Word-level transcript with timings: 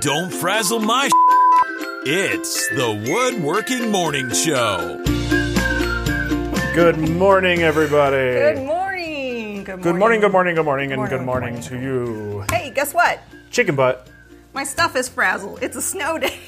Don't 0.00 0.32
frazzle 0.32 0.80
my. 0.80 1.08
It's 2.10 2.68
the 2.68 3.04
Woodworking 3.10 3.90
Morning 3.90 4.32
Show. 4.32 5.02
Good 6.74 6.96
morning, 6.96 7.62
everybody. 7.62 8.16
Good 8.16 8.64
morning. 8.66 9.64
Good 9.64 9.76
morning. 9.76 9.82
Good 9.82 9.98
morning, 9.98 10.20
good 10.20 10.32
morning, 10.32 10.54
good 10.54 10.64
morning, 10.64 10.92
and 10.92 10.98
Morning, 11.00 11.10
good 11.10 11.18
good 11.18 11.26
morning 11.26 11.54
morning. 11.54 11.68
to 11.68 11.80
you. 11.80 12.44
Hey, 12.50 12.70
guess 12.70 12.94
what? 12.94 13.20
Chicken 13.50 13.74
butt. 13.74 14.08
My 14.54 14.64
stuff 14.64 14.94
is 14.94 15.08
frazzled. 15.08 15.62
It's 15.62 15.76
a 15.76 15.82
snow 15.82 16.18
day. 16.18 16.38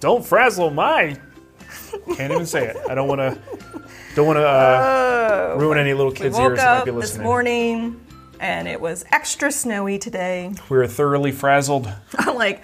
Don't 0.00 0.24
frazzle 0.24 0.70
my. 0.70 1.18
Can't 2.16 2.32
even 2.32 2.46
say 2.46 2.68
it. 2.68 2.76
I 2.88 2.94
don't 2.94 3.08
want 3.08 3.20
to. 3.20 3.38
Don't 4.14 4.26
want 4.26 4.38
to 4.38 4.46
uh, 4.46 5.56
ruin 5.58 5.78
any 5.78 5.92
little 5.92 6.12
We 6.12 6.18
kids' 6.18 6.36
woke 6.36 6.50
ears 6.50 6.58
that 6.58 6.64
might 6.64 6.78
up 6.90 6.96
be 6.96 7.00
this 7.00 7.18
morning 7.18 8.00
and 8.42 8.66
it 8.66 8.80
was 8.80 9.04
extra 9.12 9.52
snowy 9.52 9.98
today. 9.98 10.52
We 10.68 10.76
were 10.76 10.88
thoroughly 10.88 11.30
frazzled. 11.30 11.90
I'm 12.18 12.34
like, 12.34 12.62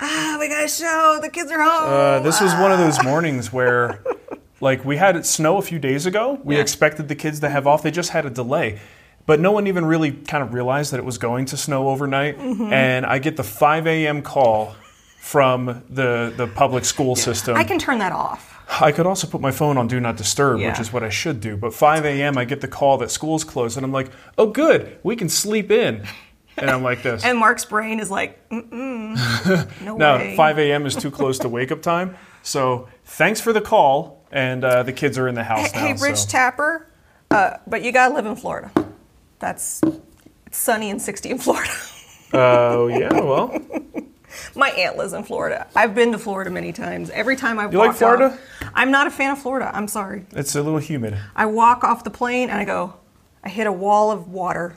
ah, 0.00 0.36
we 0.40 0.48
got 0.48 0.64
a 0.64 0.68
show. 0.68 1.18
The 1.20 1.28
kids 1.28 1.50
are 1.50 1.62
home. 1.62 1.92
Uh, 1.92 2.20
this 2.20 2.40
was 2.40 2.52
one 2.54 2.72
of 2.72 2.78
those 2.78 3.02
mornings 3.02 3.52
where, 3.52 4.02
like, 4.60 4.84
we 4.84 4.96
had 4.96 5.16
it 5.16 5.26
snow 5.26 5.56
a 5.58 5.62
few 5.62 5.78
days 5.78 6.06
ago. 6.06 6.40
We 6.44 6.56
Yeah. 6.56 6.62
expected 6.62 7.08
the 7.08 7.14
kids 7.14 7.40
to 7.40 7.48
have 7.48 7.66
off. 7.66 7.82
They 7.82 7.90
just 7.90 8.10
had 8.10 8.26
a 8.26 8.30
delay. 8.30 8.80
But 9.26 9.40
no 9.40 9.52
one 9.52 9.66
even 9.66 9.84
really 9.84 10.12
kind 10.12 10.42
of 10.42 10.54
realized 10.54 10.92
that 10.92 10.98
it 10.98 11.04
was 11.04 11.18
going 11.18 11.44
to 11.46 11.56
snow 11.56 11.88
overnight. 11.88 12.38
Mm-hmm. 12.38 12.72
And 12.72 13.04
I 13.04 13.18
get 13.18 13.36
the 13.36 13.44
5 13.44 13.86
a.m. 13.86 14.22
call 14.22 14.74
from 15.20 15.84
the, 15.90 16.32
the 16.36 16.46
public 16.46 16.84
school 16.86 17.14
system. 17.14 17.54
I 17.56 17.64
can 17.64 17.78
turn 17.78 17.98
that 17.98 18.12
off. 18.12 18.54
I 18.80 18.92
could 18.92 19.06
also 19.06 19.26
put 19.26 19.40
my 19.40 19.50
phone 19.50 19.76
on 19.78 19.86
Do 19.86 19.98
Not 20.00 20.16
Disturb, 20.16 20.60
which 20.60 20.78
is 20.78 20.92
what 20.92 21.02
I 21.02 21.08
should 21.08 21.40
do. 21.40 21.56
But 21.56 21.72
5 21.74 22.04
a.m., 22.04 22.36
I 22.38 22.44
get 22.44 22.60
the 22.60 22.68
call 22.68 22.98
that 22.98 23.10
school's 23.10 23.42
closed, 23.44 23.76
and 23.78 23.84
I'm 23.84 23.92
like, 23.92 24.10
oh, 24.36 24.46
good, 24.46 24.98
we 25.02 25.16
can 25.16 25.28
sleep 25.30 25.70
in. 25.70 26.06
And 26.60 26.70
I'm 26.70 26.82
like 26.82 27.02
this. 27.02 27.24
And 27.24 27.38
Mark's 27.38 27.64
brain 27.64 28.00
is 28.00 28.10
like, 28.10 28.48
mm-mm, 28.50 29.80
no, 29.84 29.96
no, 29.96 30.16
way. 30.16 30.36
5 30.36 30.58
a.m. 30.58 30.86
is 30.86 30.94
too 30.96 31.10
close 31.10 31.38
to 31.40 31.48
wake 31.48 31.70
up 31.72 31.82
time. 31.82 32.16
So 32.42 32.88
thanks 33.04 33.40
for 33.40 33.52
the 33.52 33.60
call, 33.60 34.24
and 34.32 34.64
uh, 34.64 34.82
the 34.82 34.92
kids 34.92 35.18
are 35.18 35.28
in 35.28 35.34
the 35.34 35.44
house 35.44 35.72
now. 35.74 35.80
Hey, 35.80 35.92
Rich 35.94 36.16
so. 36.18 36.28
Tapper, 36.28 36.86
uh, 37.30 37.58
but 37.66 37.82
you 37.82 37.92
gotta 37.92 38.14
live 38.14 38.26
in 38.26 38.36
Florida. 38.36 38.70
That's 39.38 39.80
it's 40.46 40.58
sunny 40.58 40.90
and 40.90 41.00
60 41.00 41.30
in 41.30 41.38
Florida. 41.38 41.70
Oh, 42.32 42.88
yeah, 42.88 43.12
well, 43.12 43.58
My 44.54 44.68
aunt 44.70 44.96
lives 44.96 45.12
in 45.14 45.24
Florida. 45.24 45.66
I've 45.74 45.94
been 45.94 46.12
to 46.12 46.18
Florida 46.18 46.50
many 46.50 46.72
times. 46.72 47.10
Every 47.10 47.36
time 47.36 47.58
I've 47.58 47.72
You 47.72 47.78
like 47.78 47.94
Florida? 47.96 48.26
off- 48.26 48.70
I'm 48.74 48.90
not 48.90 49.06
a 49.06 49.10
fan 49.10 49.30
of 49.32 49.38
Florida. 49.38 49.70
I'm 49.74 49.88
sorry. 49.88 50.26
it's 50.32 50.54
a 50.54 50.62
little 50.62 50.78
humid. 50.78 51.16
I 51.34 51.46
walk 51.46 51.84
off 51.84 52.04
the 52.04 52.10
plane 52.10 52.50
and 52.50 52.58
I 52.60 52.64
go, 52.64 52.94
I 53.42 53.48
hit 53.48 53.66
a 53.66 53.72
wall 53.72 54.10
of 54.10 54.28
water. 54.28 54.76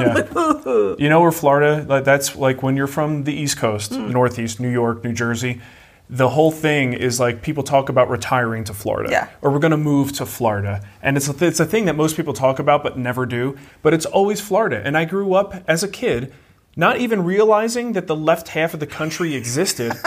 Yeah. 0.00 0.94
you 0.98 1.08
know 1.08 1.20
where 1.20 1.32
Florida, 1.32 1.84
like, 1.88 2.04
that's 2.04 2.36
like 2.36 2.62
when 2.62 2.76
you're 2.76 2.86
from 2.86 3.24
the 3.24 3.32
East 3.32 3.56
Coast, 3.58 3.94
Hmm. 3.94 4.10
Northeast, 4.10 4.60
New 4.60 4.70
York, 4.70 5.04
New 5.04 5.12
Jersey, 5.12 5.60
the 6.08 6.28
whole 6.28 6.50
thing 6.50 6.92
is 6.92 7.20
like 7.20 7.40
people 7.40 7.62
talk 7.62 7.88
about 7.88 8.10
retiring 8.10 8.64
to 8.64 8.74
Florida. 8.74 9.10
Yeah. 9.10 9.28
Or 9.42 9.50
we're 9.52 9.60
going 9.60 9.70
to 9.70 9.76
move 9.76 10.12
to 10.14 10.26
Florida. 10.26 10.82
And 11.02 11.16
it's 11.16 11.28
a, 11.28 11.44
it's 11.46 11.60
a 11.60 11.64
thing 11.66 11.84
that 11.84 11.94
most 11.94 12.16
people 12.16 12.32
talk 12.32 12.58
about 12.58 12.82
but 12.82 12.98
never 12.98 13.26
do. 13.26 13.56
But 13.82 13.94
it's 13.94 14.06
always 14.06 14.40
Florida. 14.40 14.82
And 14.84 14.96
I 14.98 15.04
grew 15.04 15.34
up 15.34 15.54
as 15.68 15.82
a 15.84 15.88
kid 15.88 16.32
not 16.76 16.98
even 16.98 17.24
realizing 17.24 17.92
that 17.92 18.06
the 18.08 18.16
left 18.16 18.48
half 18.48 18.74
of 18.74 18.80
the 18.80 18.86
country 18.86 19.34
existed. 19.34 19.92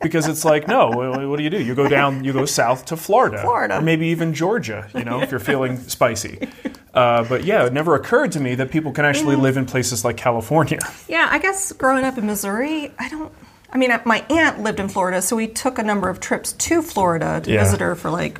Because 0.00 0.26
it's 0.26 0.44
like, 0.44 0.66
no, 0.66 0.88
what 1.28 1.36
do 1.36 1.44
you 1.44 1.50
do? 1.50 1.62
You 1.62 1.76
go 1.76 1.86
down, 1.88 2.24
you 2.24 2.32
go 2.32 2.44
south 2.44 2.86
to 2.86 2.96
Florida. 2.96 3.40
Florida. 3.40 3.78
Or 3.78 3.80
maybe 3.80 4.08
even 4.08 4.34
Georgia, 4.34 4.88
you 4.96 5.04
know, 5.04 5.22
if 5.22 5.30
you're 5.30 5.38
feeling 5.38 5.76
spicy. 5.78 6.48
Uh, 6.94 7.24
but 7.24 7.44
yeah, 7.44 7.64
it 7.64 7.72
never 7.72 7.94
occurred 7.94 8.32
to 8.32 8.40
me 8.40 8.54
that 8.56 8.70
people 8.70 8.92
can 8.92 9.04
actually 9.04 9.36
live 9.36 9.56
in 9.56 9.64
places 9.66 10.04
like 10.04 10.16
California. 10.16 10.78
Yeah, 11.08 11.28
I 11.30 11.38
guess 11.38 11.72
growing 11.72 12.04
up 12.04 12.16
in 12.18 12.26
Missouri, 12.26 12.90
I 12.98 13.08
don't. 13.08 13.32
I 13.70 13.78
mean, 13.78 13.90
my 14.04 14.24
aunt 14.28 14.60
lived 14.62 14.80
in 14.80 14.88
Florida, 14.88 15.22
so 15.22 15.34
we 15.36 15.46
took 15.46 15.78
a 15.78 15.82
number 15.82 16.08
of 16.10 16.20
trips 16.20 16.52
to 16.52 16.82
Florida 16.82 17.40
to 17.44 17.50
Yeah. 17.50 17.64
visit 17.64 17.80
her 17.80 17.94
for 17.94 18.10
like 18.10 18.38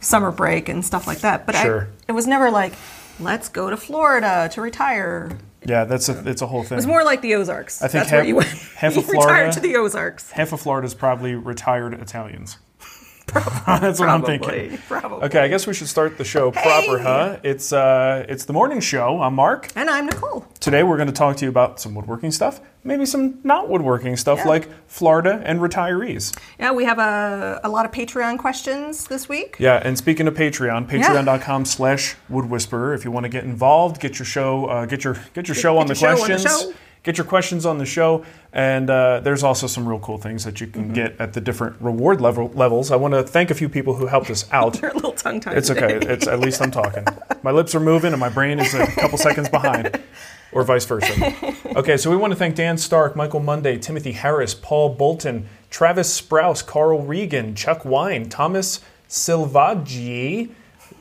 summer 0.00 0.32
break 0.32 0.68
and 0.68 0.84
stuff 0.84 1.06
like 1.06 1.18
that. 1.20 1.46
But 1.46 1.54
Sure. 1.56 1.82
I, 1.82 1.86
it 2.08 2.12
was 2.12 2.26
never 2.26 2.50
like, 2.50 2.74
let's 3.20 3.48
go 3.48 3.70
to 3.70 3.76
Florida 3.76 4.48
to 4.52 4.60
retire. 4.60 5.38
Yeah, 5.64 5.84
that's 5.84 6.08
a 6.08 6.28
it's 6.28 6.42
a 6.42 6.46
whole 6.48 6.64
thing. 6.64 6.72
It 6.74 6.76
was 6.76 6.86
more 6.88 7.04
like 7.04 7.22
the 7.22 7.36
Ozarks. 7.36 7.80
I 7.82 7.86
think 7.88 7.92
That's 8.04 8.10
where 8.12 8.20
half- 8.22 8.28
you 8.28 8.36
went. 8.36 8.48
half 8.76 8.96
of 8.96 9.04
Florida- 9.06 9.32
retired 9.32 9.52
to 9.52 9.60
the 9.60 9.76
Ozarks. 9.76 10.30
Half 10.32 10.52
of 10.52 10.60
Florida 10.60 10.86
is 10.86 10.94
probably 10.94 11.36
retired 11.36 11.94
Italians. 11.94 12.58
that's 13.32 13.98
what 14.00 14.08
I'm 14.08 14.22
thinking. 14.24 14.78
probably. 14.88 15.22
Okay, 15.26 15.38
I 15.40 15.48
guess 15.48 15.66
we 15.66 15.74
should 15.74 15.88
start 15.88 16.18
the 16.18 16.24
show 16.24 16.50
proper, 16.50 16.98
Hey! 16.98 17.02
huh? 17.04 17.36
It's 17.42 17.72
uh, 17.72 18.26
it's 18.28 18.44
the 18.44 18.52
morning 18.52 18.80
show. 18.80 19.22
I'm 19.22 19.34
Mark. 19.34 19.68
And 19.76 19.88
I'm 19.88 20.06
Nicole. 20.06 20.44
Today 20.60 20.82
we're 20.82 20.96
going 20.96 21.06
to 21.06 21.14
talk 21.14 21.36
to 21.36 21.44
you 21.44 21.48
about 21.48 21.80
some 21.80 21.94
woodworking 21.94 22.30
stuff, 22.32 22.60
maybe 22.84 23.06
some 23.06 23.38
not 23.44 23.68
woodworking 23.68 24.16
stuff 24.16 24.38
Yeah. 24.40 24.48
like 24.48 24.68
Florida 24.86 25.40
and 25.44 25.60
retirees. 25.60 26.36
Yeah, 26.58 26.72
we 26.72 26.84
have 26.84 26.98
a, 26.98 27.60
a 27.64 27.68
lot 27.68 27.86
of 27.86 27.92
Patreon 27.92 28.38
questions 28.38 29.06
this 29.06 29.28
week. 29.28 29.56
Yeah, 29.58 29.80
and 29.82 29.96
speaking 29.96 30.26
of 30.28 30.34
Patreon, 30.34 30.88
patreon.com 30.88 31.64
slash 31.64 32.16
woodwhisperer. 32.30 32.94
If 32.94 33.04
you 33.04 33.10
want 33.12 33.24
to 33.24 33.30
get 33.30 33.44
involved, 33.44 34.00
get 34.00 34.18
your 34.18 34.26
show, 34.26 34.66
uh, 34.66 34.86
get 34.86 35.04
your 35.04 35.16
get 35.32 35.48
your 35.48 35.54
show 35.54 35.78
on 35.78 35.86
the 35.86 35.92
your 35.94 36.16
show 36.16 36.22
on 36.22 36.28
the 36.28 36.36
questions. 36.36 36.74
Get 37.02 37.18
your 37.18 37.24
questions 37.24 37.66
on 37.66 37.78
the 37.78 37.84
show, 37.84 38.24
and 38.52 38.88
uh, 38.88 39.18
there's 39.20 39.42
also 39.42 39.66
some 39.66 39.88
real 39.88 39.98
cool 39.98 40.18
things 40.18 40.44
that 40.44 40.60
you 40.60 40.68
can 40.68 40.84
Mm-hmm. 40.84 40.92
get 40.94 41.20
at 41.20 41.32
the 41.32 41.40
different 41.40 41.74
reward 41.80 42.20
level 42.20 42.48
levels. 42.54 42.92
I 42.92 42.96
want 42.96 43.14
to 43.14 43.24
thank 43.24 43.50
a 43.50 43.54
few 43.54 43.68
people 43.68 43.94
who 43.94 44.06
helped 44.06 44.30
us 44.30 44.48
out. 44.52 44.78
You're 44.82 44.92
a 44.92 44.94
little 44.94 45.10
tongue 45.12 45.40
tied. 45.40 45.58
It's 45.58 45.68
okay. 45.70 45.98
It's 46.00 46.28
at 46.28 46.38
least 46.38 46.62
I'm 46.62 46.70
talking. 46.70 47.04
My 47.42 47.50
lips 47.50 47.74
are 47.74 47.80
moving 47.80 48.12
and 48.12 48.20
my 48.20 48.28
brain 48.28 48.60
is 48.60 48.72
a 48.74 48.86
couple 48.86 49.18
seconds 49.18 49.48
behind, 49.48 49.98
or 50.52 50.62
vice 50.62 50.84
versa. 50.84 51.34
Okay, 51.74 51.96
so 51.96 52.08
we 52.08 52.16
want 52.16 52.32
to 52.32 52.36
thank 52.36 52.54
Dan 52.54 52.78
Stark, 52.78 53.16
Michael 53.16 53.40
Monday, 53.40 53.78
Timothy 53.78 54.12
Harris, 54.12 54.54
Paul 54.54 54.94
Bolton, 54.94 55.48
Travis 55.70 56.20
Sprouse, 56.20 56.64
Carl 56.64 57.00
Regan, 57.02 57.56
Chuck 57.56 57.84
Wine, 57.84 58.28
Thomas 58.28 58.80
Silvaggi, 59.08 60.50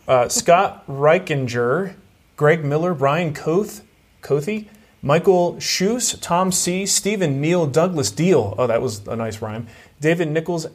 uh, 0.07 0.27
Scott 0.29 0.83
Reichinger, 0.87 1.93
Greg 2.37 2.65
Miller, 2.65 2.93
Brian 2.93 3.33
Koth, 3.33 3.83
Kothy, 4.21 4.67
Michael 5.01 5.55
Schus, 5.55 6.19
Tom 6.21 6.51
C, 6.51 6.85
Stephen 6.85 7.41
Neal, 7.41 7.65
Douglas 7.65 8.11
Deal. 8.11 8.53
Oh, 8.57 8.67
that 8.67 8.81
was 8.81 9.07
a 9.07 9.15
nice 9.15 9.41
rhyme. 9.41 9.67
David 9.99 10.29
Nichols, 10.29 10.67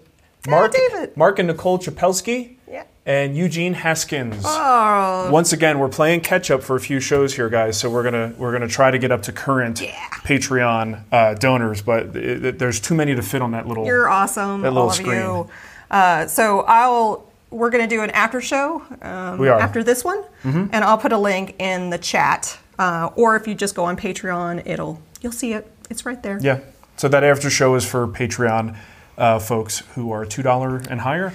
Mark, 0.49 0.73
David. 0.73 1.17
Mark 1.17 1.39
and 1.39 1.49
Nicole 1.49 1.79
Chapelski, 1.79 2.57
Yeah. 2.69 2.85
and 3.05 3.37
Eugene 3.37 3.75
Haskins. 3.75 4.43
Oh. 4.47 5.29
Once 5.33 5.53
again, 5.53 5.79
we're 5.79 5.89
playing 5.89 6.21
catch 6.21 6.51
up 6.51 6.63
for 6.63 6.75
a 6.77 6.81
few 6.81 6.99
shows 7.01 7.35
here, 7.35 7.49
guys. 7.49 7.77
So 7.79 7.89
we're 7.91 8.03
gonna 8.03 8.33
we're 8.39 8.53
gonna 8.53 8.69
try 8.69 8.91
to 8.91 8.99
get 8.99 9.11
up 9.13 9.23
to 9.23 9.33
current 9.33 9.79
Patreon 10.25 11.03
uh, 11.13 11.35
donors, 11.35 11.83
but 11.83 12.15
it, 12.17 12.45
it- 12.45 12.59
there's 12.59 12.81
too 12.81 12.95
many 12.95 13.15
to 13.15 13.23
fit 13.23 13.43
on 13.43 13.53
that 13.53 13.67
little. 13.69 13.87
You're 13.87 14.09
awesome, 14.09 14.63
That 14.63 14.69
all 14.69 14.75
little 14.75 14.89
of 14.91 14.95
screen. 14.95 15.21
you. 15.21 15.49
Uh, 15.91 16.27
so 16.27 16.61
I'll 16.67 17.27
we're 17.51 17.71
gonna 17.71 17.87
do 17.87 18.03
an 18.03 18.11
after 18.11 18.41
show 18.41 18.83
um. 19.03 19.39
Mm-hmm. 19.39 19.45
after 19.45 19.85
this 19.85 20.05
one, 20.05 20.23
and 20.45 20.75
I'll 20.77 20.99
put 20.99 21.13
a 21.13 21.19
link 21.19 21.55
in 21.61 21.91
the 21.91 21.99
chat. 21.99 22.59
Uh, 22.79 23.11
or 23.17 23.37
if 23.37 23.47
you 23.47 23.55
just 23.55 23.75
go 23.75 23.85
on 23.85 23.97
Patreon, 23.97 24.63
it'll 24.67 25.01
you'll 25.21 25.33
see 25.33 25.53
it. 25.53 25.71
It's 25.91 26.05
right 26.05 26.23
there. 26.23 26.39
yeah. 26.43 26.61
So 26.97 27.09
that 27.09 27.23
after 27.25 27.51
show 27.51 27.75
is 27.75 27.85
for 27.85 28.07
Patreon 28.09 28.77
uh, 29.19 29.39
folks 29.39 29.81
who 29.95 30.13
are 30.13 30.25
two 30.25 30.43
dollar 30.43 30.77
and 30.91 31.01
higher, 31.01 31.33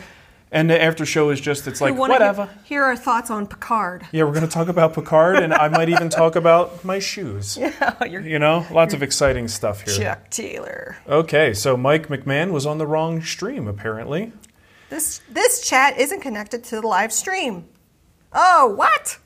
and 0.52 0.70
the 0.70 0.82
after 0.82 1.06
show 1.06 1.30
is 1.30 1.40
just 1.40 1.68
it's 1.68 1.82
like 1.82 1.96
whatever. 1.96 2.46
Hear, 2.46 2.64
hear 2.64 2.84
our 2.84 2.96
thoughts 2.96 3.30
on 3.30 3.48
Picard. 3.48 4.06
Yeah, 4.12 4.24
we're 4.24 4.34
gonna 4.34 4.48
talk 4.48 4.68
about 4.68 4.94
Picard, 4.94 5.38
and 5.38 5.54
I 5.54 5.68
might 5.68 5.90
even 5.90 6.10
talk 6.10 6.36
about 6.36 6.84
my 6.84 7.00
shoes. 7.00 7.58
You're 8.08 8.22
You 8.22 8.40
know, 8.40 8.66
lots 8.72 8.94
of 8.94 9.02
exciting 9.04 9.48
stuff 9.48 9.82
here. 9.82 9.96
Chuck 9.96 10.30
Taylor. 10.30 10.98
Okay, 11.08 11.54
so 11.54 11.78
Mike 11.78 12.08
McMahon 12.08 12.52
was 12.52 12.66
on 12.66 12.78
the 12.78 12.88
wrong 12.88 13.22
stream 13.22 13.68
apparently. 13.68 14.32
This 14.90 15.22
this 15.30 15.62
chat 15.68 15.98
isn't 15.98 16.22
connected 16.22 16.64
to 16.66 16.82
the 16.82 16.88
live 16.88 17.14
stream. 17.14 17.66
Oh, 18.34 18.74
what? 18.76 19.18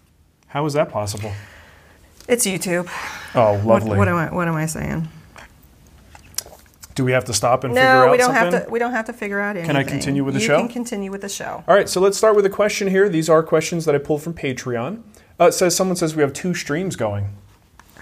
How 0.48 0.66
is 0.66 0.74
that 0.74 0.90
possible? 0.90 1.32
It's 2.28 2.46
YouTube. 2.46 2.90
Oh, 3.36 3.54
What, 3.60 3.82
lovely. 3.84 3.98
what 3.98 4.08
am 4.08 4.16
I 4.16 4.34
what 4.34 4.48
am 4.48 4.56
I 4.56 4.66
saying? 4.66 5.08
Do 6.96 7.04
we 7.04 7.12
have 7.12 7.26
to 7.26 7.34
stop 7.34 7.66
and 7.66 7.74
figure 7.74 7.84
No, 7.90 8.06
out 8.06 8.12
we 8.12 8.18
don't 8.18 8.34
something? 8.34 8.54
have 8.54 8.66
to. 8.66 8.72
We 8.72 8.80
don't 8.80 8.94
have 8.94 9.06
to 9.06 9.14
figure 9.14 9.40
out 9.42 9.58
anything. 9.58 9.68
Can 9.68 9.76
I 9.76 9.84
continue 9.84 10.24
with 10.24 10.34
the 10.36 10.40
you 10.40 10.48
show? 10.48 10.60
can 10.60 10.70
continue 10.70 11.12
with 11.12 11.22
the 11.22 11.30
show. 11.30 11.64
All 11.68 11.76
right, 11.76 11.90
so 11.90 12.00
let's 12.00 12.18
start 12.18 12.36
with 12.38 12.46
a 12.46 12.50
question 12.50 12.88
here. 12.88 13.10
These 13.10 13.30
are 13.30 13.44
questions 13.44 13.84
that 13.86 13.94
I 13.94 13.98
pulled 13.98 14.24
from 14.24 14.34
Patreon. 14.34 15.02
Uh, 15.40 15.48
it 15.48 15.52
says 15.52 15.76
someone 15.76 15.98
says 15.98 16.16
we 16.16 16.22
have 16.22 16.32
two 16.32 16.54
streams 16.54 16.96
going. 16.96 17.36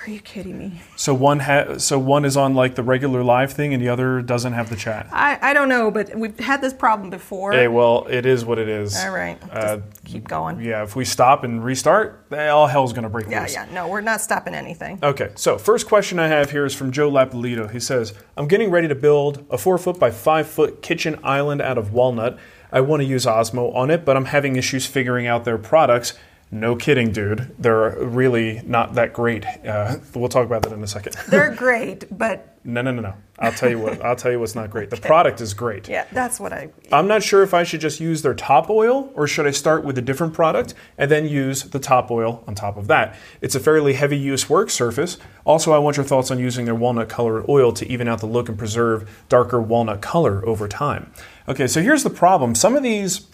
Are 0.05 0.09
you 0.09 0.19
kidding 0.19 0.57
me? 0.57 0.81
So 0.97 1.13
one 1.13 1.39
ha- 1.39 1.77
so 1.77 1.97
one 1.97 2.25
is 2.25 2.35
on 2.35 2.55
like 2.55 2.75
the 2.75 2.83
regular 2.83 3.23
live 3.23 3.53
thing, 3.53 3.73
and 3.73 3.81
the 3.81 3.87
other 3.87 4.21
doesn't 4.21 4.51
have 4.51 4.69
the 4.69 4.75
chat. 4.75 5.07
I, 5.13 5.39
I 5.41 5.53
don't 5.53 5.69
know, 5.69 5.91
but 5.91 6.13
we've 6.13 6.37
had 6.39 6.59
this 6.61 6.73
problem 6.73 7.09
before. 7.09 7.53
Hey, 7.53 7.69
well, 7.69 8.05
it 8.09 8.25
is 8.25 8.43
what 8.43 8.59
it 8.59 8.67
is. 8.67 8.97
All 9.01 9.11
right, 9.11 9.37
Uh, 9.49 9.77
keep 10.03 10.27
going. 10.27 10.59
yeah, 10.59 10.83
if 10.83 10.97
we 10.97 11.05
stop 11.05 11.45
and 11.45 11.63
restart, 11.63 12.25
eh, 12.33 12.49
all 12.49 12.67
hell's 12.67 12.91
gonna 12.91 13.07
break 13.09 13.29
Yeah, 13.29 13.43
loose. 13.43 13.53
yeah. 13.53 13.65
No, 13.71 13.87
we're 13.87 14.01
not 14.01 14.19
stopping 14.19 14.53
anything. 14.53 14.99
Okay, 15.01 15.29
so 15.35 15.57
first 15.57 15.87
question 15.87 16.19
I 16.19 16.27
have 16.27 16.51
here 16.51 16.65
is 16.65 16.75
from 16.75 16.91
Joe 16.91 17.09
Lapolito. 17.09 17.71
He 17.71 17.79
says, 17.79 18.13
I'm 18.35 18.49
getting 18.49 18.71
ready 18.71 18.89
to 18.89 18.95
build 18.95 19.45
a 19.49 19.57
four 19.57 19.77
foot 19.77 19.99
by 19.99 20.11
five 20.11 20.47
foot 20.47 20.81
kitchen 20.81 21.17
island 21.23 21.61
out 21.61 21.77
of 21.77 21.93
walnut. 21.93 22.37
I 22.73 22.81
want 22.81 23.01
to 23.03 23.05
use 23.07 23.25
Osmo 23.25 23.73
on 23.73 23.89
it, 23.89 24.03
but 24.03 24.17
I'm 24.17 24.25
having 24.25 24.57
issues 24.57 24.85
figuring 24.85 25.27
out 25.27 25.45
their 25.45 25.57
products. 25.59 26.13
No 26.53 26.75
kidding, 26.75 27.11
dude. 27.11 27.51
They're 27.57 27.97
really 27.97 28.61
not 28.63 28.93
that 28.93 29.11
great. 29.11 29.43
Uh, 29.43 29.95
we'll 30.13 30.29
talk 30.29 30.45
about 30.45 30.61
that 30.61 30.71
in 30.71 30.83
a 30.83 30.87
second. 30.87 31.15
They're 31.27 31.55
great, 31.55 32.15
but 32.15 32.59
no, 32.63 32.83
no, 32.83 32.91
no, 32.91 33.01
no. 33.01 33.15
I'll 33.39 33.51
tell 33.51 33.71
you 33.71 33.79
what. 33.79 34.05
I'll 34.05 34.15
tell 34.15 34.31
you 34.31 34.39
what's 34.39 34.53
not 34.53 34.69
great. 34.69 34.91
The 34.91 34.97
product 34.97 35.41
is 35.41 35.55
great. 35.55 35.89
yeah, 35.89 36.05
that's 36.11 36.39
what 36.39 36.53
I. 36.53 36.69
I'm 36.91 37.07
not 37.07 37.23
sure 37.23 37.41
if 37.41 37.55
I 37.55 37.63
should 37.63 37.81
just 37.81 37.99
use 37.99 38.21
their 38.21 38.35
top 38.35 38.69
oil 38.69 39.11
or 39.15 39.25
should 39.27 39.47
I 39.47 39.51
start 39.51 39.83
with 39.83 39.97
a 39.97 40.01
different 40.01 40.35
product 40.35 40.75
and 40.95 41.09
then 41.09 41.25
use 41.25 41.63
the 41.63 41.79
top 41.79 42.11
oil 42.11 42.43
on 42.47 42.53
top 42.53 42.77
of 42.77 42.85
that. 42.85 43.17
It's 43.41 43.55
a 43.55 43.59
fairly 43.59 43.93
heavy 43.93 44.17
use 44.17 44.47
work 44.47 44.69
surface. 44.69 45.17
Also, 45.45 45.73
I 45.73 45.79
want 45.79 45.97
your 45.97 46.05
thoughts 46.05 46.29
on 46.29 46.37
using 46.37 46.65
their 46.65 46.75
walnut 46.75 47.09
colored 47.09 47.45
oil 47.49 47.71
to 47.73 47.87
even 47.91 48.07
out 48.07 48.19
the 48.19 48.27
look 48.27 48.47
and 48.47 48.59
preserve 48.59 49.25
darker 49.27 49.59
walnut 49.59 50.01
color 50.03 50.47
over 50.47 50.67
time. 50.67 51.11
Okay, 51.47 51.65
so 51.65 51.81
here's 51.81 52.03
the 52.03 52.11
problem. 52.11 52.53
Some 52.53 52.75
of 52.75 52.83
these 52.83 53.25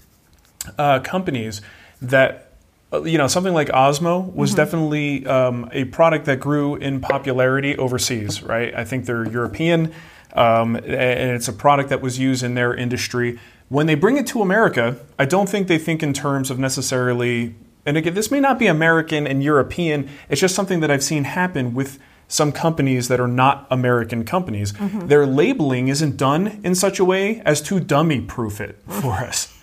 uh, 0.77 1.01
companies 1.01 1.62
that 2.01 2.49
you 2.92 3.18
know, 3.18 3.28
something 3.28 3.54
like 3.54 3.68
Osmo 3.70 4.34
was 4.34 4.56
definitely 4.56 5.26
um, 5.28 5.70
a 5.72 5.86
product 5.86 6.26
that 6.26 6.40
grew 6.40 6.76
in 6.76 7.00
popularity 7.00 7.78
overseas, 7.78 8.42
right? 8.42 8.74
I 8.74 8.84
think 8.84 9.06
they're 9.06 9.30
European, 9.30 9.94
um, 10.34 10.76
and 10.76 11.32
it's 11.32 11.48
a 11.48 11.54
product 11.54 11.90
that 11.90 12.02
was 12.02 12.18
used 12.18 12.44
in 12.44 12.56
their 12.56 12.74
industry. 12.74 13.40
When 13.68 13.86
they 13.86 13.94
bring 13.94 14.18
it 14.18 14.26
to 14.28 14.42
America, 14.42 14.98
I 15.20 15.26
don't 15.26 15.48
think 15.48 15.68
they 15.68 15.78
think 15.78 16.02
in 16.02 16.14
terms 16.14 16.50
of 16.50 16.58
necessarily, 16.58 17.54
and 17.86 17.96
again, 17.96 18.16
this 18.16 18.32
may 18.32 18.40
not 18.40 18.58
be 18.58 18.66
American 18.66 19.28
and 19.28 19.44
European, 19.44 20.10
it's 20.28 20.42
just 20.42 20.56
something 20.56 20.80
that 20.80 20.90
I've 20.90 21.04
seen 21.04 21.26
happen 21.26 21.76
with 21.76 22.00
some 22.28 22.52
companies 22.52 23.08
that 23.08 23.20
are 23.20 23.28
not 23.28 23.68
American 23.70 24.24
companies. 24.24 24.74
Their 25.08 25.28
labeling 25.28 25.88
isn't 25.90 26.18
done 26.18 26.60
in 26.64 26.74
such 26.74 27.00
a 27.00 27.06
way 27.06 27.42
as 27.42 27.62
to 27.64 27.80
dummy 27.80 28.22
proof 28.22 28.60
it 28.62 28.80
for 28.88 29.14
us 29.14 29.59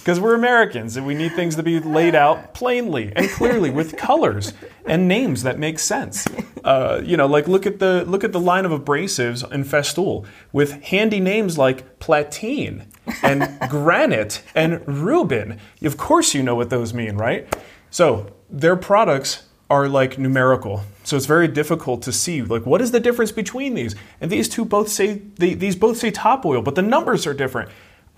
because 0.00 0.18
we're 0.18 0.34
Americans 0.34 0.96
and 0.96 1.06
we 1.06 1.14
need 1.14 1.32
things 1.34 1.56
to 1.56 1.62
be 1.62 1.78
laid 1.78 2.14
out 2.14 2.54
plainly 2.54 3.12
and 3.14 3.28
clearly 3.30 3.70
with 3.70 3.96
colors 3.96 4.52
and 4.86 5.06
names 5.06 5.42
that 5.42 5.58
make 5.58 5.78
sense. 5.78 6.26
Uh, 6.64 7.00
you 7.04 7.16
know, 7.16 7.26
like 7.26 7.46
look 7.46 7.66
at 7.66 7.78
the 7.78 8.04
look 8.06 8.24
at 8.24 8.32
the 8.32 8.40
line 8.40 8.64
of 8.64 8.72
abrasives 8.72 9.50
in 9.52 9.64
Festool 9.64 10.26
with 10.52 10.82
handy 10.82 11.20
names 11.20 11.56
like 11.56 11.98
Platin 12.00 12.86
and 13.22 13.42
Granat 13.70 14.42
and 14.54 14.86
Rubin. 14.86 15.58
Of 15.82 15.96
course, 15.96 16.34
you 16.34 16.42
know 16.42 16.54
what 16.54 16.70
those 16.70 16.92
mean, 16.92 17.16
right? 17.16 17.46
So 17.90 18.34
their 18.48 18.76
products 18.76 19.44
are 19.70 19.88
like 19.88 20.18
numerical. 20.18 20.82
So 21.04 21.16
it's 21.16 21.26
very 21.26 21.48
difficult 21.48 22.02
to 22.02 22.12
see 22.12 22.42
like 22.42 22.66
what 22.66 22.80
is 22.80 22.90
the 22.90 23.00
difference 23.00 23.32
between 23.32 23.74
these. 23.74 23.94
And 24.20 24.30
these 24.30 24.48
two 24.48 24.64
both 24.64 24.88
say 24.88 25.22
they, 25.36 25.54
these 25.54 25.76
both 25.76 25.96
say 25.96 26.10
top 26.10 26.44
oil, 26.44 26.60
but 26.62 26.74
the 26.74 26.82
numbers 26.82 27.26
are 27.26 27.34
different. 27.34 27.70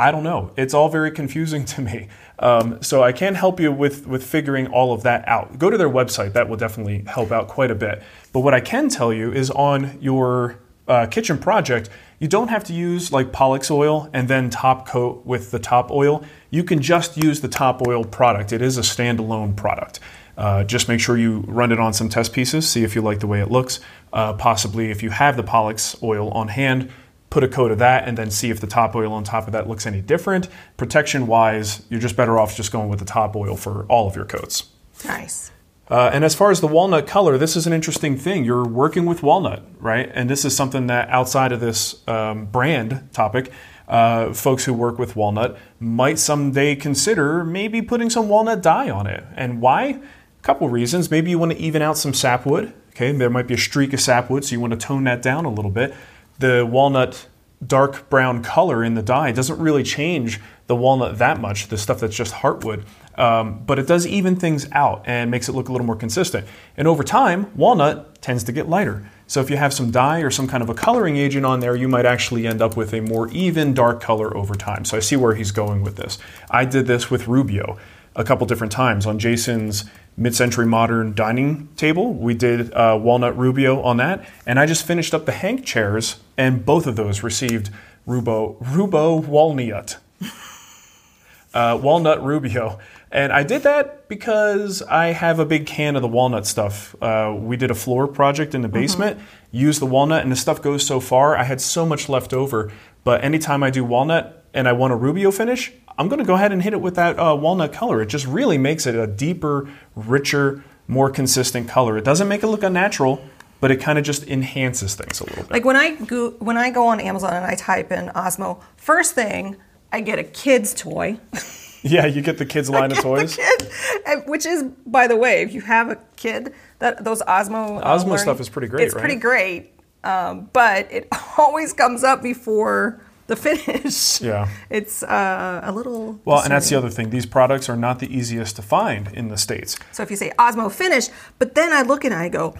I 0.02 0.10
don't 0.10 0.24
know. 0.24 0.50
It's 0.56 0.74
all 0.74 0.88
very 0.88 1.12
confusing 1.12 1.64
to 1.72 1.80
me. 1.80 2.08
Um, 2.40 2.82
so 2.82 3.04
I 3.04 3.12
can't 3.12 3.36
help 3.36 3.60
you 3.60 3.70
with, 3.70 4.06
with 4.06 4.24
figuring 4.24 4.66
all 4.66 4.92
of 4.92 5.04
that 5.04 5.26
out. 5.28 5.58
Go 5.58 5.70
to 5.70 5.78
their 5.78 5.88
website. 5.88 6.32
That 6.32 6.48
will 6.48 6.56
definitely 6.56 7.04
help 7.06 7.30
out 7.30 7.46
quite 7.46 7.70
a 7.70 7.76
bit. 7.76 8.02
But 8.32 8.40
what 8.40 8.52
I 8.52 8.60
can 8.60 8.88
tell 8.88 9.12
you 9.12 9.32
is 9.32 9.50
on 9.50 9.98
your 10.00 10.58
uh, 10.88 11.06
kitchen 11.06 11.38
project, 11.38 11.88
you 12.18 12.26
don't 12.26 12.48
have 12.48 12.64
to 12.64 12.72
use 12.72 13.12
like 13.12 13.30
Polyx 13.30 13.70
oil 13.70 14.10
and 14.12 14.26
then 14.26 14.50
top 14.50 14.88
coat 14.88 15.24
with 15.24 15.52
the 15.52 15.60
top 15.60 15.92
oil. 15.92 16.24
You 16.50 16.64
can 16.64 16.82
just 16.82 17.16
use 17.16 17.40
the 17.40 17.48
top 17.48 17.86
oil 17.86 18.04
product. 18.04 18.52
It 18.52 18.60
is 18.60 18.78
a 18.78 18.82
standalone 18.82 19.54
product. 19.56 20.00
Uh, 20.36 20.64
just 20.64 20.88
make 20.88 20.98
sure 20.98 21.16
you 21.16 21.44
run 21.46 21.70
it 21.70 21.78
on 21.78 21.92
some 21.92 22.08
test 22.08 22.32
pieces, 22.32 22.68
see 22.68 22.82
if 22.82 22.94
you 22.94 23.02
like 23.02 23.20
the 23.20 23.26
way 23.26 23.40
it 23.40 23.50
looks. 23.50 23.80
Uh, 24.12 24.32
possibly, 24.32 24.90
if 24.90 25.02
you 25.02 25.10
have 25.10 25.36
the 25.36 25.44
Polyx 25.44 26.02
oil 26.02 26.30
on 26.30 26.48
hand, 26.48 26.90
put 27.32 27.42
a 27.42 27.48
coat 27.48 27.70
of 27.70 27.78
that 27.78 28.06
and 28.06 28.18
then 28.18 28.30
see 28.30 28.50
if 28.50 28.60
the 28.60 28.66
top 28.66 28.94
oil 28.94 29.10
on 29.10 29.24
top 29.24 29.46
of 29.46 29.52
that 29.54 29.66
looks 29.66 29.86
any 29.86 30.02
different. 30.02 30.48
Protection 30.76 31.26
wise, 31.26 31.82
you're 31.88 31.98
just 31.98 32.14
better 32.14 32.38
off 32.38 32.54
just 32.54 32.70
going 32.70 32.90
with 32.90 32.98
the 32.98 33.06
top 33.06 33.34
oil 33.34 33.56
for 33.56 33.86
all 33.86 34.06
of 34.06 34.14
your 34.14 34.26
coats. 34.26 34.64
Nice. 35.06 35.50
Uh, 35.88 36.10
and 36.12 36.24
as 36.24 36.34
far 36.34 36.50
as 36.50 36.60
the 36.60 36.66
walnut 36.66 37.06
color, 37.06 37.38
this 37.38 37.56
is 37.56 37.66
an 37.66 37.72
interesting 37.72 38.18
thing. 38.18 38.44
You're 38.44 38.66
working 38.66 39.06
with 39.06 39.22
walnut, 39.22 39.64
right? 39.80 40.10
And 40.12 40.28
this 40.28 40.44
is 40.44 40.54
something 40.54 40.88
that 40.88 41.08
outside 41.08 41.52
of 41.52 41.60
this 41.60 42.06
um, 42.06 42.46
brand 42.46 43.08
topic, 43.14 43.50
uh, 43.88 44.34
folks 44.34 44.66
who 44.66 44.74
work 44.74 44.98
with 44.98 45.16
walnut 45.16 45.58
might 45.80 46.18
someday 46.18 46.76
consider 46.76 47.44
maybe 47.44 47.80
putting 47.80 48.10
some 48.10 48.28
walnut 48.28 48.62
dye 48.62 48.90
on 48.90 49.06
it. 49.06 49.24
And 49.34 49.62
why? 49.62 49.84
A 49.84 50.00
couple 50.42 50.68
reasons. 50.68 51.10
Maybe 51.10 51.30
you 51.30 51.38
want 51.38 51.52
to 51.52 51.58
even 51.58 51.80
out 51.80 51.96
some 51.96 52.12
sapwood. 52.12 52.74
Okay, 52.90 53.10
there 53.10 53.30
might 53.30 53.46
be 53.46 53.54
a 53.54 53.58
streak 53.58 53.94
of 53.94 54.00
sapwood, 54.00 54.44
so 54.44 54.52
you 54.52 54.60
want 54.60 54.72
to 54.74 54.78
tone 54.78 55.04
that 55.04 55.22
down 55.22 55.46
a 55.46 55.50
little 55.50 55.70
bit. 55.70 55.94
The 56.42 56.66
walnut 56.66 57.28
dark 57.64 58.10
brown 58.10 58.42
color 58.42 58.82
in 58.82 58.94
the 58.94 59.02
dye 59.02 59.30
doesn't 59.30 59.60
really 59.60 59.84
change 59.84 60.40
the 60.66 60.74
walnut 60.74 61.18
that 61.18 61.40
much, 61.40 61.68
the 61.68 61.78
stuff 61.78 62.00
that's 62.00 62.16
just 62.16 62.34
heartwood. 62.34 62.84
Um, 63.14 63.62
but 63.64 63.78
it 63.78 63.86
does 63.86 64.08
even 64.08 64.34
things 64.34 64.66
out 64.72 65.04
and 65.06 65.30
makes 65.30 65.48
it 65.48 65.52
look 65.52 65.68
a 65.68 65.72
little 65.72 65.86
more 65.86 65.94
consistent. 65.94 66.48
And 66.76 66.88
over 66.88 67.04
time, 67.04 67.56
walnut 67.56 68.20
tends 68.20 68.42
to 68.42 68.52
get 68.52 68.68
lighter. 68.68 69.08
So 69.28 69.40
if 69.40 69.50
you 69.50 69.56
have 69.56 69.72
some 69.72 69.92
dye 69.92 70.18
or 70.18 70.32
some 70.32 70.48
kind 70.48 70.64
of 70.64 70.68
a 70.68 70.74
coloring 70.74 71.16
agent 71.16 71.46
on 71.46 71.60
there, 71.60 71.76
you 71.76 71.86
might 71.86 72.06
actually 72.06 72.44
end 72.44 72.60
up 72.60 72.76
with 72.76 72.92
a 72.92 73.00
more 73.00 73.28
even 73.30 73.72
dark 73.72 74.00
color 74.00 74.36
over 74.36 74.56
time. 74.56 74.84
So 74.84 74.96
I 74.96 75.00
see 75.00 75.14
where 75.14 75.36
he's 75.36 75.52
going 75.52 75.84
with 75.84 75.94
this. 75.94 76.18
I 76.50 76.64
did 76.64 76.88
this 76.88 77.08
with 77.08 77.28
Rubio 77.28 77.78
a 78.16 78.24
couple 78.24 78.48
different 78.48 78.72
times 78.72 79.06
on 79.06 79.20
Jason's 79.20 79.84
mid-century 80.16 80.66
modern 80.66 81.14
dining 81.14 81.68
table. 81.76 82.12
We 82.12 82.34
did 82.34 82.72
uh, 82.72 82.98
walnut 83.00 83.36
Rubio 83.36 83.80
on 83.82 83.96
that, 83.98 84.28
and 84.46 84.58
I 84.58 84.66
just 84.66 84.86
finished 84.86 85.14
up 85.14 85.26
the 85.26 85.32
Hank 85.32 85.64
chairs, 85.64 86.20
and 86.36 86.64
both 86.64 86.86
of 86.86 86.96
those 86.96 87.22
received 87.22 87.70
Rubo 88.06 88.60
Rubo 88.62 89.24
Walnut 89.24 89.98
uh, 91.54 91.78
walnut 91.80 92.22
Rubio. 92.22 92.78
And 93.10 93.30
I 93.30 93.42
did 93.42 93.62
that 93.64 94.08
because 94.08 94.80
I 94.82 95.08
have 95.08 95.38
a 95.38 95.44
big 95.44 95.66
can 95.66 95.96
of 95.96 96.02
the 96.02 96.08
walnut 96.08 96.46
stuff. 96.46 96.96
Uh, 97.02 97.34
we 97.38 97.58
did 97.58 97.70
a 97.70 97.74
floor 97.74 98.08
project 98.08 98.54
in 98.54 98.62
the 98.62 98.68
basement, 98.68 99.20
used 99.50 99.80
the 99.80 99.86
walnut, 99.86 100.22
and 100.22 100.32
the 100.32 100.36
stuff 100.36 100.62
goes 100.62 100.86
so 100.86 100.98
far. 100.98 101.36
I 101.36 101.44
had 101.44 101.60
so 101.60 101.84
much 101.84 102.08
left 102.08 102.32
over. 102.32 102.72
But 103.04 103.22
anytime 103.22 103.62
I 103.62 103.68
do 103.68 103.84
walnut 103.84 104.41
and 104.54 104.68
I 104.68 104.72
want 104.72 104.92
a 104.92 104.96
Rubio 104.96 105.30
finish, 105.30 105.72
I'm 105.98 106.08
going 106.08 106.18
to 106.18 106.24
go 106.24 106.34
ahead 106.34 106.52
and 106.52 106.62
hit 106.62 106.72
it 106.72 106.80
with 106.80 106.94
that 106.96 107.18
uh, 107.18 107.34
walnut 107.36 107.72
color. 107.72 108.02
It 108.02 108.06
just 108.06 108.26
really 108.26 108.58
makes 108.58 108.86
it 108.86 108.94
a 108.94 109.06
deeper, 109.06 109.68
richer, 109.94 110.64
more 110.88 111.10
consistent 111.10 111.68
color. 111.68 111.96
It 111.98 112.04
doesn't 112.04 112.28
make 112.28 112.42
it 112.42 112.46
look 112.48 112.62
unnatural, 112.62 113.22
but 113.60 113.70
it 113.70 113.76
kind 113.76 113.98
of 113.98 114.04
just 114.04 114.26
enhances 114.26 114.94
things 114.94 115.20
a 115.20 115.24
little 115.24 115.42
bit. 115.44 115.52
Like 115.52 115.64
when 115.64 115.76
I 115.76 115.94
go 115.96 116.30
when 116.38 116.56
I 116.58 116.70
go 116.70 116.86
on 116.88 117.00
Amazon 117.00 117.32
and 117.34 117.44
I 117.46 117.54
type 117.54 117.92
in 117.92 118.08
Osmo, 118.08 118.60
first 118.76 119.14
thing 119.14 119.56
I 119.92 120.00
get 120.00 120.18
a 120.18 120.24
kid's 120.24 120.74
toy. 120.74 121.18
yeah, 121.82 122.06
you 122.06 122.22
get 122.22 122.38
the 122.38 122.46
kids' 122.46 122.68
line 122.70 122.90
of 122.90 122.96
The 122.96 123.02
toys. 123.02 123.36
kid, 123.36 124.22
which 124.26 124.46
is, 124.46 124.64
by 124.86 125.06
the 125.06 125.16
way, 125.16 125.42
if 125.42 125.52
you 125.52 125.60
have 125.60 125.90
a 125.90 125.98
kid, 126.16 126.52
that 126.80 127.04
those 127.04 127.22
Osmo 127.22 127.78
uh, 127.80 127.84
Osmo 127.96 128.04
learning- 128.06 128.18
stuff 128.18 128.40
is 128.40 128.48
pretty 128.48 128.68
great, 128.68 128.86
It's 128.86 128.94
right? 128.94 129.00
pretty 129.00 129.20
great, 129.20 129.72
um, 130.02 130.48
but 130.52 130.90
it 130.90 131.06
always 131.38 131.72
comes 131.72 132.02
up 132.02 132.22
before 132.22 133.00
the 133.32 133.36
finish. 133.36 134.20
Yeah. 134.20 134.48
it's 134.70 135.02
uh, 135.02 135.60
a 135.62 135.72
little. 135.72 136.20
Well, 136.24 136.40
and 136.42 136.52
that's 136.52 136.68
the 136.68 136.76
other 136.76 136.90
thing. 136.90 137.10
These 137.10 137.26
products 137.26 137.68
are 137.68 137.76
not 137.76 137.98
the 137.98 138.14
easiest 138.14 138.56
to 138.56 138.62
find 138.62 139.08
in 139.12 139.28
the 139.28 139.38
States. 139.38 139.78
So 139.92 140.02
if 140.02 140.10
you 140.10 140.16
say 140.16 140.32
Osmo 140.38 140.70
finish, 140.70 141.08
but 141.38 141.54
then 141.54 141.72
I 141.72 141.82
look 141.82 142.04
and 142.04 142.14
I 142.14 142.28
go, 142.28 142.54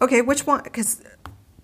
okay, 0.00 0.22
which 0.22 0.46
one? 0.46 0.62
Because 0.64 1.02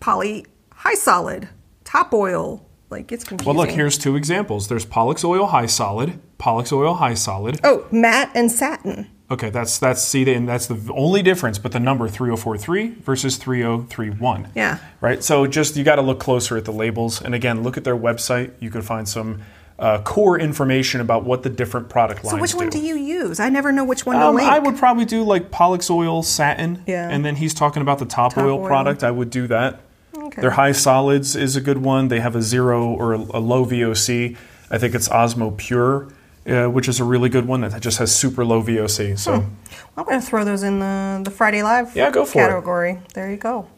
poly 0.01 0.47
high 0.73 0.95
solid, 0.95 1.49
top 1.85 2.13
oil, 2.15 2.65
like 2.91 3.11
it's 3.11 3.25
confusing. 3.25 3.55
Well, 3.55 3.67
look, 3.67 3.75
here's 3.75 3.99
two 3.99 4.17
examples. 4.17 4.69
There's 4.69 4.87
Polyx 4.87 5.25
Oil 5.25 5.47
High 5.47 5.67
Solid, 5.67 6.21
Polyx 6.39 6.73
Oil 6.73 6.95
High 6.95 7.15
Solid. 7.15 7.61
Oh, 7.65 7.87
matte 7.91 8.31
and 8.35 8.51
satin. 8.53 9.11
Okay, 9.31 9.49
that's 9.51 9.79
that's 9.79 10.03
see, 10.03 10.31
and 10.33 10.47
that's 10.49 10.67
the 10.67 10.93
only 10.95 11.23
difference. 11.23 11.59
But 11.59 11.73
the 11.73 11.81
number 11.81 12.07
3043 12.09 12.89
versus 13.03 13.37
3031. 13.39 14.49
Yeah. 14.55 14.79
Right. 15.01 15.25
So 15.25 15.47
just 15.47 15.77
you 15.77 15.85
got 15.85 15.97
to 15.97 16.03
look 16.03 16.21
closer 16.21 16.57
at 16.57 16.65
the 16.67 16.73
labels, 16.73 17.23
and 17.23 17.35
again, 17.35 17.63
look 17.63 17.77
at 17.77 17.85
their 17.85 17.97
website. 17.97 18.53
You 18.61 18.71
can 18.71 18.83
find 18.83 19.09
some 19.09 19.41
uh, 19.79 20.03
core 20.03 20.39
information 20.39 21.01
about 21.01 21.25
what 21.25 21.43
the 21.43 21.49
different 21.51 21.89
product 21.89 22.23
lines 22.23 22.37
So 22.37 22.41
which 22.41 22.55
one 22.55 22.69
do. 22.69 22.79
do 22.79 22.87
you 22.87 22.97
use? 22.97 23.41
I 23.41 23.49
never 23.49 23.73
know 23.73 23.83
which 23.85 24.05
one 24.07 24.17
to 24.17 24.27
Um, 24.27 24.35
link. 24.37 24.49
I 24.49 24.59
would 24.59 24.77
probably 24.77 25.05
do 25.07 25.25
like 25.25 25.51
Polyx 25.51 25.91
Oil 25.91 26.23
Satin, 26.23 26.83
Yeah. 26.87 27.09
and 27.11 27.25
then 27.25 27.37
he's 27.37 27.55
talking 27.55 27.81
about 27.83 27.99
the 27.99 28.05
top, 28.05 28.35
Top 28.35 28.45
oil, 28.45 28.59
oil. 28.61 28.67
product. 28.67 29.03
I 29.03 29.11
would 29.11 29.31
do 29.31 29.47
that. 29.49 29.81
Okay. 30.17 30.41
Their 30.43 30.53
high 30.53 30.73
solids 30.73 31.35
is 31.35 31.57
a 31.57 31.61
good 31.61 31.79
one. 31.79 32.09
They 32.09 32.21
have 32.21 32.37
a 32.37 32.43
zero 32.43 32.87
or 32.87 33.15
a, 33.15 33.19
a 33.19 33.41
low 33.41 33.65
VOC. 33.65 34.37
I 34.71 34.79
think 34.79 34.95
it's 34.95 35.09
Osmo 35.09 35.57
Pure, 35.57 36.09
uh, 36.47 36.67
which 36.67 36.89
is 36.89 37.01
a 37.01 37.05
really 37.05 37.29
good 37.29 37.47
one 37.47 37.61
that 37.63 37.81
just 37.81 37.99
has 37.99 38.15
super 38.15 38.45
low 38.45 38.63
VOC. 38.63 39.19
So 39.19 39.33
Well, 39.33 39.51
I'm 39.97 40.05
going 40.05 40.21
to 40.21 40.27
throw 40.27 40.45
those 40.45 40.63
in 40.63 40.79
the, 40.79 41.21
the 41.25 41.31
Friday 41.31 41.63
Live 41.63 41.95
Yeah, 41.97 42.11
go 42.11 42.25
for 42.25 42.39
it. 42.45 42.49
category. 42.49 43.01
There 43.15 43.31
you 43.31 43.37
go. 43.37 43.69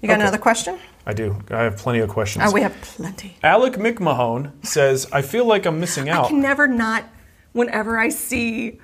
You 0.00 0.06
got 0.08 0.14
Okay. 0.14 0.22
another 0.22 0.38
question? 0.38 0.78
I 1.06 1.12
do. 1.14 1.40
I 1.50 1.62
have 1.62 1.76
plenty 1.78 2.00
of 2.00 2.08
questions. 2.10 2.44
Oh, 2.46 2.52
we 2.52 2.60
have 2.60 2.74
plenty. 2.82 3.36
Alec 3.42 3.74
McMahon 3.74 4.52
says, 4.64 5.06
"I 5.12 5.22
feel 5.22 5.46
like 5.46 5.64
I'm 5.66 5.80
missing 5.80 6.08
out. 6.10 6.26
I 6.26 6.28
can 6.28 6.40
never 6.42 6.66
not, 6.68 7.04
whenever 7.52 7.98
I 7.98 8.10
see 8.10 8.78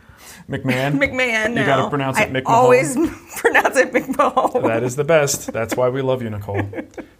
McMahon. 0.48 0.98
McMahon 1.00 1.50
You 1.56 1.64
got 1.64 1.84
to 1.84 1.90
pronounce 1.90 2.18
it 2.18 2.28
I 2.28 2.30
McMahon. 2.30 2.42
always 2.46 2.94
pronounce 3.36 3.76
it 3.76 3.92
McMahon. 3.92 4.62
That 4.62 4.82
is 4.82 4.96
the 4.96 5.04
best. 5.04 5.52
That's 5.52 5.76
why 5.76 5.88
we 5.88 6.02
love 6.02 6.22
you, 6.22 6.30
Nicole. 6.30 6.62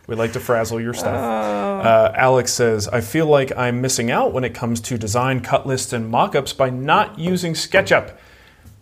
We 0.07 0.17
like 0.17 0.35
to 0.35 0.39
frazzle 0.41 0.83
your 0.83 0.93
stuff. 0.93 1.15
Uh, 1.15 2.13
Alex 2.15 2.53
says, 2.53 2.89
I 2.89 3.01
feel 3.01 3.25
like 3.25 3.57
I'm 3.57 3.81
missing 3.81 4.11
out 4.11 4.35
when 4.35 4.45
it 4.45 4.53
comes 4.55 4.83
to 4.83 4.99
design, 4.99 5.41
cut 5.41 5.67
lists, 5.67 5.95
and 5.95 6.11
mock 6.11 6.35
ups 6.35 6.53
by 6.53 6.69
not 6.69 7.19
using 7.19 7.55
SketchUp. 7.55 8.15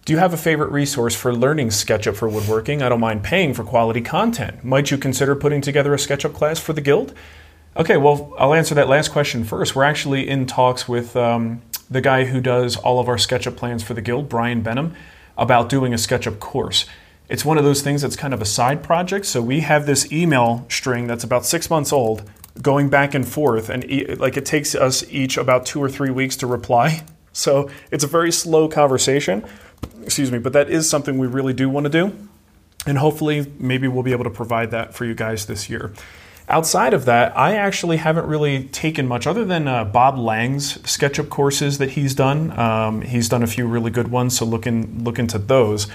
Do 0.05 0.13
you 0.13 0.19
have 0.19 0.35
a 0.35 0.37
favorite 0.37 0.73
resource 0.73 1.15
for 1.15 1.33
learning 1.33 1.69
SketchUp 1.69 2.17
for 2.17 2.29
woodworking? 2.29 2.83
I 2.83 2.89
don't 2.89 2.99
mind 2.99 3.23
paying 3.23 3.55
for 3.55 3.63
quality 3.63 4.01
content. 4.01 4.65
Might 4.65 4.91
you 4.91 4.99
consider 4.99 5.37
putting 5.37 5.61
together 5.61 5.95
a 5.95 5.97
SketchUp 5.97 6.35
class 6.35 6.59
for 6.59 6.73
the 6.73 6.81
Guild? 6.81 7.15
Okay, 7.77 7.99
well, 7.99 8.35
I'll 8.37 8.53
answer 8.53 8.75
that 8.75 8.89
last 8.89 9.13
question 9.13 9.45
first. 9.45 9.77
We're 9.77 9.85
actually 9.85 10.29
in 10.29 10.47
talks 10.47 10.89
with 10.89 11.15
um, 11.15 11.63
the 11.93 12.01
guy 12.01 12.25
who 12.25 12.41
does 12.41 12.77
all 12.77 12.99
of 12.99 13.09
our 13.09 13.17
SketchUp 13.17 13.57
plans 13.57 13.83
for 13.83 13.95
the 13.95 14.01
Guild, 14.01 14.29
Brian 14.29 14.63
Benham, 14.63 14.95
about 15.37 15.69
doing 15.69 15.93
a 15.93 15.97
SketchUp 15.97 16.41
course. 16.41 16.87
It's 17.29 17.45
one 17.45 17.59
of 17.59 17.65
those 17.65 17.83
things 17.83 18.03
that's 18.03 18.17
kind 18.17 18.35
of 18.35 18.43
a 18.43 18.47
side 18.47 18.83
project. 18.83 19.27
So 19.27 19.41
we 19.41 19.61
have 19.61 19.87
this 19.87 20.11
email 20.11 20.67
string 20.69 21.07
that's 21.07 21.25
about 21.25 21.45
six 21.45 21.71
months 21.71 21.93
old, 21.93 22.29
going 22.61 22.89
back 22.89 23.15
and 23.15 23.27
forth, 23.27 23.69
and 23.69 23.85
e- 23.85 24.15
like 24.15 24.37
it 24.37 24.45
takes 24.45 24.75
us 24.75 25.05
each 25.11 25.37
about 25.37 25.65
two 25.67 25.83
or 25.83 25.89
three 25.89 26.11
weeks 26.11 26.37
to 26.37 26.47
reply. 26.47 27.03
So 27.35 27.71
it's 27.91 28.05
a 28.05 28.07
very 28.07 28.31
slow 28.31 28.69
conversation. 28.69 29.43
Excuse 30.03 30.31
me, 30.31 30.39
but 30.39 30.53
that 30.53 30.69
is 30.69 30.91
something 30.91 31.17
we 31.17 31.27
really 31.27 31.55
do 31.55 31.71
want 31.71 31.85
to 31.85 31.91
do, 31.91 32.15
and 32.85 32.99
hopefully, 32.99 33.51
maybe 33.59 33.89
we'll 33.89 34.03
be 34.03 34.13
able 34.13 34.25
to 34.25 34.31
provide 34.31 34.71
that 34.73 34.93
for 34.93 35.07
you 35.07 35.15
guys 35.15 35.47
this 35.47 35.71
year. 35.71 35.95
Outside 36.49 36.93
of 36.93 37.05
that, 37.05 37.37
I 37.37 37.55
actually 37.55 37.99
haven't 37.99 38.27
really 38.27 38.65
taken 38.65 39.07
much 39.07 39.27
other 39.27 39.45
than 39.45 39.69
uh, 39.69 39.85
Bob 39.85 40.19
Lang's 40.19 40.79
SketchUp 40.79 41.29
courses 41.29 41.79
that 41.79 41.91
he's 41.91 42.15
done. 42.15 42.59
Um, 42.59 43.03
he's 43.03 43.29
done 43.29 43.43
a 43.43 43.47
few 43.47 43.67
really 43.67 43.91
good 43.91 44.09
ones, 44.09 44.37
so 44.37 44.45
look, 44.45 44.67
in, 44.67 45.05
look 45.05 45.19
into 45.19 45.39
those. 45.39 45.87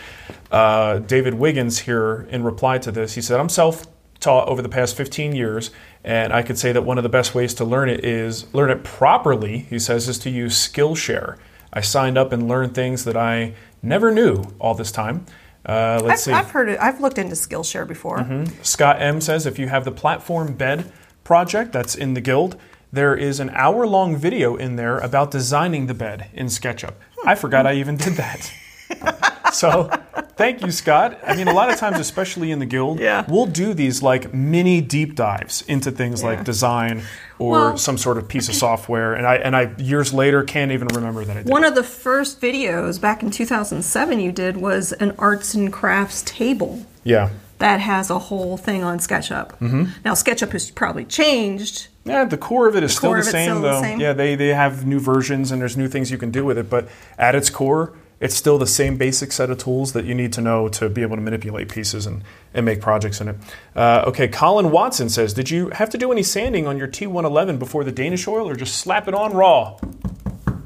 Uh, 0.51 0.99
David 0.99 1.33
Wiggins 1.33 1.79
here, 1.79 2.27
in 2.29 2.43
reply 2.43 2.77
to 2.79 2.91
this, 2.91 3.13
he 3.15 3.21
said, 3.21 3.39
I'm 3.39 3.49
self 3.49 3.85
taught 4.19 4.47
over 4.47 4.61
the 4.61 4.69
past 4.69 4.97
15 4.97 5.35
years, 5.35 5.69
and 6.03 6.33
I 6.33 6.41
could 6.41 6.57
say 6.57 6.71
that 6.71 6.83
one 6.83 6.97
of 6.97 7.03
the 7.03 7.09
best 7.09 7.35
ways 7.35 7.53
to 7.55 7.65
learn 7.65 7.89
it 7.89 8.03
is 8.03 8.51
learn 8.53 8.69
it 8.69 8.83
properly, 8.83 9.59
he 9.59 9.79
says, 9.79 10.07
is 10.07 10.17
to 10.19 10.29
use 10.29 10.55
Skillshare. 10.55 11.37
I 11.73 11.81
signed 11.81 12.17
up 12.17 12.31
and 12.31 12.47
learned 12.47 12.73
things 12.73 13.03
that 13.03 13.17
I 13.17 13.53
never 13.83 14.11
knew 14.11 14.43
all 14.59 14.73
this 14.73 14.91
time. 14.91 15.25
Uh, 15.67 15.99
let's 16.01 16.09
I've, 16.11 16.19
see. 16.19 16.31
I've 16.31 16.51
heard 16.51 16.69
it. 16.69 16.79
I've 16.79 17.01
looked 17.01 17.17
into 17.17 17.35
Skillshare 17.35 17.87
before. 17.87 18.45
Scott 18.63 19.01
M 19.01 19.19
says 19.19 19.45
if 19.45 19.59
you 19.59 19.67
have 19.67 19.83
the 19.83 19.91
platform 19.91 20.53
bed 20.53 20.91
project 21.23 21.73
that's 21.73 21.93
in 21.93 22.13
the 22.13 22.21
guild, 22.21 22.57
there 22.91 23.15
is 23.15 23.41
an 23.41 23.49
hour 23.49 23.85
long 23.85 24.15
video 24.15 24.55
in 24.55 24.77
there 24.77 24.97
about 24.99 25.29
designing 25.31 25.87
the 25.87 25.93
bed 25.93 26.29
in 26.33 26.47
SketchUp. 26.47 26.93
I 27.25 27.35
forgot 27.35 27.67
I 27.67 27.73
even 27.73 27.97
did 27.97 28.13
that. 28.13 28.51
so 29.53 29.89
thank 30.35 30.61
you, 30.61 30.71
Scott. 30.71 31.19
I 31.25 31.35
mean, 31.35 31.47
a 31.47 31.53
lot 31.53 31.69
of 31.71 31.77
times, 31.77 31.99
especially 31.99 32.51
in 32.51 32.59
the 32.59 32.65
guild, 32.65 32.99
Yeah. 32.99 33.25
we'll 33.27 33.45
do 33.45 33.73
these 33.73 34.01
like 34.03 34.33
mini 34.33 34.81
deep 34.81 35.15
dives 35.15 35.63
into 35.67 35.91
things 35.91 36.21
Yeah. 36.21 36.29
like 36.29 36.43
design 36.43 37.03
or 37.39 37.51
Well- 37.51 37.77
some 37.77 37.97
sort 37.97 38.17
of 38.17 38.27
piece 38.27 38.49
of 38.49 38.55
software. 38.55 39.13
And 39.13 39.25
I 39.27 39.35
and 39.35 39.55
I 39.55 39.71
years 39.77 40.13
later 40.13 40.43
can't 40.43 40.71
even 40.71 40.87
remember 40.89 41.23
that 41.25 41.37
I 41.37 41.41
did. 41.43 41.49
One 41.51 41.63
of 41.63 41.75
the 41.75 41.83
first 41.83 42.41
videos 42.41 42.99
back 42.99 43.21
in 43.23 43.31
2007 43.31 44.19
you 44.19 44.31
did 44.31 44.57
was 44.57 44.91
an 44.93 45.13
arts 45.19 45.53
and 45.53 45.71
crafts 45.71 46.23
table 46.25 46.85
yeah. 47.03 47.29
that 47.59 47.79
has 47.79 48.09
a 48.09 48.19
whole 48.19 48.57
thing 48.57 48.83
on 48.83 48.99
SketchUp. 48.99 49.49
Mm-hmm. 49.59 49.83
Now 50.05 50.13
SketchUp 50.13 50.51
has 50.51 50.69
probably 50.71 51.05
changed. 51.05 51.87
Yeah, 52.05 52.23
the 52.23 52.37
core 52.37 52.67
of 52.69 52.75
it 52.77 52.83
is 52.83 52.95
still 52.95 53.13
the 53.13 53.21
same, 53.23 53.49
still 53.49 53.61
the 53.61 53.69
though. 53.71 53.81
same? 53.81 53.99
Yeah, 53.99 54.13
they, 54.13 54.35
they 54.35 54.49
have 54.49 54.85
new 54.85 54.99
versions 54.99 55.51
and 55.51 55.59
there's 55.61 55.75
new 55.75 55.89
things 55.89 56.09
you 56.09 56.17
can 56.17 56.31
do 56.31 56.45
with 56.45 56.57
it, 56.57 56.69
but 56.69 56.87
at 57.17 57.35
its 57.35 57.49
core, 57.49 57.91
it's 58.19 58.35
still 58.35 58.57
the 58.57 58.67
same 58.67 58.97
basic 58.97 59.31
set 59.31 59.49
of 59.49 59.57
tools 59.57 59.93
that 59.93 60.05
you 60.05 60.15
need 60.15 60.33
to 60.33 60.41
know 60.41 60.67
to 60.69 60.89
be 60.89 61.01
able 61.01 61.15
to 61.15 61.21
manipulate 61.21 61.69
pieces 61.69 62.05
and, 62.05 62.23
and 62.53 62.65
make 62.65 62.81
projects 62.81 63.21
in 63.21 63.29
it. 63.29 63.35
Uh, 63.75 64.03
okay, 64.07 64.27
Colin 64.27 64.71
Watson 64.71 65.09
says 65.09 65.33
Did 65.33 65.49
you 65.49 65.69
have 65.69 65.89
to 65.91 65.97
do 65.97 66.11
any 66.11 66.23
sanding 66.23 66.67
on 66.67 66.77
your 66.77 66.87
T1-11 66.87 67.59
before 67.59 67.83
the 67.83 67.91
Danish 67.91 68.27
oil 68.27 68.49
or 68.49 68.55
just 68.55 68.77
slap 68.77 69.07
it 69.07 69.13
on 69.13 69.33
raw? 69.33 69.77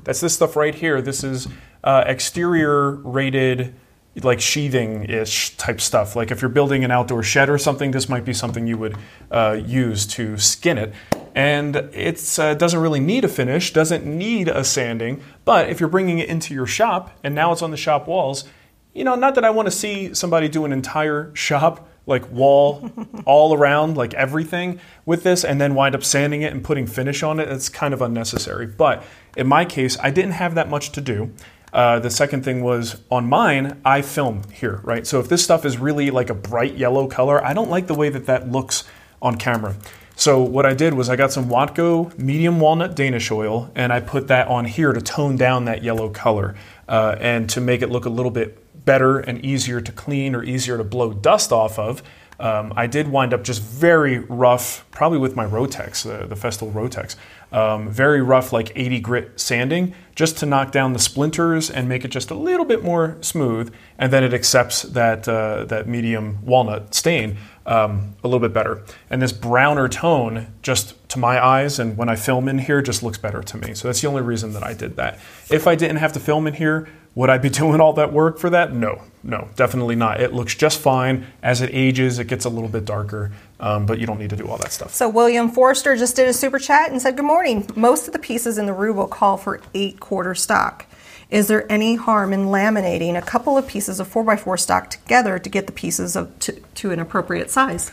That's 0.04 0.22
this 0.22 0.34
stuff 0.34 0.56
right 0.56 0.74
here. 0.74 1.02
This 1.02 1.24
is 1.24 1.48
uh, 1.84 2.04
exterior 2.08 2.92
rated, 2.92 3.76
like 4.24 4.40
sheathing 4.40 5.04
ish 5.04 5.56
type 5.58 5.82
stuff. 5.82 6.16
Like 6.16 6.32
if 6.32 6.42
you're 6.42 6.50
building 6.50 6.84
an 6.84 6.92
outdoor 6.92 7.24
shed 7.24 7.50
or 7.50 7.58
something, 7.58 7.92
this 7.92 8.08
might 8.10 8.26
be 8.26 8.34
something 8.34 8.66
you 8.66 8.78
would 8.78 8.98
uh, 9.30 9.60
use 9.64 10.06
to 10.08 10.38
skin 10.38 10.78
it. 10.78 10.94
And 11.34 11.76
it 11.76 12.40
uh, 12.40 12.54
doesn't 12.56 12.80
really 12.80 13.00
need 13.00 13.24
a 13.24 13.28
finish, 13.28 13.74
doesn't 13.74 14.06
need 14.06 14.48
a 14.48 14.64
sanding. 14.64 15.22
But 15.46 15.70
if 15.70 15.80
you're 15.80 15.90
bringing 15.90 16.20
it 16.20 16.30
into 16.30 16.54
your 16.54 16.68
shop 16.68 17.18
and 17.24 17.34
now 17.34 17.52
it's 17.52 17.62
on 17.62 17.72
the 17.72 17.78
shop 17.78 18.08
walls, 18.08 18.46
you 18.94 19.04
know, 19.04 19.16
not 19.16 19.36
that 19.36 19.46
I 19.46 19.50
want 19.50 19.68
to 19.68 19.72
see 19.72 20.14
somebody 20.14 20.50
do 20.50 20.66
an 20.66 20.74
entire 20.74 21.34
shop 21.36 21.88
like 22.06 22.30
wall 22.32 22.92
all 23.26 23.54
around, 23.54 23.96
like 23.96 24.14
everything 24.14 24.80
with 25.06 25.24
this, 25.24 25.46
and 25.46 25.62
then 25.62 25.76
wind 25.76 25.96
up 25.96 26.04
sanding 26.04 26.42
it 26.42 26.52
and 26.52 26.64
putting 26.64 26.88
finish 26.88 27.24
on 27.24 27.40
it. 27.40 27.48
It's 27.48 27.70
kind 27.70 27.94
of 27.94 28.02
unnecessary. 28.02 28.66
But 28.66 29.04
in 29.38 29.48
my 29.48 29.66
case, 29.66 29.98
I 30.00 30.12
didn't 30.12 30.32
have 30.32 30.56
that 30.56 30.70
much 30.70 30.92
to 30.94 31.02
do. 31.02 31.32
Uh, 31.74 32.00
the 32.00 32.10
second 32.10 32.44
thing 32.44 32.62
was 32.62 33.02
on 33.10 33.30
mine, 33.30 33.80
I 33.86 34.02
film 34.02 34.42
here, 34.52 34.82
right? 34.84 35.08
So 35.08 35.20
if 35.22 35.30
this 35.30 35.42
stuff 35.42 35.64
is 35.64 35.78
really 35.78 36.12
like 36.12 36.30
a 36.30 36.34
bright 36.34 36.76
yellow 36.76 37.08
color, 37.08 37.44
I 37.44 37.54
don't 37.54 37.70
like 37.70 37.88
the 37.88 37.94
way 37.94 38.10
that 38.10 38.26
that 38.26 38.52
looks 38.52 38.84
on 39.22 39.38
camera. 39.38 39.76
So 40.22 40.40
what 40.40 40.68
I 40.68 40.76
did 40.76 40.94
was 40.94 41.10
I 41.10 41.16
got 41.16 41.32
some 41.32 41.50
Watco 41.50 42.16
medium 42.16 42.60
walnut 42.60 42.96
Danish 42.96 43.32
oil 43.32 43.72
and 43.74 43.92
I 43.92 44.02
put 44.02 44.28
that 44.28 44.48
on 44.50 44.66
here 44.66 44.94
to 44.94 45.02
tone 45.02 45.36
down 45.36 45.66
that 45.66 45.84
yellow 45.84 46.10
color 46.10 46.54
uh, 46.88 47.16
and 47.20 47.50
to 47.50 47.60
make 47.60 47.82
it 47.82 47.90
look 47.90 48.06
a 48.06 48.10
little 48.10 48.30
bit 48.30 48.86
better 48.86 49.18
and 49.18 49.44
easier 49.44 49.82
to 49.82 49.92
clean 49.92 50.36
or 50.36 50.44
easier 50.44 50.78
to 50.78 50.84
blow 50.84 51.12
dust 51.12 51.52
off 51.52 51.80
of. 51.80 52.04
Um, 52.40 52.72
I 52.76 52.86
did 52.86 53.08
wind 53.08 53.34
up 53.34 53.44
just 53.44 53.64
very 53.64 54.20
rough, 54.20 54.86
probably 54.92 55.18
with 55.18 55.36
my 55.36 55.46
Rotex, 55.46 56.08
uh, 56.08 56.28
the 56.28 56.36
Festool 56.36 56.72
Rotex, 56.72 57.16
um, 57.52 57.90
very 57.90 58.22
rough, 58.22 58.54
like 58.54 58.72
80 58.76 59.00
grit 59.00 59.40
sanding, 59.40 59.94
just 60.16 60.38
to 60.38 60.46
knock 60.46 60.72
down 60.72 60.94
the 60.94 61.00
splinters 61.00 61.70
and 61.70 61.90
make 61.90 62.06
it 62.06 62.10
just 62.10 62.30
a 62.30 62.36
little 62.36 62.66
bit 62.66 62.84
more 62.84 63.18
smooth. 63.22 63.74
And 63.98 64.14
then 64.14 64.24
it 64.24 64.34
accepts 64.34 64.84
that 64.84 65.28
uh, 65.28 65.66
that 65.66 65.88
medium 65.88 66.44
walnut 66.44 66.94
stain 66.96 67.38
um, 67.72 68.16
a 68.22 68.28
little 68.28 68.42
bit 68.42 68.54
better. 68.54 68.84
And 69.10 69.22
this 69.22 69.32
browner 69.32 69.88
tone, 69.88 70.48
just 70.62 70.94
to 71.10 71.20
my 71.20 71.44
eyes, 71.44 71.80
and 71.80 71.96
when 71.96 72.10
I 72.10 72.18
film 72.18 72.50
in 72.50 72.60
here, 72.60 72.82
just 72.82 73.02
looks 73.02 73.18
better 73.18 73.42
to 73.42 73.58
me. 73.58 73.74
So 73.76 73.88
that's 73.88 74.02
the 74.02 74.08
only 74.08 74.22
reason 74.22 74.52
that 74.54 74.64
I 74.64 74.74
did 74.74 74.98
that. 74.98 75.20
If 75.50 75.68
I 75.68 75.76
didn't 75.76 75.98
have 75.98 76.12
to 76.14 76.20
film 76.20 76.48
in 76.48 76.54
here, 76.54 76.90
would 77.16 77.30
I 77.30 77.38
be 77.38 77.50
doing 77.62 77.80
all 77.80 77.94
that 77.94 78.12
work 78.12 78.40
for 78.40 78.50
that? 78.50 78.74
No, 78.74 79.02
no, 79.24 79.48
definitely 79.56 79.96
not. 79.96 80.20
It 80.20 80.34
looks 80.34 80.54
just 80.54 80.80
fine. 80.80 81.26
As 81.42 81.62
it 81.62 81.70
ages, 81.72 82.20
it 82.20 82.28
gets 82.28 82.44
a 82.44 82.50
little 82.50 82.68
bit 82.68 82.84
darker, 82.84 83.32
um, 83.62 83.86
but 83.86 84.00
you 84.00 84.06
don't 84.06 84.20
need 84.20 84.32
to 84.32 84.36
do 84.36 84.50
all 84.50 84.58
that 84.58 84.74
stuff. 84.74 84.94
So 84.94 85.08
William 85.08 85.50
Forster 85.50 85.96
just 85.96 86.18
did 86.18 86.28
a 86.28 86.34
super 86.34 86.60
chat 86.60 86.92
and 86.92 87.02
said, 87.02 87.16
"Good 87.16 87.26
morning. 87.26 87.70
Most 87.78 88.06
of 88.08 88.12
the 88.12 88.20
pieces 88.20 88.58
in 88.58 88.66
the 88.66 88.74
will 88.74 89.08
call 89.08 89.38
for 89.38 89.62
eight 89.74 90.02
quarter 90.02 90.36
stock. 90.36 90.86
Is 91.32 91.48
there 91.48 91.70
any 91.72 91.96
harm 91.96 92.34
in 92.34 92.48
laminating 92.48 93.18
a 93.18 93.22
couple 93.22 93.58
of 93.58 93.66
pieces 93.66 94.02
of 94.02 94.14
4x4 94.14 94.60
stock 94.60 94.90
together 94.90 95.40
to 95.40 95.50
get 95.50 95.66
the 95.66 95.72
pieces 95.72 96.18
of 96.18 96.38
to, 96.40 96.52
to 96.76 96.92
an 96.92 97.00
appropriate 97.00 97.50
size? 97.50 97.92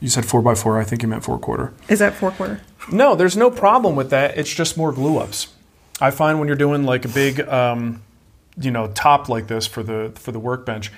You 0.00 0.08
said 0.08 0.24
four 0.26 0.42
by 0.42 0.54
four. 0.54 0.78
I 0.78 0.84
think 0.84 1.02
you 1.02 1.08
meant 1.08 1.24
four 1.24 1.38
quarter. 1.38 1.72
Is 1.88 1.98
that 1.98 2.14
four 2.14 2.30
quarter? 2.30 2.60
No, 2.92 3.16
there's 3.16 3.36
no 3.36 3.50
problem 3.50 3.96
with 3.96 4.10
that. 4.10 4.38
It's 4.38 4.52
just 4.52 4.76
more 4.76 4.92
glue 4.92 5.18
ups. 5.18 5.48
I 6.00 6.10
find 6.10 6.38
when 6.38 6.46
you're 6.46 6.56
doing 6.56 6.84
like 6.84 7.04
a 7.04 7.08
big, 7.08 7.40
um, 7.40 8.02
you 8.60 8.70
know, 8.70 8.88
top 8.88 9.28
like 9.28 9.48
this 9.48 9.66
for 9.66 9.82
the 9.82 10.12
for 10.14 10.30
the 10.30 10.38
workbench, 10.38 10.92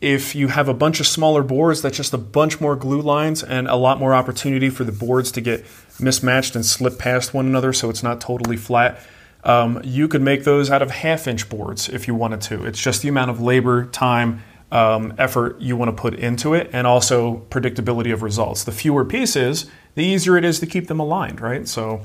if 0.00 0.34
you 0.34 0.48
have 0.48 0.68
a 0.68 0.74
bunch 0.74 1.00
of 1.00 1.06
smaller 1.06 1.42
boards, 1.42 1.82
that's 1.82 1.96
just 1.96 2.14
a 2.14 2.18
bunch 2.18 2.60
more 2.60 2.76
glue 2.76 3.02
lines 3.02 3.42
and 3.42 3.66
a 3.66 3.74
lot 3.74 3.98
more 3.98 4.14
opportunity 4.14 4.70
for 4.70 4.84
the 4.84 4.92
boards 4.92 5.32
to 5.32 5.40
get 5.40 5.66
mismatched 5.98 6.54
and 6.54 6.64
slip 6.64 6.98
past 6.98 7.34
one 7.34 7.46
another, 7.46 7.72
so 7.72 7.90
it's 7.90 8.02
not 8.02 8.20
totally 8.20 8.56
flat. 8.56 9.00
Um, 9.44 9.80
you 9.84 10.08
could 10.08 10.22
make 10.22 10.44
those 10.44 10.70
out 10.70 10.82
of 10.82 10.90
half-inch 10.90 11.48
boards 11.48 11.88
if 11.88 12.08
you 12.08 12.14
wanted 12.14 12.40
to. 12.42 12.64
It's 12.64 12.80
just 12.80 13.02
the 13.02 13.08
amount 13.08 13.30
of 13.30 13.40
labor, 13.40 13.86
time, 13.86 14.42
um, 14.70 15.14
effort 15.16 15.60
you 15.60 15.76
want 15.76 15.96
to 15.96 16.00
put 16.00 16.14
into 16.14 16.54
it, 16.54 16.68
and 16.72 16.86
also 16.86 17.46
predictability 17.50 18.12
of 18.12 18.22
results. 18.22 18.64
The 18.64 18.72
fewer 18.72 19.04
pieces, 19.04 19.70
the 19.94 20.04
easier 20.04 20.36
it 20.36 20.44
is 20.44 20.60
to 20.60 20.66
keep 20.66 20.88
them 20.88 21.00
aligned, 21.00 21.40
right? 21.40 21.66
So, 21.66 22.02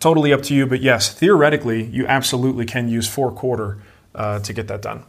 totally 0.00 0.32
up 0.32 0.42
to 0.42 0.54
you. 0.54 0.66
But 0.66 0.80
yes, 0.80 1.12
theoretically, 1.12 1.84
you 1.84 2.06
absolutely 2.06 2.64
can 2.64 2.88
use 2.88 3.08
four 3.08 3.30
quarter 3.30 3.78
uh, 4.14 4.40
to 4.40 4.52
get 4.52 4.68
that 4.68 4.82
done. 4.82 5.04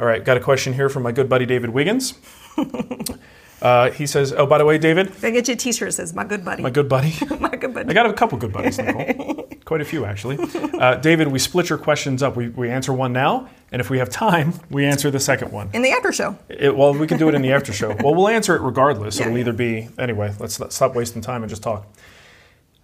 All 0.00 0.06
right, 0.06 0.24
got 0.24 0.36
a 0.36 0.40
question 0.40 0.74
here 0.74 0.88
from 0.88 1.02
my 1.02 1.12
good 1.12 1.28
buddy 1.28 1.46
David 1.46 1.70
Wiggins. 1.70 2.14
Uh, 3.60 3.90
he 3.90 4.06
says, 4.06 4.32
"Oh, 4.32 4.46
by 4.46 4.58
the 4.58 4.64
way, 4.64 4.78
David, 4.78 5.12
I 5.22 5.30
get 5.30 5.48
you 5.48 5.54
a 5.54 5.56
T-shirt 5.56 5.88
that 5.88 5.92
says 5.92 6.14
"My 6.14 6.24
good 6.24 6.44
buddy," 6.44 6.62
my 6.62 6.70
good 6.70 6.88
buddy." 6.88 7.14
my 7.40 7.50
good 7.50 7.74
buddy. 7.74 7.90
I 7.90 7.92
got 7.92 8.06
a 8.06 8.12
couple 8.12 8.38
good 8.38 8.52
buddies, 8.52 8.78
Nicole. 8.78 9.48
Quite 9.64 9.80
a 9.80 9.84
few, 9.84 10.04
actually. 10.04 10.38
Uh, 10.78 10.94
David, 10.96 11.28
we 11.28 11.38
split 11.38 11.68
your 11.68 11.78
questions 11.78 12.22
up. 12.22 12.36
We, 12.36 12.48
we 12.48 12.70
answer 12.70 12.92
one 12.92 13.12
now, 13.12 13.48
and 13.72 13.80
if 13.80 13.90
we 13.90 13.98
have 13.98 14.08
time, 14.08 14.54
we 14.70 14.84
answer 14.86 15.10
the 15.10 15.20
second 15.20 15.52
one. 15.52 15.70
in 15.74 15.82
the 15.82 15.90
after 15.90 16.12
show. 16.12 16.38
It, 16.48 16.74
well, 16.76 16.94
we 16.94 17.06
can 17.06 17.18
do 17.18 17.28
it 17.28 17.34
in 17.34 17.42
the 17.42 17.52
after 17.52 17.72
show. 17.72 17.88
Well, 17.88 18.14
we'll 18.14 18.28
answer 18.28 18.54
it 18.56 18.62
regardless. 18.62 19.18
Yeah, 19.18 19.26
It'll 19.26 19.36
yeah. 19.36 19.40
either 19.40 19.52
be 19.52 19.88
anyway. 19.98 20.32
Let's 20.38 20.58
not, 20.60 20.72
stop 20.72 20.94
wasting 20.94 21.20
time 21.20 21.42
and 21.42 21.50
just 21.50 21.62
talk. 21.62 21.86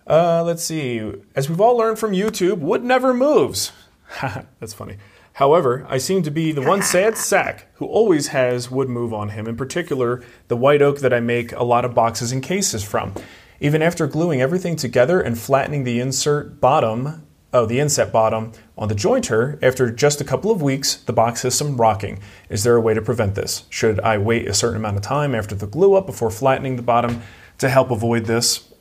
Uh, 0.06 0.42
let's 0.44 0.62
see. 0.62 1.12
As 1.34 1.48
we've 1.48 1.60
all 1.60 1.76
learned 1.76 1.98
from 1.98 2.12
YouTube, 2.12 2.58
wood 2.58 2.84
never 2.84 3.14
moves. 3.14 3.72
That's 4.20 4.74
funny. 4.74 4.96
However, 5.34 5.84
I 5.88 5.98
seem 5.98 6.22
to 6.22 6.30
be 6.30 6.52
the 6.52 6.62
one 6.62 6.80
sad 6.80 7.16
sack 7.16 7.66
who 7.74 7.86
always 7.86 8.28
has 8.28 8.70
wood 8.70 8.88
move 8.88 9.12
on 9.12 9.30
him. 9.30 9.48
In 9.48 9.56
particular, 9.56 10.22
the 10.46 10.56
white 10.56 10.80
oak 10.80 11.00
that 11.00 11.12
I 11.12 11.18
make 11.18 11.50
a 11.52 11.64
lot 11.64 11.84
of 11.84 11.92
boxes 11.92 12.30
and 12.30 12.40
cases 12.40 12.84
from. 12.84 13.12
Even 13.58 13.82
after 13.82 14.06
gluing 14.06 14.40
everything 14.40 14.76
together 14.76 15.20
and 15.20 15.36
flattening 15.36 15.82
the 15.82 15.98
insert 15.98 16.60
bottom, 16.60 17.26
oh, 17.52 17.66
the 17.66 17.80
inset 17.80 18.12
bottom 18.12 18.52
on 18.78 18.86
the 18.86 18.94
jointer, 18.94 19.60
after 19.60 19.90
just 19.90 20.20
a 20.20 20.24
couple 20.24 20.52
of 20.52 20.62
weeks, 20.62 20.94
the 20.94 21.12
box 21.12 21.42
has 21.42 21.56
some 21.56 21.76
rocking. 21.76 22.20
Is 22.48 22.62
there 22.62 22.76
a 22.76 22.80
way 22.80 22.94
to 22.94 23.02
prevent 23.02 23.34
this? 23.34 23.64
Should 23.70 23.98
I 24.00 24.18
wait 24.18 24.46
a 24.46 24.54
certain 24.54 24.76
amount 24.76 24.98
of 24.98 25.02
time 25.02 25.34
after 25.34 25.56
the 25.56 25.66
glue 25.66 25.94
up 25.94 26.06
before 26.06 26.30
flattening 26.30 26.76
the 26.76 26.82
bottom 26.82 27.22
to 27.58 27.68
help 27.68 27.90
avoid 27.90 28.26
this? 28.26 28.72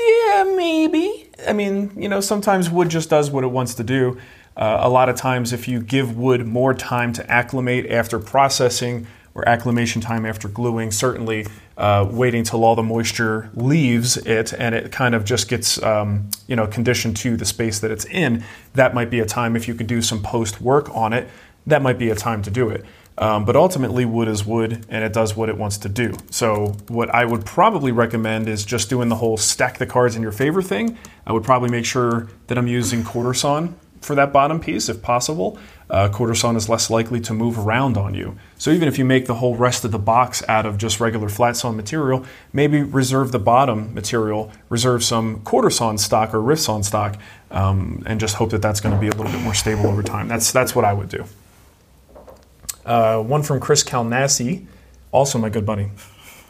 Yeah, 0.00 0.52
maybe. 0.56 1.30
I 1.46 1.52
mean, 1.52 1.92
you 1.96 2.08
know, 2.08 2.20
sometimes 2.20 2.68
wood 2.68 2.88
just 2.88 3.08
does 3.08 3.30
what 3.30 3.44
it 3.44 3.48
wants 3.48 3.74
to 3.74 3.84
do. 3.84 4.18
Uh, 4.56 4.78
a 4.80 4.88
lot 4.88 5.08
of 5.08 5.16
times, 5.16 5.52
if 5.52 5.68
you 5.68 5.80
give 5.80 6.16
wood 6.16 6.46
more 6.46 6.72
time 6.72 7.12
to 7.12 7.30
acclimate 7.30 7.90
after 7.90 8.18
processing 8.18 9.06
or 9.34 9.46
acclimation 9.46 10.00
time 10.00 10.24
after 10.24 10.48
gluing, 10.48 10.90
certainly 10.90 11.46
uh, 11.76 12.08
waiting 12.10 12.42
till 12.42 12.64
all 12.64 12.74
the 12.74 12.82
moisture 12.82 13.50
leaves 13.54 14.16
it 14.16 14.54
and 14.54 14.74
it 14.74 14.90
kind 14.90 15.14
of 15.14 15.26
just 15.26 15.46
gets 15.48 15.82
um, 15.82 16.30
you 16.46 16.56
know 16.56 16.66
conditioned 16.66 17.14
to 17.18 17.36
the 17.36 17.44
space 17.44 17.80
that 17.80 17.90
it's 17.90 18.06
in, 18.06 18.42
that 18.72 18.94
might 18.94 19.10
be 19.10 19.20
a 19.20 19.26
time 19.26 19.56
if 19.56 19.68
you 19.68 19.74
could 19.74 19.86
do 19.86 20.00
some 20.00 20.22
post 20.22 20.60
work 20.60 20.88
on 20.94 21.12
it. 21.12 21.28
That 21.66 21.82
might 21.82 21.98
be 21.98 22.08
a 22.08 22.14
time 22.14 22.42
to 22.42 22.50
do 22.50 22.70
it. 22.70 22.84
Um, 23.18 23.44
but 23.44 23.56
ultimately, 23.56 24.04
wood 24.04 24.28
is 24.28 24.44
wood 24.44 24.86
and 24.88 25.04
it 25.04 25.12
does 25.12 25.36
what 25.36 25.48
it 25.48 25.56
wants 25.56 25.78
to 25.78 25.88
do. 25.88 26.14
So, 26.30 26.76
what 26.88 27.10
I 27.14 27.24
would 27.24 27.44
probably 27.44 27.92
recommend 27.92 28.48
is 28.48 28.64
just 28.64 28.88
doing 28.88 29.08
the 29.08 29.16
whole 29.16 29.36
stack 29.36 29.78
the 29.78 29.86
cards 29.86 30.16
in 30.16 30.22
your 30.22 30.32
favor 30.32 30.62
thing. 30.62 30.96
I 31.26 31.32
would 31.32 31.44
probably 31.44 31.70
make 31.70 31.84
sure 31.84 32.28
that 32.46 32.56
I'm 32.56 32.66
using 32.66 33.04
quarter 33.04 33.34
sawn 33.34 33.74
for 34.06 34.14
that 34.14 34.32
bottom 34.32 34.60
piece 34.60 34.88
if 34.88 35.02
possible. 35.02 35.58
Uh, 35.88 36.08
quarter 36.08 36.34
sawn 36.34 36.56
is 36.56 36.68
less 36.68 36.90
likely 36.90 37.20
to 37.20 37.32
move 37.32 37.58
around 37.58 37.96
on 37.96 38.14
you. 38.14 38.36
So, 38.58 38.70
even 38.70 38.88
if 38.88 38.98
you 38.98 39.04
make 39.04 39.26
the 39.26 39.34
whole 39.34 39.54
rest 39.54 39.84
of 39.84 39.92
the 39.92 39.98
box 39.98 40.42
out 40.48 40.66
of 40.66 40.78
just 40.78 40.98
regular 40.98 41.28
flat 41.28 41.56
sawn 41.56 41.76
material, 41.76 42.24
maybe 42.52 42.82
reserve 42.82 43.30
the 43.30 43.38
bottom 43.38 43.94
material, 43.94 44.50
reserve 44.68 45.04
some 45.04 45.40
quarter 45.40 45.70
sawn 45.70 45.98
stock 45.98 46.34
or 46.34 46.40
rift 46.40 46.62
sawn 46.62 46.82
stock, 46.82 47.16
um, 47.50 48.02
and 48.06 48.18
just 48.18 48.36
hope 48.36 48.50
that 48.50 48.62
that's 48.62 48.80
going 48.80 48.94
to 48.94 49.00
be 49.00 49.08
a 49.08 49.12
little 49.12 49.30
bit 49.30 49.42
more 49.42 49.54
stable 49.54 49.86
over 49.86 50.02
time. 50.02 50.26
That's, 50.26 50.50
that's 50.50 50.74
what 50.74 50.84
I 50.84 50.92
would 50.92 51.08
do. 51.08 51.24
Uh, 52.84 53.20
one 53.20 53.42
from 53.42 53.60
Chris 53.60 53.84
Calnassi, 53.84 54.66
also 55.12 55.38
my 55.38 55.48
good 55.48 55.66
buddy. 55.66 55.90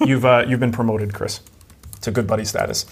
You've, 0.05 0.25
uh, 0.25 0.45
you've 0.47 0.61
been 0.61 0.73
promoted, 0.73 1.15
Chris, 1.15 1.41
to 2.03 2.11
good 2.11 2.27
buddy 2.27 2.45
status. 2.45 2.85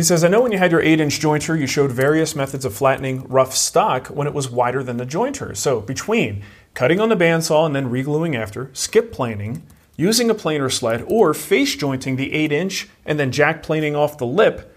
He 0.00 0.04
says, 0.04 0.24
I 0.24 0.28
know 0.28 0.40
when 0.40 0.50
you 0.50 0.56
had 0.56 0.72
your 0.72 0.80
8 0.80 0.98
inch 0.98 1.20
jointer, 1.20 1.60
you 1.60 1.66
showed 1.66 1.92
various 1.92 2.34
methods 2.34 2.64
of 2.64 2.72
flattening 2.72 3.28
rough 3.28 3.54
stock 3.54 4.06
when 4.06 4.26
it 4.26 4.32
was 4.32 4.48
wider 4.48 4.82
than 4.82 4.96
the 4.96 5.04
jointer. 5.04 5.54
So, 5.54 5.82
between 5.82 6.42
cutting 6.72 7.00
on 7.00 7.10
the 7.10 7.16
bandsaw 7.16 7.66
and 7.66 7.76
then 7.76 7.90
regluing 7.90 8.34
after, 8.34 8.70
skip 8.72 9.12
planing, 9.12 9.62
using 9.96 10.30
a 10.30 10.34
planer 10.34 10.70
sled, 10.70 11.04
or 11.06 11.34
face 11.34 11.76
jointing 11.76 12.16
the 12.16 12.32
8 12.32 12.50
inch 12.50 12.88
and 13.04 13.20
then 13.20 13.30
jack 13.30 13.62
planing 13.62 13.94
off 13.94 14.16
the 14.16 14.24
lip. 14.24 14.74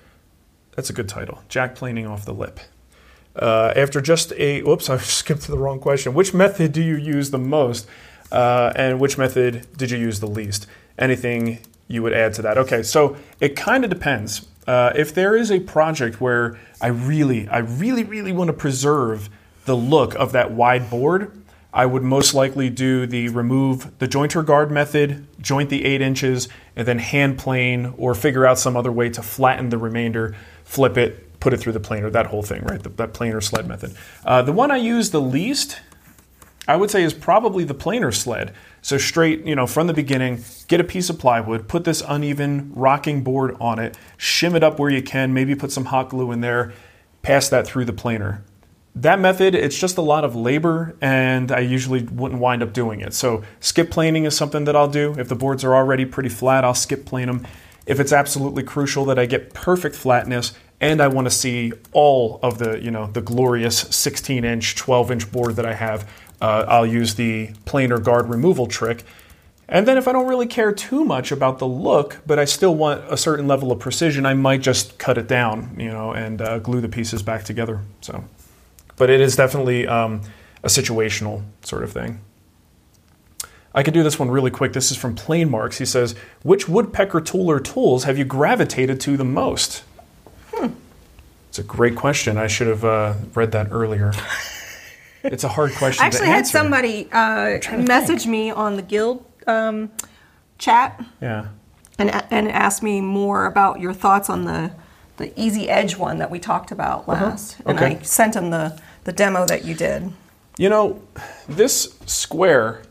That's 0.75 0.89
a 0.89 0.93
good 0.93 1.07
title. 1.07 1.41
Jack 1.47 1.73
planing 1.73 2.05
off 2.05 2.25
the 2.25 2.33
lip. 2.33 2.59
Uh, 3.33 3.71
after 3.77 4.01
just 4.01 4.33
a, 4.33 4.61
whoops, 4.63 4.89
I 4.89 4.97
skipped 4.97 5.43
to 5.43 5.51
the 5.51 5.57
wrong 5.57 5.79
question. 5.79 6.13
Which 6.13 6.33
method 6.33 6.73
do 6.73 6.81
you 6.81 6.97
use 6.97 7.31
the 7.31 7.39
most? 7.39 7.87
Uh, 8.29 8.73
and 8.75 8.99
which 8.99 9.17
method 9.17 9.67
did 9.77 9.89
you 9.89 9.99
use 9.99 10.19
the 10.19 10.27
least? 10.27 10.67
Anything 10.99 11.59
you 11.87 12.03
would 12.03 12.11
add 12.11 12.33
to 12.33 12.41
that? 12.41 12.57
Okay, 12.57 12.83
so 12.83 13.15
it 13.39 13.55
kind 13.55 13.85
of 13.85 13.89
depends. 13.89 14.47
Uh, 14.67 14.91
if 14.95 15.13
there 15.13 15.35
is 15.35 15.51
a 15.51 15.59
project 15.59 16.21
where 16.21 16.57
I 16.81 16.87
really, 16.87 17.47
I 17.47 17.59
really, 17.59 18.03
really 18.03 18.31
want 18.31 18.47
to 18.47 18.53
preserve 18.53 19.29
the 19.65 19.75
look 19.75 20.15
of 20.15 20.31
that 20.33 20.51
wide 20.51 20.89
board, 20.89 21.31
I 21.73 21.87
would 21.87 22.03
most 22.03 22.33
likely 22.33 22.69
do 22.69 23.07
the 23.07 23.29
remove 23.29 23.97
the 23.97 24.07
jointer 24.07 24.45
guard 24.45 24.71
method, 24.71 25.25
joint 25.41 25.69
the 25.69 25.85
eight 25.85 26.01
inches, 26.01 26.47
and 26.75 26.87
then 26.87 26.99
hand 26.99 27.39
plane 27.39 27.93
or 27.97 28.13
figure 28.13 28.45
out 28.45 28.59
some 28.59 28.77
other 28.77 28.91
way 28.91 29.09
to 29.09 29.23
flatten 29.23 29.69
the 29.69 29.77
remainder, 29.79 30.35
flip 30.63 30.97
it, 30.97 31.39
put 31.39 31.51
it 31.51 31.57
through 31.57 31.73
the 31.73 31.79
planer, 31.79 32.11
that 32.11 32.27
whole 32.27 32.43
thing, 32.43 32.61
right? 32.63 32.81
The, 32.81 32.89
that 32.89 33.13
planer 33.13 33.41
sled 33.41 33.67
method. 33.67 33.95
Uh, 34.23 34.43
the 34.43 34.53
one 34.53 34.69
I 34.69 34.77
use 34.77 35.09
the 35.09 35.21
least, 35.21 35.81
I 36.67 36.77
would 36.77 36.89
say, 36.89 37.03
is 37.03 37.13
probably 37.13 37.63
the 37.63 37.73
planer 37.73 38.11
sled. 38.11 38.53
So 38.81 38.97
straight, 38.97 39.45
you 39.45 39.55
know, 39.55 39.67
from 39.67 39.87
the 39.87 39.93
beginning, 39.93 40.43
get 40.67 40.79
a 40.79 40.83
piece 40.83 41.09
of 41.09 41.19
plywood, 41.19 41.67
put 41.67 41.83
this 41.83 42.01
uneven 42.07 42.71
rocking 42.73 43.23
board 43.23 43.55
on 43.59 43.79
it, 43.79 43.97
shim 44.17 44.55
it 44.55 44.63
up 44.63 44.79
where 44.79 44.89
you 44.89 45.01
can, 45.01 45.33
maybe 45.33 45.55
put 45.55 45.71
some 45.71 45.85
hot 45.85 46.09
glue 46.09 46.31
in 46.31 46.41
there, 46.41 46.73
pass 47.21 47.49
that 47.49 47.67
through 47.67 47.85
the 47.85 47.93
planer. 47.93 48.43
That 48.95 49.19
method, 49.19 49.55
it's 49.55 49.77
just 49.77 49.97
a 49.97 50.01
lot 50.01 50.23
of 50.23 50.35
labor, 50.35 50.95
and 51.01 51.51
I 51.51 51.59
usually 51.59 52.03
wouldn't 52.03 52.39
wind 52.39 52.61
up 52.61 52.73
doing 52.73 53.01
it. 53.01 53.13
So 53.13 53.43
skip 53.59 53.89
planing 53.89 54.25
is 54.25 54.37
something 54.37 54.65
that 54.65 54.75
I'll 54.75 54.87
do. 54.89 55.15
If 55.17 55.29
the 55.29 55.35
boards 55.35 55.63
are 55.63 55.73
already 55.73 56.05
pretty 56.05 56.29
flat, 56.29 56.63
I'll 56.63 56.75
skip 56.75 57.05
plane 57.05 57.27
them. 57.27 57.47
If 57.85 57.99
it's 57.99 58.13
absolutely 58.13 58.63
crucial 58.63 59.03
that 59.05 59.17
I 59.17 59.25
get 59.25 59.53
perfect 59.53 59.95
flatness, 59.95 60.53
and 60.83 61.01
I 61.01 61.07
want 61.07 61.25
to 61.25 61.31
see 61.31 61.71
all 61.93 62.41
of 62.43 62.57
the 62.57 62.77
you 62.83 62.91
know 62.91 63.07
the 63.07 63.21
glorious 63.21 63.79
16 63.79 64.43
inch, 64.43 64.75
12 64.75 65.11
inch 65.11 65.31
board 65.31 65.55
that 65.55 65.65
I 65.65 65.73
have. 65.73 66.09
Uh, 66.43 66.65
I'll 66.67 66.85
use 66.85 67.15
the 67.15 67.51
planer 67.63 67.97
guard 67.97 68.27
removal 68.27 68.67
trick. 68.67 69.05
And 69.69 69.87
then 69.87 69.97
if 69.97 70.09
I 70.09 70.11
don't 70.11 70.27
really 70.27 70.45
care 70.45 70.73
too 70.73 71.05
much 71.05 71.31
about 71.31 71.57
the 71.57 71.65
look, 71.65 72.17
but 72.27 72.37
I 72.37 72.43
still 72.43 72.75
want 72.75 73.01
a 73.07 73.15
certain 73.15 73.47
level 73.47 73.71
of 73.71 73.79
precision, 73.79 74.25
I 74.25 74.33
might 74.33 74.59
just 74.59 74.97
cut 74.97 75.17
it 75.17 75.29
down, 75.29 75.73
you 75.79 75.89
know, 75.89 76.11
and 76.11 76.41
uh, 76.41 76.59
glue 76.59 76.81
the 76.81 76.89
pieces 76.89 77.23
back 77.23 77.45
together. 77.45 77.79
So, 78.01 78.25
but 78.97 79.09
it 79.09 79.21
is 79.21 79.37
definitely 79.37 79.87
um, 79.87 80.19
a 80.63 80.67
situational 80.67 81.43
sort 81.61 81.81
of 81.81 81.93
thing. 81.93 82.19
I 83.73 83.81
could 83.81 83.93
do 83.93 84.03
this 84.03 84.19
one 84.19 84.29
really 84.29 84.51
quick. 84.51 84.73
This 84.73 84.91
is 84.91 84.97
from 84.97 85.15
Plain 85.15 85.49
Marks. 85.49 85.77
He 85.77 85.85
says, 85.85 86.13
"Which 86.43 86.67
woodpecker 86.67 87.21
tool 87.21 87.49
or 87.49 87.61
tools 87.61 88.03
have 88.03 88.17
you 88.17 88.25
gravitated 88.25 88.99
to 88.99 89.15
the 89.15 89.23
most?" 89.23 89.83
Hmm. 90.53 90.73
It's 91.47 91.57
a 91.57 91.63
great 91.63 91.95
question. 91.95 92.37
I 92.37 92.47
should 92.47 92.67
have 92.67 92.83
uh, 92.83 93.13
read 93.33 93.53
that 93.53 93.69
earlier. 93.71 94.11
it's 95.23 95.43
a 95.43 95.47
hard 95.49 95.73
question. 95.73 96.03
I 96.03 96.07
actually 96.07 96.27
had 96.27 96.45
somebody 96.47 97.07
uh, 97.11 97.59
message 97.77 98.27
me 98.27 98.51
on 98.51 98.75
the 98.75 98.81
guild 98.81 99.25
um, 99.47 99.91
chat 100.57 101.03
Yeah. 101.21 101.47
and 101.97 102.09
and 102.31 102.49
ask 102.49 102.83
me 102.83 103.01
more 103.01 103.45
about 103.45 103.79
your 103.79 103.93
thoughts 103.93 104.29
on 104.29 104.45
the 104.45 104.71
the 105.17 105.31
easy 105.39 105.69
edge 105.69 105.95
one 105.97 106.17
that 106.19 106.31
we 106.31 106.39
talked 106.39 106.71
about 106.71 107.07
last. 107.07 107.59
And 107.65 107.77
Uh-huh. 107.77 107.85
Okay. 107.85 107.99
I 107.99 108.01
sent 108.03 108.35
him 108.35 108.49
the 108.49 108.79
the 109.03 109.11
demo 109.11 109.45
that 109.45 109.63
you 109.65 109.75
did. 109.75 110.11
You 110.57 110.69
know, 110.69 111.01
this 111.47 111.95
square. 112.05 112.81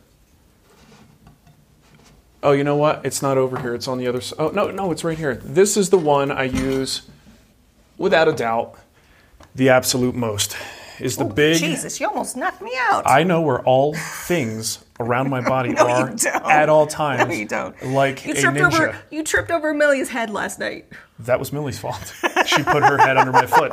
Oh, 2.42 2.50
you 2.52 2.64
know 2.64 2.76
what? 2.76 3.06
It's 3.06 3.22
not 3.22 3.38
over 3.38 3.58
here. 3.60 3.72
It's 3.74 3.86
on 3.86 3.98
the 3.98 4.08
other 4.08 4.20
side. 4.20 4.36
Oh, 4.40 4.48
no, 4.48 4.70
no, 4.72 4.90
it's 4.90 5.04
right 5.04 5.16
here. 5.16 5.36
This 5.36 5.76
is 5.76 5.90
the 5.90 5.96
one 5.98 6.32
I 6.32 6.42
use, 6.42 7.02
without 7.98 8.26
a 8.26 8.32
doubt, 8.32 8.74
the 9.54 9.68
absolute 9.68 10.16
most. 10.16 10.56
Is 11.02 11.16
the 11.16 11.24
big. 11.24 11.58
Jesus, 11.58 11.98
you 12.00 12.06
almost 12.08 12.36
knocked 12.36 12.62
me 12.62 12.72
out. 12.78 13.02
I 13.06 13.24
know 13.24 13.40
where 13.40 13.60
all 13.62 13.94
things 13.94 14.84
around 15.00 15.28
my 15.30 15.40
body 15.48 15.70
No, 15.72 15.86
you 15.86 15.92
are 15.92 16.08
don't. 16.10 16.26
at 16.46 16.68
all 16.68 16.86
times. 16.86 17.28
No, 17.28 17.34
you 17.34 17.46
don't. 17.46 17.74
Like 17.82 18.24
you 18.24 18.32
a 18.32 18.36
tripped 18.36 18.56
ninja. 18.58 18.66
over 18.66 18.98
you 19.10 19.22
tripped 19.24 19.50
over 19.50 19.74
Millie's 19.74 20.08
head 20.10 20.30
last 20.30 20.58
night. 20.58 20.86
That 21.18 21.38
was 21.38 21.52
Millie's 21.52 21.78
fault. 21.78 22.14
she 22.46 22.62
put 22.62 22.82
her 22.82 22.98
head 22.98 23.16
under 23.16 23.32
my 23.32 23.46
foot. 23.46 23.72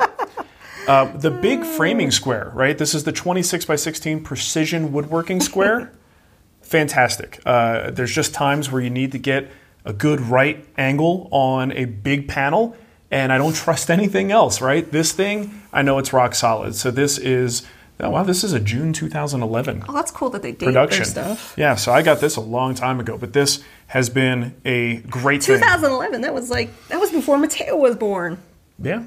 Uh, 0.88 1.04
the 1.16 1.30
big 1.30 1.62
framing 1.64 2.10
square, 2.10 2.50
right? 2.54 2.76
This 2.76 2.94
is 2.94 3.04
the 3.04 3.12
26 3.12 3.64
by 3.66 3.76
16 3.76 4.22
precision 4.24 4.92
woodworking 4.92 5.40
square. 5.40 5.92
Fantastic. 6.62 7.40
Uh, 7.44 7.90
there's 7.90 8.14
just 8.14 8.32
times 8.34 8.70
where 8.70 8.80
you 8.80 8.90
need 8.90 9.12
to 9.12 9.18
get 9.18 9.48
a 9.84 9.92
good 9.92 10.20
right 10.20 10.66
angle 10.76 11.28
on 11.30 11.72
a 11.72 11.84
big 11.84 12.28
panel, 12.28 12.76
and 13.10 13.32
I 13.32 13.38
don't 13.38 13.54
trust 13.54 13.90
anything 13.90 14.30
else, 14.32 14.60
right? 14.60 14.90
This 14.90 15.12
thing, 15.12 15.62
I 15.72 15.82
know 15.82 15.98
it's 15.98 16.12
rock 16.12 16.34
solid. 16.34 16.74
So 16.76 16.90
this 16.90 17.18
is, 17.18 17.66
oh, 17.98 18.10
wow, 18.10 18.22
this 18.22 18.44
is 18.44 18.52
a 18.52 18.60
June 18.60 18.92
2011 18.92 19.84
Oh, 19.88 19.92
that's 19.92 20.10
cool 20.10 20.30
that 20.30 20.42
they 20.42 20.52
date 20.52 20.66
production. 20.66 21.04
stuff. 21.04 21.54
Yeah, 21.56 21.74
so 21.74 21.92
I 21.92 22.02
got 22.02 22.20
this 22.20 22.36
a 22.36 22.40
long 22.40 22.74
time 22.74 23.00
ago, 23.00 23.18
but 23.18 23.32
this 23.32 23.62
has 23.88 24.08
been 24.08 24.54
a 24.64 24.98
great 25.00 25.42
thing. 25.42 25.56
2011. 25.58 26.20
That 26.20 26.34
was 26.34 26.50
like 26.50 26.70
that 26.88 27.00
was 27.00 27.10
before 27.10 27.36
Mateo 27.38 27.76
was 27.76 27.96
born. 27.96 28.38
Yeah, 28.78 29.04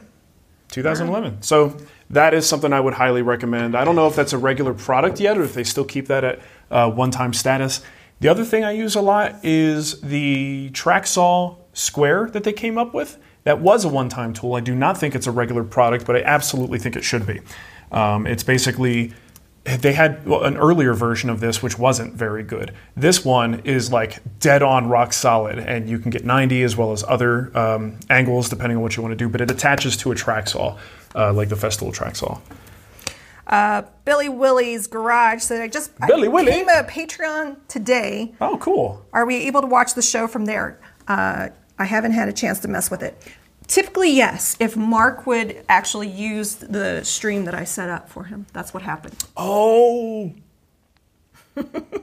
2011. 0.70 1.42
So 1.42 1.78
that 2.10 2.34
is 2.34 2.48
something 2.48 2.74
I 2.74 2.80
would 2.80 2.94
highly 2.96 3.22
recommend. 3.22 3.76
I 3.76 3.84
don't 3.86 3.96
know 3.96 4.08
if 4.08 4.16
that's 4.16 4.34
a 4.34 4.38
regular 4.38 4.74
product 4.74 5.20
yet 5.20 5.38
or 5.38 5.44
if 5.44 5.54
they 5.54 5.64
still 5.64 5.86
keep 5.86 6.08
that 6.08 6.24
at 6.24 6.40
uh, 6.70 6.90
one 6.92 7.12
time 7.12 7.34
status. 7.34 7.82
The 8.20 8.28
other 8.30 8.46
thing 8.46 8.64
I 8.64 8.72
use 8.72 8.96
a 8.96 9.02
lot 9.02 9.36
is 9.44 10.00
the 10.02 10.70
Track 10.72 11.08
Saw 11.08 11.56
Square 11.74 12.30
that 12.32 12.44
they 12.44 12.54
came 12.54 12.78
up 12.78 12.94
with. 12.94 13.18
That 13.44 13.60
was 13.60 13.84
a 13.84 13.90
one 13.90 14.10
time 14.10 14.34
tool. 14.34 14.56
I 14.56 14.60
do 14.62 14.74
not 14.76 14.98
think 14.98 15.16
it's 15.16 15.28
a 15.28 15.32
regular 15.32 15.64
product, 15.64 16.06
but 16.06 16.16
I 16.16 16.22
absolutely 16.22 16.80
think 16.80 16.96
it 16.96 17.04
should 17.04 17.28
be. 17.28 17.42
Um, 17.92 18.26
it's 18.26 18.44
basically 18.44 19.14
they 19.66 19.94
had 19.94 20.26
well, 20.26 20.44
an 20.44 20.58
earlier 20.58 20.94
version 20.94 21.30
of 21.30 21.40
this 21.40 21.64
which 21.64 21.80
wasn't 21.80 22.14
very 22.14 22.44
good 22.44 22.74
this 22.98 23.24
one 23.24 23.62
is 23.64 23.92
like 23.92 24.20
dead 24.40 24.62
on 24.62 24.90
rock 24.90 25.14
solid 25.14 25.58
and 25.58 25.90
you 25.90 25.98
can 26.00 26.12
get 26.12 26.26
90 26.26 26.64
as 26.64 26.76
well 26.76 26.92
as 26.92 27.04
other 27.08 27.56
um, 27.58 27.98
angles 28.10 28.50
depending 28.50 28.76
on 28.78 28.84
what 28.84 28.98
you 28.98 29.02
want 29.02 29.14
to 29.14 29.16
do 29.16 29.30
but 29.30 29.40
it 29.40 29.50
attaches 29.50 29.96
to 29.96 30.12
a 30.12 30.16
track 30.16 30.48
saw 30.48 30.78
uh, 31.16 31.32
like 31.32 31.48
the 31.50 31.56
Festool 31.56 31.94
track 31.94 32.16
saw 32.16 32.40
Billy 34.06 34.30
Willie's 34.30 34.88
garage 34.88 35.42
said, 35.42 35.62
"I 35.62 35.68
just 35.68 35.92
Billy 36.08 36.28
I 36.28 36.32
Willie? 36.32 36.46
became 36.46 36.70
a 36.70 36.84
Patreon 36.84 37.58
today. 37.68 38.34
oh 38.42 38.58
cool 38.58 39.06
Are 39.14 39.26
we 39.26 39.36
able 39.48 39.62
to 39.62 39.68
watch 39.68 39.94
the 39.94 40.02
show 40.02 40.28
from 40.28 40.46
there? 40.46 40.80
Uh, 41.08 41.50
I 41.84 41.86
haven't 41.86 42.14
had 42.14 42.30
a 42.30 42.34
chance 42.34 42.60
to 42.62 42.68
mess 42.68 42.90
with 42.90 43.04
it. 43.04 43.16
Typically, 43.68 44.12
yes. 44.12 44.56
If 44.60 44.76
Mark 44.78 45.26
would 45.28 45.64
actually 45.70 46.08
use 46.10 46.56
the 46.56 47.04
stream 47.04 47.46
that 47.46 47.54
I 47.54 47.64
set 47.66 47.90
up 47.90 48.10
for 48.10 48.24
him, 48.26 48.46
that's 48.54 48.74
what 48.74 48.84
happened. 48.84 49.16
Oh, 49.38 50.34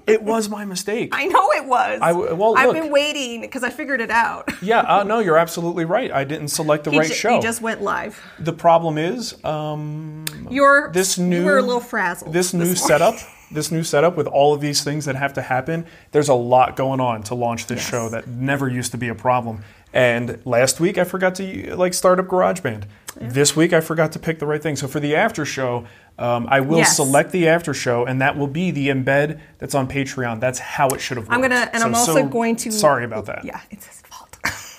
it 0.07 0.23
was 0.23 0.49
my 0.49 0.64
mistake. 0.64 1.11
I 1.12 1.27
know 1.27 1.51
it 1.53 1.64
was. 1.66 1.99
I 2.01 2.12
well, 2.12 2.57
I've 2.57 2.69
look. 2.69 2.77
been 2.77 2.93
waiting 2.93 3.40
because 3.40 3.64
I 3.64 3.71
figured 3.71 4.01
it 4.01 4.11
out. 4.11 4.49
Yeah, 4.62 4.81
uh, 4.81 5.03
no, 5.03 5.19
you're 5.19 5.37
absolutely 5.38 5.85
right. 5.85 6.12
I 6.12 6.23
didn't 6.25 6.49
select 6.49 6.85
the 6.85 6.93
He 6.93 6.99
right 6.99 7.09
ju- 7.09 7.14
show. 7.14 7.35
He 7.35 7.40
just 7.40 7.61
went 7.61 7.83
live. 7.83 8.21
the 8.38 8.53
problem 8.53 8.97
is, 8.99 9.43
um, 9.45 10.25
You're 10.51 10.93
this 10.93 11.19
you 11.19 11.25
new 11.27 11.45
were 11.45 11.59
a 11.59 11.62
little 11.62 11.81
frazzled. 11.81 12.33
This 12.33 12.53
new 12.53 12.59
morning. 12.61 12.77
setup, 12.77 13.14
this 13.51 13.71
new 13.73 13.83
setup 13.83 14.17
with 14.17 14.27
all 14.27 14.55
of 14.55 14.61
these 14.61 14.83
things 14.85 15.05
that 15.07 15.17
have 15.17 15.33
to 15.35 15.43
happen. 15.43 15.87
There's 16.13 16.29
a 16.29 16.35
lot 16.35 16.77
going 16.77 17.01
on 17.01 17.23
to 17.25 17.35
launch 17.35 17.67
this 17.67 17.81
Yes. 17.81 17.89
show 17.89 18.09
that 18.11 18.29
never 18.29 18.69
used 18.69 18.93
to 18.93 18.99
be 18.99 19.09
a 19.09 19.15
problem. 19.15 19.65
And 19.93 20.39
last 20.45 20.79
week 20.79 20.99
I 20.99 21.05
forgot 21.05 21.35
to 21.37 21.75
like 21.75 21.95
start 21.95 22.21
up 22.21 22.27
GarageBand. 22.29 22.85
This 23.21 23.57
week 23.57 23.73
I 23.73 23.81
forgot 23.81 24.13
to 24.13 24.19
pick 24.21 24.39
the 24.39 24.47
right 24.47 24.63
thing. 24.63 24.77
So 24.77 24.87
for 24.87 25.01
the 25.01 25.17
after 25.17 25.45
show, 25.45 25.85
um, 26.17 26.47
I 26.49 26.61
will 26.61 26.79
Yes. 26.79 26.95
select 26.97 27.33
the 27.33 27.49
after 27.49 27.75
show, 27.75 28.05
and 28.05 28.21
that 28.21 28.37
will 28.39 28.47
be 28.47 28.71
the 28.71 28.89
embed 28.89 29.41
that's 29.59 29.75
on 29.75 29.89
Patreon. 29.89 30.39
That's 30.39 30.59
how 30.61 30.89
it 30.91 31.01
should 31.01 31.17
have 31.17 31.27
worked. 31.27 31.35
I'm 31.35 31.41
gonna, 31.41 31.69
and 31.73 31.81
So- 31.81 31.87
I'm 31.89 31.95
also 31.95 32.15
so 32.15 32.25
going 32.27 32.55
to. 32.57 32.71
Sorry 32.71 33.05
about 33.05 33.27
that. 33.27 33.45
Yeah, 33.45 33.59
it's. 33.71 34.00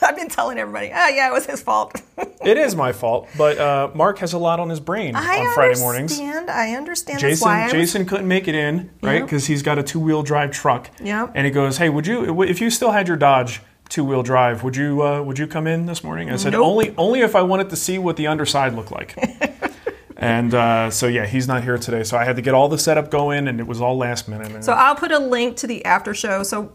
I've 0.08 0.16
been 0.16 0.30
telling 0.30 0.58
everybody. 0.58 0.88
Oh 0.88 1.08
yeah, 1.08 1.30
it 1.30 1.34
was 1.34 1.46
his 1.46 1.62
fault. 1.62 2.02
It 2.44 2.58
is 2.58 2.76
my 2.76 2.92
fault, 2.92 3.30
but 3.38 3.60
uh, 3.60 3.92
Mark 3.94 4.18
has 4.18 4.34
a 4.34 4.38
lot 4.40 4.60
on 4.60 4.68
his 4.68 4.80
brain 4.80 5.16
I 5.16 5.46
on 5.46 5.54
Friday 5.54 5.80
mornings. 5.80 6.20
I 6.20 6.24
understand. 6.24 6.50
I 6.50 6.74
understand. 6.74 7.20
Jason 7.20 7.48
I 7.48 7.64
was- 7.66 7.72
Jason 7.72 8.06
couldn't 8.08 8.28
make 8.28 8.48
it 8.48 8.56
in, 8.56 8.90
right? 9.04 9.18
Yep. 9.18 9.24
Because 9.26 9.46
he's 9.46 9.62
got 9.62 9.78
a 9.78 9.84
two 9.84 10.00
wheel 10.00 10.24
drive 10.24 10.50
truck. 10.50 10.90
Yep. 11.04 11.34
And 11.36 11.46
he 11.46 11.52
goes, 11.52 11.78
"Hey, 11.78 11.90
would 11.90 12.08
you 12.08 12.42
if 12.42 12.60
you 12.60 12.72
still 12.72 12.90
had 12.92 13.08
your 13.08 13.16
Dodge 13.18 13.62
two 13.90 14.04
wheel 14.04 14.24
drive, 14.24 14.64
would 14.64 14.76
you 14.76 15.04
uh, 15.04 15.22
would 15.22 15.38
you 15.38 15.46
come 15.46 15.68
in 15.68 15.86
this 15.86 16.04
morning?" 16.04 16.32
I 16.32 16.38
said, 16.38 16.54
Nope. 16.54 16.66
"Only 16.66 16.96
only 16.98 17.20
if 17.22 17.36
I 17.36 17.44
wanted 17.44 17.70
to 17.70 17.76
see 17.76 18.00
what 18.00 18.16
the 18.18 18.26
underside 18.26 18.74
looked 18.74 18.92
like." 18.92 19.16
and 20.18 20.54
uh, 20.56 20.90
so 20.90 21.06
yeah, 21.06 21.28
he's 21.28 21.48
not 21.48 21.64
here 21.64 21.78
today, 21.78 22.04
so 22.04 22.18
I 22.18 22.24
had 22.26 22.36
to 22.38 22.42
get 22.42 22.56
all 22.56 22.70
the 22.70 22.78
setup 22.80 23.12
going, 23.12 23.48
and 23.48 23.60
it 23.60 23.68
was 23.68 23.80
all 23.82 23.98
last 23.98 24.28
minute. 24.28 24.64
So 24.64 24.74
I'll 24.74 24.96
put 24.96 25.12
a 25.12 25.20
link 25.20 25.58
to 25.58 25.68
the 25.68 25.86
after 25.86 26.16
show. 26.16 26.42
So 26.42 26.72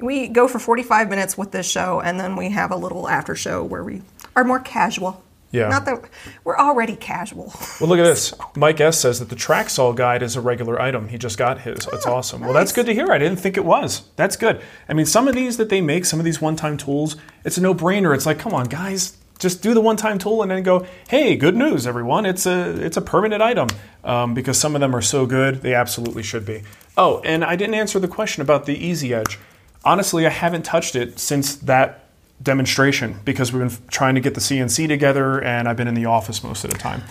we 0.00 0.28
go 0.28 0.48
for 0.48 0.58
45 0.58 1.08
minutes 1.08 1.36
with 1.38 1.52
this 1.52 1.68
show, 1.70 2.00
and 2.00 2.18
then 2.18 2.36
we 2.36 2.50
have 2.50 2.70
a 2.70 2.76
little 2.76 3.08
after 3.08 3.34
show 3.34 3.62
where 3.64 3.84
we 3.84 4.02
are 4.36 4.44
more 4.44 4.60
casual. 4.60 5.22
Yeah. 5.52 5.68
Not 5.68 5.84
that 5.86 6.04
we're 6.44 6.56
already 6.56 6.94
casual. 6.94 7.52
Well, 7.80 7.88
look 7.90 7.98
at 7.98 8.04
this. 8.04 8.32
Mike 8.56 8.80
S 8.80 9.00
says 9.00 9.18
that 9.18 9.30
the 9.30 9.34
track 9.34 9.68
saw 9.68 9.92
guide 9.92 10.22
is 10.22 10.36
a 10.36 10.40
regular 10.40 10.80
item. 10.80 11.08
He 11.08 11.18
just 11.18 11.36
got 11.38 11.62
his. 11.62 11.86
That's 11.86 12.06
Oh, 12.06 12.14
awesome. 12.14 12.42
Well, 12.42 12.52
that's 12.52 12.70
good 12.72 12.86
to 12.86 12.94
hear. 12.94 13.10
I 13.10 13.18
didn't 13.18 13.40
think 13.40 13.56
it 13.56 13.64
was. 13.64 14.02
That's 14.14 14.36
good. 14.36 14.60
I 14.88 14.92
mean, 14.94 15.06
some 15.06 15.26
of 15.26 15.34
these 15.34 15.56
that 15.56 15.68
they 15.68 15.80
make, 15.80 16.04
some 16.04 16.20
of 16.20 16.24
these 16.24 16.40
one-time 16.40 16.76
tools, 16.76 17.16
it's 17.44 17.58
a 17.58 17.60
no-brainer. 17.60 18.14
It's 18.14 18.26
like, 18.26 18.38
come 18.38 18.54
on, 18.54 18.66
guys, 18.66 19.16
just 19.40 19.60
do 19.60 19.74
the 19.74 19.80
one-time 19.80 20.18
tool 20.18 20.42
and 20.42 20.52
then 20.52 20.62
go, 20.62 20.86
hey, 21.08 21.34
good 21.34 21.56
news, 21.56 21.84
everyone. 21.84 22.26
It's 22.26 22.46
a 22.46 22.70
it's 22.84 22.96
a 22.96 23.02
permanent 23.02 23.42
item 23.42 23.66
um, 24.04 24.34
because 24.34 24.56
some 24.56 24.76
of 24.76 24.80
them 24.80 24.94
are 24.94 25.02
so 25.02 25.26
good, 25.26 25.62
they 25.62 25.74
absolutely 25.74 26.22
should 26.22 26.46
be. 26.46 26.62
Oh, 26.96 27.22
and 27.24 27.44
I 27.44 27.56
didn't 27.56 27.74
answer 27.74 27.98
the 27.98 28.06
question 28.06 28.40
about 28.42 28.66
the 28.66 28.74
Easy 28.76 29.12
Edge. 29.12 29.36
Honestly, 29.84 30.26
I 30.26 30.30
haven't 30.30 30.64
touched 30.64 30.94
it 30.94 31.18
since 31.18 31.56
that 31.56 32.04
demonstration 32.42 33.16
because 33.24 33.52
we've 33.52 33.60
been 33.60 33.88
trying 33.88 34.14
to 34.14 34.20
get 34.20 34.34
the 34.34 34.40
CNC 34.40 34.88
together 34.88 35.42
and 35.42 35.68
I've 35.68 35.76
been 35.76 35.88
in 35.88 35.94
the 35.94 36.06
office 36.06 36.42
most 36.42 36.64
of 36.64 36.70
the 36.70 36.78
time. 36.78 37.02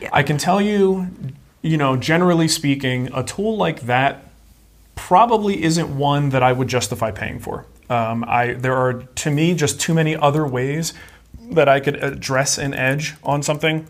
Yeah. 0.00 0.10
I 0.12 0.22
can 0.22 0.38
tell 0.38 0.60
you, 0.60 1.08
you 1.62 1.76
know, 1.76 1.96
generally 1.96 2.48
speaking, 2.48 3.10
a 3.14 3.22
tool 3.22 3.56
like 3.56 3.82
that 3.82 4.30
probably 4.94 5.62
isn't 5.62 5.96
one 5.96 6.30
that 6.30 6.42
I 6.42 6.52
would 6.52 6.68
justify 6.68 7.10
paying 7.10 7.40
for. 7.40 7.66
Um, 7.88 8.24
I 8.26 8.52
there 8.52 8.76
are 8.76 8.94
to 9.02 9.30
me 9.30 9.54
just 9.54 9.80
too 9.80 9.92
many 9.92 10.14
other 10.14 10.46
ways 10.46 10.94
that 11.52 11.68
I 11.68 11.80
could 11.80 11.96
address 12.02 12.58
an 12.58 12.74
edge 12.74 13.16
on 13.24 13.42
something. 13.42 13.86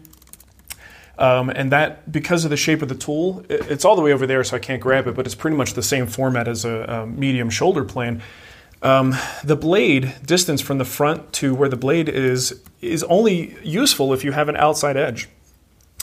Um, 1.21 1.51
and 1.51 1.71
that, 1.71 2.11
because 2.11 2.45
of 2.45 2.51
the 2.51 2.57
shape 2.57 2.81
of 2.81 2.89
the 2.89 2.95
tool, 2.95 3.45
it's 3.51 3.85
all 3.85 3.95
the 3.95 4.01
way 4.01 4.13
over 4.13 4.27
there, 4.27 4.43
so 4.43 4.57
I 4.57 4.59
can't 4.59 4.81
grab 4.81 5.07
it, 5.07 5.15
but 5.15 5.27
it's 5.27 5.35
pretty 5.35 5.57
much 5.57 5.75
the 5.75 5.83
same 5.83 6.07
format 6.07 6.49
as 6.49 6.65
a, 6.65 6.83
a 6.85 7.07
medium 7.07 7.51
shoulder 7.51 7.85
plane. 7.85 8.23
Um, 8.83 9.15
the 9.45 9.57
blade 9.57 10.15
distance 10.25 10.63
from 10.63 10.79
the 10.79 10.87
front 10.87 11.35
to 11.35 11.55
where 11.55 11.69
the 11.69 11.77
blade 11.77 12.09
is 12.09 12.63
is 12.81 13.05
only 13.05 13.55
useful 13.63 14.15
if 14.15 14.25
you 14.25 14.33
have 14.33 14.49
an 14.49 14.57
outside 14.57 14.97
edge 14.97 15.29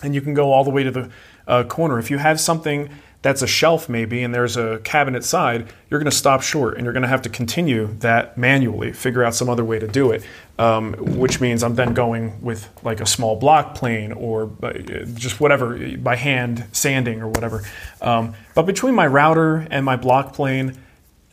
and 0.04 0.14
you 0.14 0.22
can 0.22 0.36
go 0.36 0.54
all 0.54 0.64
the 0.64 0.70
way 0.70 0.84
to 0.84 0.92
the 0.92 1.10
uh, 1.48 1.64
corner. 1.64 1.98
If 1.98 2.12
you 2.12 2.20
have 2.20 2.40
something 2.40 2.90
that's 3.28 3.42
a 3.42 3.48
shelf 3.48 3.90
maybe 3.90 4.24
and 4.24 4.34
there's 4.34 4.56
a 4.56 4.80
cabinet 4.86 5.22
side, 5.22 5.74
you're 5.90 6.00
going 6.00 6.10
to 6.10 6.16
stop 6.16 6.42
short 6.42 6.76
and 6.76 6.86
you're 6.86 6.94
going 6.94 7.04
to 7.04 7.10
have 7.10 7.22
to 7.24 7.30
continue 7.30 7.88
that 8.00 8.38
manually, 8.38 8.94
figure 8.94 9.22
out 9.22 9.36
some 9.36 9.50
other 9.50 9.66
way 9.66 9.78
to 9.78 9.86
do 9.86 10.12
it. 10.12 10.24
Um, 10.58 10.94
which 10.94 11.42
means 11.42 11.62
I'm 11.62 11.76
then 11.76 11.94
going 11.94 12.42
with 12.42 12.70
like 12.84 13.02
a 13.02 13.06
small 13.06 13.36
block 13.36 13.76
plane 13.76 14.14
or 14.14 14.50
uh, 14.64 14.74
just 15.14 15.42
whatever 15.42 15.78
by 15.98 16.16
hand 16.16 16.66
sanding 16.72 17.22
or 17.22 17.28
whatever. 17.28 17.64
Um, 18.02 18.34
but 18.56 18.66
between 18.66 18.96
my 18.96 19.06
router 19.06 19.68
and 19.70 19.84
my 19.86 19.98
block 19.98 20.34
plane, 20.34 20.78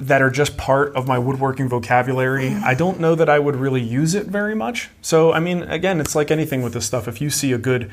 that 0.01 0.21
are 0.21 0.31
just 0.31 0.57
part 0.57 0.95
of 0.97 1.07
my 1.07 1.19
woodworking 1.19 1.69
vocabulary. 1.69 2.49
I 2.49 2.75
don't 2.75 2.99
know 2.99 3.15
that 3.15 3.29
I 3.29 3.39
would 3.39 3.55
really 3.55 3.81
use 3.81 4.17
it 4.17 4.27
very 4.27 4.55
much. 4.57 4.91
So, 5.01 5.33
I 5.33 5.39
mean, 5.39 5.63
again, 5.63 6.01
it's 6.01 6.17
like 6.17 6.33
anything 6.33 6.63
with 6.63 6.73
this 6.73 6.85
stuff. 6.85 7.07
If 7.07 7.21
you 7.21 7.31
see 7.31 7.53
a 7.53 7.59
good 7.59 7.93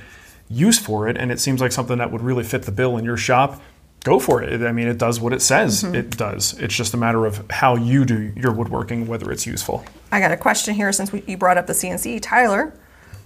use 0.50 0.80
for 0.80 1.08
it 1.08 1.16
and 1.18 1.32
it 1.32 1.40
seems 1.40 1.62
like 1.62 1.72
something 1.72 2.00
that 2.00 2.12
would 2.12 2.22
really 2.22 2.44
fit 2.44 2.64
the 2.64 2.72
bill 2.72 2.98
in 2.98 3.06
your 3.06 3.18
shop, 3.18 3.62
go 4.04 4.20
for 4.20 4.42
it. 4.42 4.62
I 4.62 4.72
mean, 4.72 4.88
it 4.88 4.98
does 4.98 5.20
what 5.20 5.34
it 5.34 5.42
says 5.42 5.84
it 5.84 6.18
does. 6.18 6.54
It's 6.60 6.76
just 6.76 6.94
a 6.94 6.98
matter 6.98 7.26
of 7.26 7.50
how 7.50 7.76
you 7.76 8.06
do 8.06 8.34
your 8.36 8.52
woodworking, 8.52 9.08
whether 9.08 9.32
it's 9.32 9.46
useful. 9.46 9.84
I 10.12 10.20
got 10.20 10.32
a 10.32 10.38
question 10.38 10.76
here 10.76 10.92
since 10.92 11.12
we, 11.12 11.24
you 11.28 11.38
brought 11.38 11.58
up 11.58 11.68
the 11.68 11.74
CNC. 11.74 12.20
Tyler, 12.22 12.74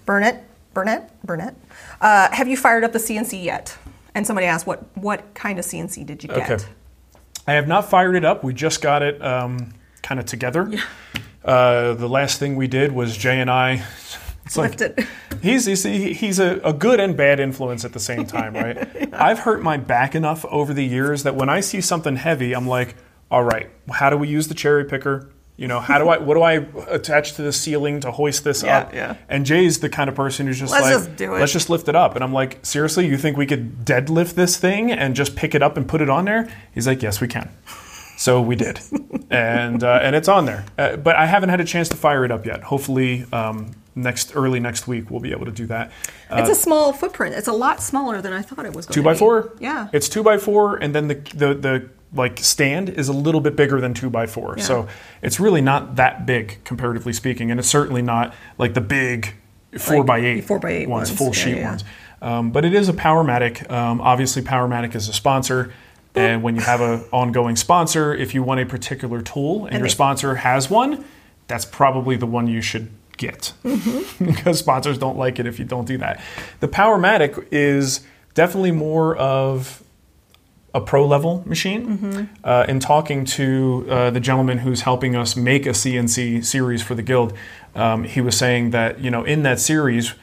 Burnett, 0.06 0.48
Burnett, 0.74 1.22
Burnett, 1.24 1.56
uh, 2.02 2.30
have 2.32 2.48
you 2.48 2.58
fired 2.58 2.84
up 2.84 2.92
the 2.92 3.00
CNC 3.00 3.44
yet? 3.44 3.78
And 4.14 4.26
somebody 4.26 4.48
asked, 4.48 4.66
what 4.66 4.86
what 4.98 5.34
kind 5.34 5.60
of 5.60 5.66
CNC 5.66 6.06
did 6.06 6.24
you 6.24 6.30
get? 6.30 6.52
Okay. 6.52 6.64
I 7.48 7.54
have 7.54 7.68
not 7.68 7.90
fired 7.90 8.16
it 8.16 8.26
up. 8.26 8.44
We 8.44 8.54
just 8.54 8.82
got 8.82 9.04
it 9.04 9.22
um, 9.22 9.74
kind 10.02 10.20
of 10.20 10.26
together. 10.26 10.72
Uh, 11.44 11.94
the 11.94 12.10
last 12.10 12.40
thing 12.40 12.56
we 12.56 12.68
did 12.68 12.92
was 12.92 13.16
Jay 13.16 13.40
and 13.40 13.52
I. 13.52 13.84
It's 14.46 14.58
like. 14.58 14.80
He's 15.42 15.66
he's, 15.66 15.84
he's 15.84 16.40
a, 16.40 16.60
a 16.64 16.74
good 16.74 17.00
and 17.00 17.16
bad 17.16 17.40
influence 17.40 17.86
at 17.86 17.94
the 17.94 18.00
same 18.00 18.26
time, 18.26 18.56
right? 18.56 19.14
I've 19.14 19.40
hurt 19.40 19.62
my 19.62 19.78
back 19.78 20.16
enough 20.16 20.44
over 20.46 20.74
the 20.74 20.84
years 20.84 21.22
that 21.22 21.36
when 21.36 21.50
I 21.50 21.60
see 21.60 21.82
something 21.82 22.16
heavy, 22.16 22.54
I'm 22.56 22.68
like, 22.68 22.96
all 23.30 23.44
right, 23.44 23.70
how 23.92 24.10
do 24.10 24.18
we 24.18 24.28
use 24.28 24.48
the 24.48 24.56
cherry 24.56 24.86
picker? 24.86 25.30
You 25.58 25.68
know, 25.68 25.80
how 25.80 26.00
do 26.00 26.10
I 26.10 26.18
what 26.18 26.34
do 26.34 26.42
I 26.42 26.66
attach 26.90 27.34
to 27.34 27.44
the 27.44 27.54
ceiling 27.54 28.00
to 28.00 28.12
hoist 28.12 28.44
this 28.44 28.64
Yeah, 28.64 28.80
up? 28.80 28.94
yeah. 28.94 29.18
And 29.30 29.46
Jay's 29.46 29.80
the 29.82 29.90
kind 29.90 30.10
of 30.10 30.16
person 30.16 30.48
who's 30.48 30.58
just 30.60 30.72
Let's 30.72 30.84
like, 30.86 30.94
just 30.94 31.16
do 31.16 31.36
it. 31.36 31.40
let's 31.40 31.52
just 31.54 31.70
lift 31.70 31.88
it 31.90 31.96
up. 31.96 32.16
And 32.16 32.24
I'm 32.24 32.34
like, 32.34 32.66
seriously, 32.66 33.06
you 33.06 33.18
think 33.18 33.38
we 33.38 33.46
could 33.46 33.86
deadlift 33.86 34.34
this 34.34 34.58
thing 34.58 34.92
and 34.92 35.16
just 35.16 35.36
pick 35.36 35.54
it 35.54 35.62
up 35.62 35.78
and 35.78 35.88
put 35.88 36.02
it 36.02 36.10
on 36.10 36.26
there? 36.26 36.50
He's 36.74 36.88
like, 36.88 37.04
yes, 37.04 37.22
we 37.22 37.28
can. 37.28 37.50
So 38.18 38.42
we 38.42 38.56
did, 38.56 38.80
and 39.30 39.84
uh, 39.84 40.00
and 40.02 40.16
it's 40.16 40.28
on 40.30 40.46
there. 40.46 40.66
Uh, 40.78 40.96
but 40.96 41.16
I 41.18 41.26
haven't 41.28 41.50
had 41.50 41.62
a 41.62 41.66
chance 41.66 41.90
to 41.90 41.98
fire 41.98 42.26
it 42.26 42.32
up 42.32 42.46
yet. 42.46 42.64
Hopefully, 42.64 43.26
um, 43.32 43.72
next 43.96 44.36
early 44.36 44.60
next 44.60 44.88
week 44.88 45.10
we'll 45.10 45.22
be 45.22 45.32
able 45.32 45.46
to 45.46 45.52
do 45.52 45.66
that. 45.68 45.92
Uh, 46.30 46.38
It's 46.38 46.50
a 46.50 46.56
small 46.62 46.92
footprint. 46.94 47.34
It's 47.36 47.48
a 47.48 47.54
lot 47.54 47.82
smaller 47.82 48.22
than 48.22 48.34
I 48.34 48.42
thought 48.42 48.66
it 48.66 48.74
was 48.74 48.86
going 48.86 48.94
two 48.96 49.02
to 49.02 49.06
by 49.06 49.14
be. 49.14 49.20
four. 49.20 49.54
Yeah. 49.60 49.88
it's 49.94 50.10
two 50.10 50.24
by 50.24 50.38
four, 50.38 50.78
and 50.78 50.94
then 50.94 51.08
the 51.08 51.16
the 51.36 51.54
the 51.54 51.90
like 52.14 52.40
stand 52.40 52.90
is 52.90 53.08
a 53.10 53.14
little 53.14 53.42
bit 53.42 53.56
bigger 53.56 53.82
than 53.82 53.94
two 53.94 54.10
by 54.10 54.26
four. 54.28 54.56
Yeah. 54.58 54.64
So 54.64 54.88
it's 55.22 55.40
really 55.40 55.62
not 55.62 55.96
that 55.98 56.26
big 56.26 56.64
comparatively 56.64 57.14
speaking, 57.14 57.52
and 57.52 57.60
it's 57.60 57.70
certainly 57.70 58.02
not 58.02 58.34
like 58.58 58.74
the 58.74 58.82
big 58.82 59.34
four 59.78 59.98
Like 59.98 60.06
by 60.06 60.18
eight 60.20 60.46
four 60.46 60.60
by 60.60 60.70
eight 60.72 60.90
ones, 60.90 61.10
ones. 61.10 61.18
full 61.18 61.28
Yeah, 61.28 61.34
sheet 61.34 61.58
yeah. 61.58 61.70
ones. 61.70 61.84
Um, 62.22 62.52
but 62.52 62.64
it 62.66 62.74
is 62.74 62.88
a 62.90 62.94
Powermatic. 62.94 63.70
Um, 63.70 64.00
obviously, 64.02 64.42
Powermatic 64.42 64.96
is 64.96 65.08
a 65.10 65.14
sponsor. 65.14 65.74
And 66.18 66.42
when 66.44 66.56
you 66.56 66.62
have 66.62 66.80
an 66.80 67.04
ongoing 67.12 67.58
sponsor, 67.58 68.14
if 68.16 68.34
you 68.34 68.42
want 68.42 68.62
a 68.62 68.66
particular 68.66 69.22
tool 69.22 69.66
and, 69.66 69.74
your 69.74 69.84
they- 69.84 69.90
sponsor 69.90 70.36
has 70.36 70.70
one, 70.70 71.04
that's 71.48 71.66
probably 71.66 72.16
the 72.16 72.26
one 72.26 72.48
you 72.48 72.62
should 72.62 72.88
get 73.18 73.54
Mm-hmm. 73.64 74.26
because 74.26 74.60
sponsors 74.60 74.98
don't 74.98 75.18
like 75.18 75.40
it 75.40 75.46
if 75.46 75.60
you 75.60 75.66
don't 75.66 75.86
do 75.86 75.98
that. 75.98 76.22
The 76.60 76.68
Powermatic 76.68 77.48
is 77.52 78.06
definitely 78.34 78.72
more 78.72 79.16
of 79.16 79.84
a 80.74 80.82
pro 80.82 81.08
level 81.08 81.42
machine. 81.46 82.30
Uh, 82.44 82.66
in 82.68 82.80
talking 82.80 83.24
to 83.26 83.86
uh, 83.90 84.10
the 84.12 84.20
gentleman 84.20 84.58
who's 84.58 84.82
helping 84.82 85.16
us 85.16 85.36
make 85.36 85.66
a 85.66 85.70
CNC 85.70 86.44
series 86.44 86.82
for 86.82 86.96
the 86.96 87.02
guild, 87.02 87.34
um, 87.76 88.04
he 88.04 88.20
was 88.22 88.38
saying 88.38 88.72
that 88.72 89.00
you 89.00 89.10
know 89.10 89.24
in 89.24 89.44
that 89.44 89.60
series 89.60 90.14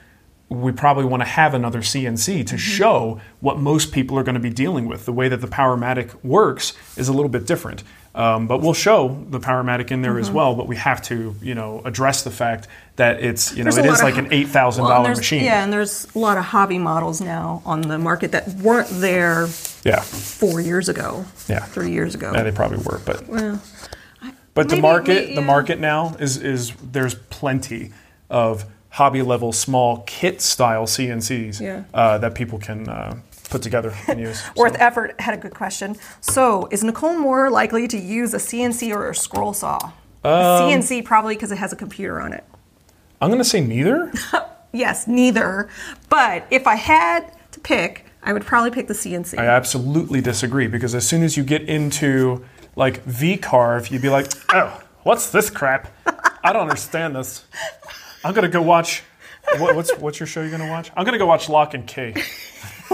we 0.50 0.70
probably 0.70 1.06
want 1.06 1.22
to 1.22 1.28
have 1.28 1.54
another 1.54 1.80
CNC 1.80 2.46
to 2.46 2.58
show 2.58 3.18
what 3.40 3.58
most 3.58 3.90
people 3.90 4.18
are 4.18 4.22
going 4.22 4.34
to 4.34 4.40
be 4.40 4.50
dealing 4.50 4.86
with. 4.86 5.06
The 5.06 5.12
way 5.12 5.28
that 5.28 5.40
the 5.40 5.46
Powermatic 5.46 6.22
works 6.22 6.74
is 6.96 7.08
a 7.08 7.12
little 7.12 7.30
bit 7.30 7.46
different. 7.46 7.82
Um, 8.14 8.46
but 8.46 8.60
we'll 8.60 8.74
show 8.74 9.24
the 9.30 9.40
Powermatic 9.40 9.90
in 9.90 10.02
there 10.02 10.18
as 10.18 10.30
well. 10.30 10.54
But 10.54 10.68
we 10.68 10.76
have 10.76 11.00
to, 11.04 11.34
you 11.40 11.54
know, 11.54 11.80
address 11.86 12.22
the 12.24 12.30
fact 12.30 12.68
that 12.96 13.22
it's, 13.22 13.56
you 13.56 13.64
know, 13.64 13.70
it 13.70 13.86
is 13.86 14.02
like 14.02 14.18
of- 14.18 14.26
an 14.26 14.32
eight 14.32 14.48
thousand 14.48 14.84
Well, 14.84 14.92
and 14.96 15.04
dollar 15.04 15.16
machine. 15.16 15.44
Yeah, 15.44 15.64
and 15.64 15.72
there's 15.72 16.06
a 16.14 16.18
lot 16.18 16.36
of 16.36 16.44
hobby 16.44 16.78
models 16.78 17.22
now 17.22 17.62
on 17.64 17.80
the 17.80 17.98
market 17.98 18.32
that 18.32 18.48
weren't 18.56 18.88
there 18.90 19.48
yeah, 19.82 20.00
four 20.00 20.60
years 20.60 20.90
ago. 20.90 21.24
Yeah. 21.48 21.60
Three 21.60 21.90
years 21.92 22.14
ago. 22.14 22.32
Yeah, 22.34 22.42
they 22.42 22.52
probably 22.52 22.78
were, 22.78 23.00
but 23.06 23.26
well, 23.28 23.62
But 24.54 24.68
the 24.68 24.74
Maybe- 24.76 24.82
market, 24.82 25.34
the 25.34 25.40
market 25.40 25.80
now 25.80 26.14
is 26.20 26.36
is 26.36 26.72
there's 26.82 27.14
plenty 27.14 27.92
of 28.28 28.66
hobby 28.90 29.22
level, 29.22 29.52
small 29.52 30.02
kit 30.06 30.42
style 30.42 30.84
CNCs 30.86 31.58
Yeah. 31.62 31.84
uh, 31.94 32.18
that 32.18 32.34
people 32.34 32.58
can 32.58 32.86
uh, 32.90 33.16
put 33.52 33.62
together 33.62 33.94
and 34.08 34.18
use. 34.18 34.42
Worth 34.56 34.72
So- 34.74 34.78
effort 34.80 35.20
had 35.20 35.34
a 35.34 35.36
good 35.36 35.54
question. 35.54 35.96
So, 36.20 36.66
is 36.72 36.82
Nicole 36.82 37.16
more 37.18 37.50
likely 37.50 37.86
to 37.88 37.98
use 37.98 38.34
a 38.34 38.38
CNC 38.38 38.92
or 38.94 39.10
a 39.10 39.14
scroll 39.14 39.52
saw? 39.52 39.78
Um, 40.24 40.32
CNC 40.32 41.04
probably 41.04 41.34
because 41.34 41.52
it 41.52 41.58
has 41.58 41.72
a 41.72 41.76
computer 41.76 42.20
on 42.20 42.32
it. 42.32 42.44
I'm 43.20 43.28
going 43.28 43.38
to 43.42 43.48
say 43.48 43.60
neither. 43.60 44.12
Yes, 44.74 45.06
neither. 45.06 45.68
But 46.08 46.46
if 46.50 46.66
I 46.66 46.76
had 46.76 47.30
to 47.50 47.60
pick, 47.60 48.06
I 48.22 48.32
would 48.32 48.46
probably 48.46 48.70
pick 48.70 48.88
the 48.88 48.94
CNC. 48.94 49.38
I 49.38 49.44
absolutely 49.46 50.22
disagree 50.22 50.66
because 50.66 50.94
as 50.94 51.06
soon 51.06 51.22
as 51.22 51.36
you 51.36 51.44
get 51.44 51.60
into 51.68 52.42
like 52.74 53.04
VCarve, 53.04 53.90
you'd 53.90 54.00
be 54.00 54.08
like, 54.08 54.28
oh, 54.54 54.80
what's 55.02 55.28
this 55.30 55.50
crap? 55.50 55.88
I 56.42 56.54
don't 56.54 56.62
understand 56.62 57.14
this. 57.14 57.44
I'm 58.24 58.32
gonna 58.32 58.48
go 58.48 58.62
watch. 58.62 59.02
What, 59.58 59.76
what's 59.76 59.94
what's 59.98 60.18
your 60.18 60.26
show 60.26 60.40
you're 60.40 60.50
gonna 60.50 60.70
watch? 60.70 60.90
I'm 60.96 61.04
gonna 61.04 61.18
go 61.18 61.26
watch 61.26 61.50
Locke 61.50 61.74
and 61.74 61.86
Key. 61.86 62.14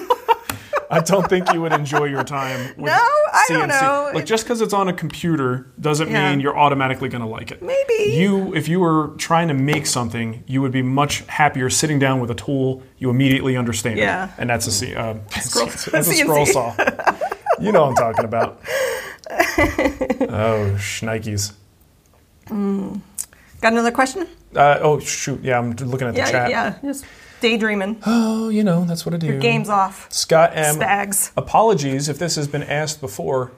I 0.91 1.01
don't 1.01 1.29
think 1.29 1.53
you 1.53 1.61
would 1.61 1.73
enjoy 1.73 2.05
your 2.05 2.25
time 2.25 2.69
with 2.77 2.87
No, 2.87 2.93
I 2.93 3.45
don't 3.51 3.69
CNC. 3.69 3.81
know. 3.81 4.11
Like 4.15 4.25
just 4.27 4.45
because 4.45 4.61
it's 4.63 4.73
on 4.73 4.89
a 4.89 4.93
computer 4.93 5.71
doesn't 5.81 6.11
Yeah. 6.11 6.31
mean 6.31 6.41
you're 6.41 6.57
automatically 6.59 7.09
gonna 7.09 7.29
like 7.29 7.51
it. 7.51 7.63
Maybe. 7.63 8.13
you, 8.17 8.55
if 8.55 8.69
you 8.69 8.81
were 8.81 9.09
trying 9.19 9.49
to 9.49 9.55
make 9.55 9.87
something, 9.87 10.43
you 10.47 10.63
would 10.63 10.73
be 10.73 10.83
much 10.83 11.21
happier 11.27 11.69
sitting 11.71 11.99
down 11.99 12.21
with 12.21 12.31
a 12.31 12.35
tool 12.35 12.83
you 12.99 13.11
immediately 13.11 13.57
understand. 13.57 13.99
Yeah. 13.99 14.31
and 14.39 14.49
that's 14.49 14.67
a 14.67 14.73
C. 14.73 14.95
Uh, 14.95 15.15
Scroll- 15.41 15.67
that's 15.93 16.09
a 16.09 16.15
scroll 16.15 16.47
saw. 16.47 16.75
You 17.61 17.73
know 17.73 17.83
what 17.87 17.91
I'm 17.91 17.95
talking 17.97 18.25
about. 18.25 18.61
oh, 19.31 20.75
shnikes. 20.79 21.53
Got 22.49 23.73
another 23.73 23.91
question? 23.91 24.27
Uh, 24.55 24.79
oh, 24.81 24.99
shoot. 25.01 25.43
Yeah, 25.43 25.59
I'm 25.59 25.73
looking 25.73 26.09
at 26.09 26.15
the 26.15 26.21
Yeah, 26.21 26.31
chat. 26.31 26.51
yeah. 26.51 26.79
Just 26.83 27.05
daydreaming. 27.41 28.03
Oh, 28.07 28.49
you 28.49 28.65
know, 28.65 28.85
that's 28.85 29.05
what 29.05 29.15
I 29.15 29.19
do. 29.19 29.27
Your 29.27 29.39
game's 29.39 29.69
off. 29.69 30.11
Scott 30.11 30.53
M. 30.55 30.77
Spags. 30.77 31.33
Apologies 31.37 32.09
if 32.09 32.19
this 32.19 32.37
has 32.37 32.49
been 32.49 32.63
asked 32.63 33.01
before, 33.01 33.53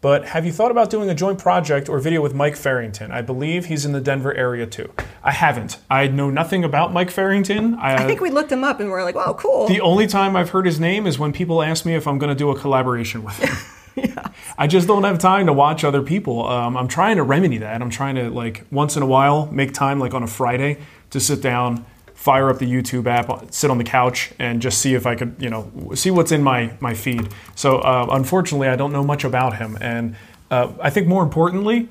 but 0.00 0.28
have 0.28 0.46
you 0.46 0.52
thought 0.52 0.70
about 0.70 0.88
doing 0.88 1.10
a 1.10 1.14
joint 1.14 1.38
project 1.38 1.88
or 1.88 1.98
video 1.98 2.22
with 2.22 2.32
Mike 2.32 2.56
Farrington? 2.56 3.12
I 3.12 3.20
believe 3.20 3.66
he's 3.66 3.84
in 3.84 3.92
the 3.92 4.00
Denver 4.00 4.32
area 4.32 4.66
too. 4.66 4.90
I 5.22 5.32
haven't. 5.32 5.76
I 5.90 6.06
know 6.06 6.30
nothing 6.30 6.64
about 6.64 6.94
Mike 6.94 7.10
Farrington. 7.10 7.74
I, 7.74 7.96
I 7.96 8.06
think 8.06 8.22
we 8.22 8.30
looked 8.30 8.50
him 8.50 8.64
up 8.64 8.80
and 8.80 8.90
we're 8.90 9.04
like, 9.04 9.14
wow, 9.14 9.34
cool. 9.34 9.68
The 9.68 9.82
only 9.82 10.06
time 10.06 10.36
I've 10.36 10.50
heard 10.50 10.64
his 10.64 10.80
name 10.80 11.06
is 11.06 11.18
when 11.18 11.32
people 11.32 11.62
ask 11.62 11.84
me 11.84 11.94
if 11.94 12.06
I'm 12.06 12.16
going 12.18 12.30
to 12.30 12.38
do 12.38 12.50
a 12.50 12.58
collaboration 12.58 13.22
with 13.22 13.36
him. 13.36 13.54
yeah. 13.96 14.28
I 14.56 14.66
just 14.66 14.88
don't 14.88 15.04
have 15.04 15.18
time 15.18 15.46
to 15.46 15.52
watch 15.52 15.84
other 15.84 16.00
people. 16.00 16.46
Um, 16.46 16.78
I'm 16.78 16.88
trying 16.88 17.16
to 17.16 17.22
remedy 17.22 17.58
that. 17.58 17.82
I'm 17.82 17.90
trying 17.90 18.14
to 18.14 18.30
like 18.30 18.64
once 18.70 18.96
in 18.96 19.02
a 19.02 19.06
while 19.06 19.46
make 19.52 19.74
time, 19.74 19.98
like 19.98 20.14
on 20.14 20.22
a 20.22 20.26
Friday, 20.26 20.78
to 21.10 21.20
sit 21.20 21.42
down, 21.42 21.84
fire 22.20 22.50
up 22.50 22.58
the 22.58 22.66
YouTube 22.70 23.06
app, 23.06 23.30
sit 23.52 23.70
on 23.70 23.78
the 23.78 23.84
couch, 23.84 24.30
and 24.38 24.60
just 24.60 24.78
see 24.78 24.94
if 24.94 25.06
I 25.06 25.14
could, 25.14 25.36
you 25.38 25.48
know, 25.48 25.70
see 25.94 26.10
what's 26.10 26.32
in 26.32 26.42
my 26.42 26.70
my 26.80 26.92
feed. 26.94 27.28
So 27.54 27.78
uh, 27.78 28.08
unfortunately, 28.10 28.68
I 28.68 28.76
don't 28.76 28.92
know 28.92 29.02
much 29.04 29.24
about 29.24 29.56
him, 29.56 29.78
and 29.80 30.16
uh, 30.50 30.72
I 30.82 30.90
think 30.90 31.06
more 31.08 31.22
importantly, 31.22 31.88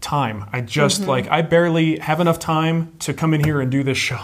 time. 0.00 0.44
I 0.52 0.60
just 0.60 1.00
Mm-hmm. 1.00 1.10
like 1.10 1.28
I 1.28 1.42
barely 1.42 1.98
have 1.98 2.20
enough 2.20 2.38
time 2.38 2.92
to 3.00 3.12
come 3.12 3.34
in 3.34 3.42
here 3.42 3.60
and 3.60 3.70
do 3.70 3.82
this 3.82 3.98
show. 3.98 4.20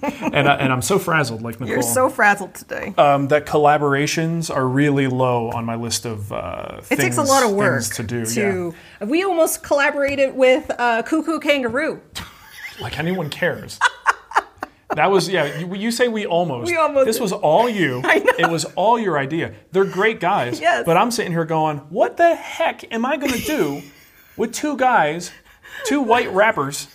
and, 0.02 0.48
I, 0.48 0.54
and 0.56 0.72
I'm 0.72 0.82
so 0.82 0.98
frazzled, 0.98 1.42
like 1.42 1.58
Nicole 1.60 1.68
You're 1.74 1.82
so 1.82 2.08
frazzled 2.08 2.54
today. 2.54 2.94
um, 2.98 3.28
that 3.28 3.46
collaborations 3.46 4.48
are 4.54 4.66
really 4.66 5.06
low 5.08 5.50
on 5.50 5.64
my 5.64 5.74
list 5.74 6.04
of 6.06 6.32
uh, 6.32 6.76
it 6.78 6.84
things, 6.84 7.00
takes 7.00 7.16
a 7.18 7.22
lot 7.22 7.42
of 7.44 7.50
work 7.52 7.82
to 7.94 8.02
do. 8.04 8.24
to- 8.26 8.74
We 9.00 9.24
almost 9.24 9.62
collaborated 9.64 10.34
with 10.36 10.70
uh, 10.78 11.02
Koo 11.02 11.22
Koo 11.24 11.40
Kangaroo. 11.40 12.00
Like 12.80 12.98
anyone 12.98 13.28
cares. 13.28 13.78
that 14.94 15.10
was 15.10 15.28
yeah. 15.28 15.58
You, 15.58 15.74
you 15.74 15.90
say 15.90 16.08
we 16.08 16.26
almost. 16.26 16.70
We 16.70 16.76
almost 16.76 17.06
This 17.06 17.16
did. 17.16 17.22
was 17.22 17.32
all 17.32 17.68
you. 17.68 18.00
I 18.04 18.18
know. 18.18 18.32
It 18.38 18.50
was 18.50 18.64
all 18.76 18.98
your 18.98 19.18
idea. 19.18 19.54
They're 19.72 19.84
great 19.84 20.20
guys. 20.20 20.60
Yes. 20.60 20.84
But 20.86 20.96
I'm 20.96 21.10
sitting 21.10 21.32
here 21.32 21.44
going, 21.44 21.78
what 21.90 22.16
the 22.16 22.34
heck 22.34 22.90
am 22.92 23.04
I 23.04 23.16
going 23.16 23.32
to 23.32 23.40
do 23.44 23.82
with 24.36 24.52
two 24.52 24.76
guys, 24.76 25.30
two 25.84 26.00
white 26.00 26.32
rappers? 26.32 26.88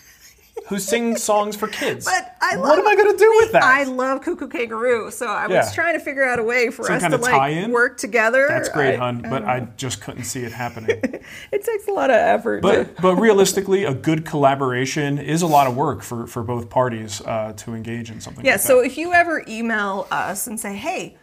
Who 0.68 0.80
sing 0.80 1.18
songs 1.18 1.56
for 1.58 1.68
kids? 1.68 2.06
But 2.06 2.36
I 2.42 2.56
what 2.58 2.80
am 2.80 2.88
I 2.88 2.96
going 2.96 3.12
to 3.12 3.18
do 3.18 3.34
with 3.42 3.52
that? 3.52 3.64
I 3.64 3.84
love 3.84 4.22
Koo 4.22 4.36
Koo 4.36 4.48
Kangaroo, 4.48 5.12
so 5.12 5.26
I 5.28 5.48
was 5.48 5.54
Yeah. 5.56 5.72
trying 5.74 5.94
to 5.98 6.00
figure 6.00 6.24
out 6.24 6.40
a 6.40 6.44
way 6.44 6.70
for 6.70 6.84
Some 6.86 6.96
us 6.96 7.04
to 7.04 7.18
like 7.18 7.68
work 7.68 7.98
together. 7.98 8.46
That's 8.48 8.70
great, 8.70 8.94
I- 8.96 8.98
hun. 8.98 9.26
But 9.30 9.44
I 9.44 9.68
just 9.78 10.02
couldn't 10.02 10.24
see 10.24 10.44
it 10.44 10.52
happening. 10.52 11.02
It 11.52 11.64
takes 11.66 11.88
a 11.88 11.92
lot 11.92 12.10
of 12.10 12.16
effort. 12.16 12.62
But 12.62 12.96
but 13.02 13.16
realistically, 13.28 13.84
a 13.84 13.94
good 13.94 14.26
collaboration 14.26 15.18
is 15.18 15.42
a 15.42 15.48
lot 15.48 15.68
of 15.68 15.76
work 15.76 16.02
for, 16.02 16.28
for 16.28 16.44
both 16.44 16.70
parties 16.70 17.22
uh, 17.22 17.54
to 17.58 17.74
engage 17.74 18.10
in 18.12 18.22
something. 18.22 18.46
yeah, 18.46 18.54
like 18.54 18.62
so 18.62 18.80
if 18.80 18.98
you 18.98 19.12
ever 19.14 19.44
email 19.48 20.08
us 20.12 20.48
and 20.48 20.60
say, 20.60 20.76
"Hey, 20.76 21.18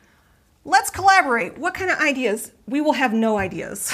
let's 0.65 0.91
collaborate," 0.91 1.57
what 1.57 1.73
kind 1.75 1.91
of 1.91 1.99
ideas? 2.01 2.53
We 2.67 2.81
will 2.81 2.93
have 2.95 3.13
no 3.15 3.39
ideas. 3.39 3.93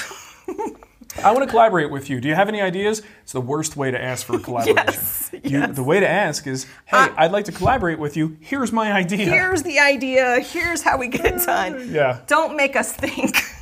I 1.24 1.32
want 1.32 1.44
to 1.44 1.50
collaborate 1.50 1.90
with 1.90 2.08
you. 2.10 2.20
Do 2.20 2.28
you 2.28 2.34
have 2.34 2.48
any 2.48 2.60
ideas? 2.60 3.02
It's 3.22 3.32
the 3.32 3.40
worst 3.40 3.76
way 3.76 3.90
to 3.90 4.02
ask 4.02 4.26
for 4.26 4.36
a 4.36 4.38
collaboration. 4.46 4.76
Yes, 4.86 5.30
You, 5.32 5.40
yes. 5.60 5.74
the 5.76 5.82
way 5.82 6.00
to 6.00 6.08
ask 6.08 6.46
is, 6.46 6.66
"Hey, 6.84 7.08
I'd 7.16 7.32
like 7.32 7.46
to 7.46 7.52
collaborate 7.52 7.98
with 7.98 8.16
you. 8.16 8.36
Here's 8.40 8.72
my 8.72 8.92
idea." 8.92 9.26
Here's 9.26 9.62
the 9.62 9.78
idea. 9.80 10.40
Here's 10.40 10.82
how 10.82 10.98
we 10.98 11.08
get 11.08 11.24
it 11.26 11.42
done. 11.46 11.92
Yeah. 11.92 12.20
Don't 12.26 12.56
make 12.56 12.76
us 12.76 12.92
think. 12.92 13.36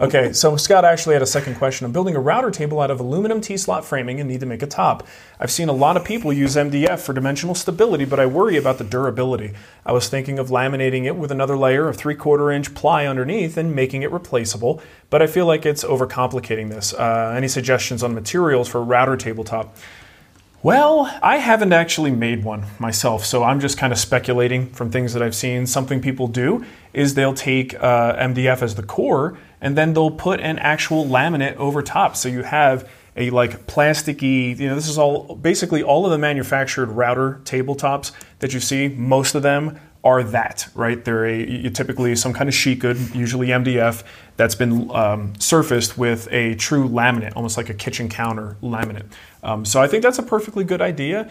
Okay, 0.00 0.32
so 0.32 0.56
Scott 0.56 0.84
actually 0.84 1.14
had 1.14 1.22
a 1.22 1.26
second 1.26 1.54
question. 1.54 1.86
I'm 1.86 1.92
building 1.92 2.16
a 2.16 2.20
router 2.20 2.50
table 2.50 2.80
out 2.80 2.90
of 2.90 2.98
aluminum 2.98 3.40
T-slot 3.40 3.84
framing 3.84 4.18
and 4.18 4.28
need 4.28 4.40
to 4.40 4.46
make 4.46 4.60
a 4.60 4.66
top. 4.66 5.06
I've 5.38 5.52
seen 5.52 5.68
a 5.68 5.72
lot 5.72 5.96
of 5.96 6.04
people 6.04 6.32
use 6.32 6.56
MDF 6.56 6.98
for 6.98 7.12
dimensional 7.12 7.54
stability, 7.54 8.04
but 8.04 8.18
I 8.18 8.26
worry 8.26 8.56
about 8.56 8.78
the 8.78 8.84
durability. 8.84 9.52
I 9.86 9.92
was 9.92 10.08
thinking 10.08 10.40
of 10.40 10.48
laminating 10.48 11.04
it 11.04 11.14
with 11.14 11.30
another 11.30 11.56
layer 11.56 11.88
of 11.88 11.96
three-quarter 11.96 12.50
inch 12.50 12.74
ply 12.74 13.06
underneath 13.06 13.56
and 13.56 13.72
making 13.72 14.02
it 14.02 14.10
replaceable, 14.10 14.82
but 15.10 15.22
I 15.22 15.28
feel 15.28 15.46
like 15.46 15.64
it's 15.64 15.84
overcomplicating 15.84 16.70
this. 16.70 16.92
Uh, 16.92 17.32
any 17.36 17.46
suggestions 17.46 18.02
on 18.02 18.14
materials 18.14 18.66
for 18.66 18.78
a 18.78 18.84
router 18.84 19.16
tabletop? 19.16 19.76
Well, 20.64 21.14
I 21.22 21.36
haven't 21.36 21.74
actually 21.74 22.10
made 22.10 22.42
one 22.42 22.64
myself, 22.78 23.26
so 23.26 23.44
I'm 23.44 23.60
just 23.60 23.76
kind 23.76 23.92
of 23.92 23.98
speculating 23.98 24.70
from 24.70 24.90
things 24.90 25.12
that 25.12 25.22
I've 25.22 25.34
seen. 25.34 25.66
Something 25.66 26.00
people 26.00 26.26
do 26.26 26.64
is 26.94 27.12
they'll 27.12 27.34
take 27.34 27.74
uh, 27.74 28.16
MDF 28.16 28.62
as 28.62 28.74
the 28.74 28.82
core 28.82 29.36
and 29.60 29.76
then 29.76 29.92
they'll 29.92 30.10
put 30.10 30.40
an 30.40 30.58
actual 30.58 31.04
laminate 31.04 31.56
over 31.56 31.82
top. 31.82 32.16
So 32.16 32.30
you 32.30 32.44
have 32.44 32.88
a 33.14 33.28
like 33.28 33.66
plasticky, 33.66 34.58
you 34.58 34.66
know, 34.66 34.74
this 34.74 34.88
is 34.88 34.96
all 34.96 35.36
basically 35.36 35.82
all 35.82 36.06
of 36.06 36.12
the 36.12 36.16
manufactured 36.16 36.86
router 36.86 37.42
tabletops 37.44 38.12
that 38.38 38.54
you 38.54 38.60
see, 38.60 38.88
most 38.88 39.34
of 39.34 39.42
them 39.42 39.78
are 40.04 40.22
that, 40.22 40.68
right? 40.74 41.02
They're 41.02 41.26
a, 41.26 41.70
typically 41.70 42.14
some 42.14 42.34
kind 42.34 42.48
of 42.48 42.54
sheet 42.54 42.78
good, 42.78 42.98
usually 43.14 43.48
MDF, 43.48 44.04
that's 44.36 44.54
been 44.54 44.90
um, 44.90 45.32
surfaced 45.40 45.96
with 45.96 46.28
a 46.30 46.54
true 46.56 46.88
laminate, 46.88 47.32
almost 47.34 47.56
like 47.56 47.70
a 47.70 47.74
kitchen 47.74 48.08
counter 48.08 48.56
laminate. 48.62 49.06
Um, 49.42 49.64
so 49.64 49.80
I 49.80 49.88
think 49.88 50.02
that's 50.02 50.18
a 50.18 50.22
perfectly 50.22 50.64
good 50.64 50.82
idea. 50.82 51.30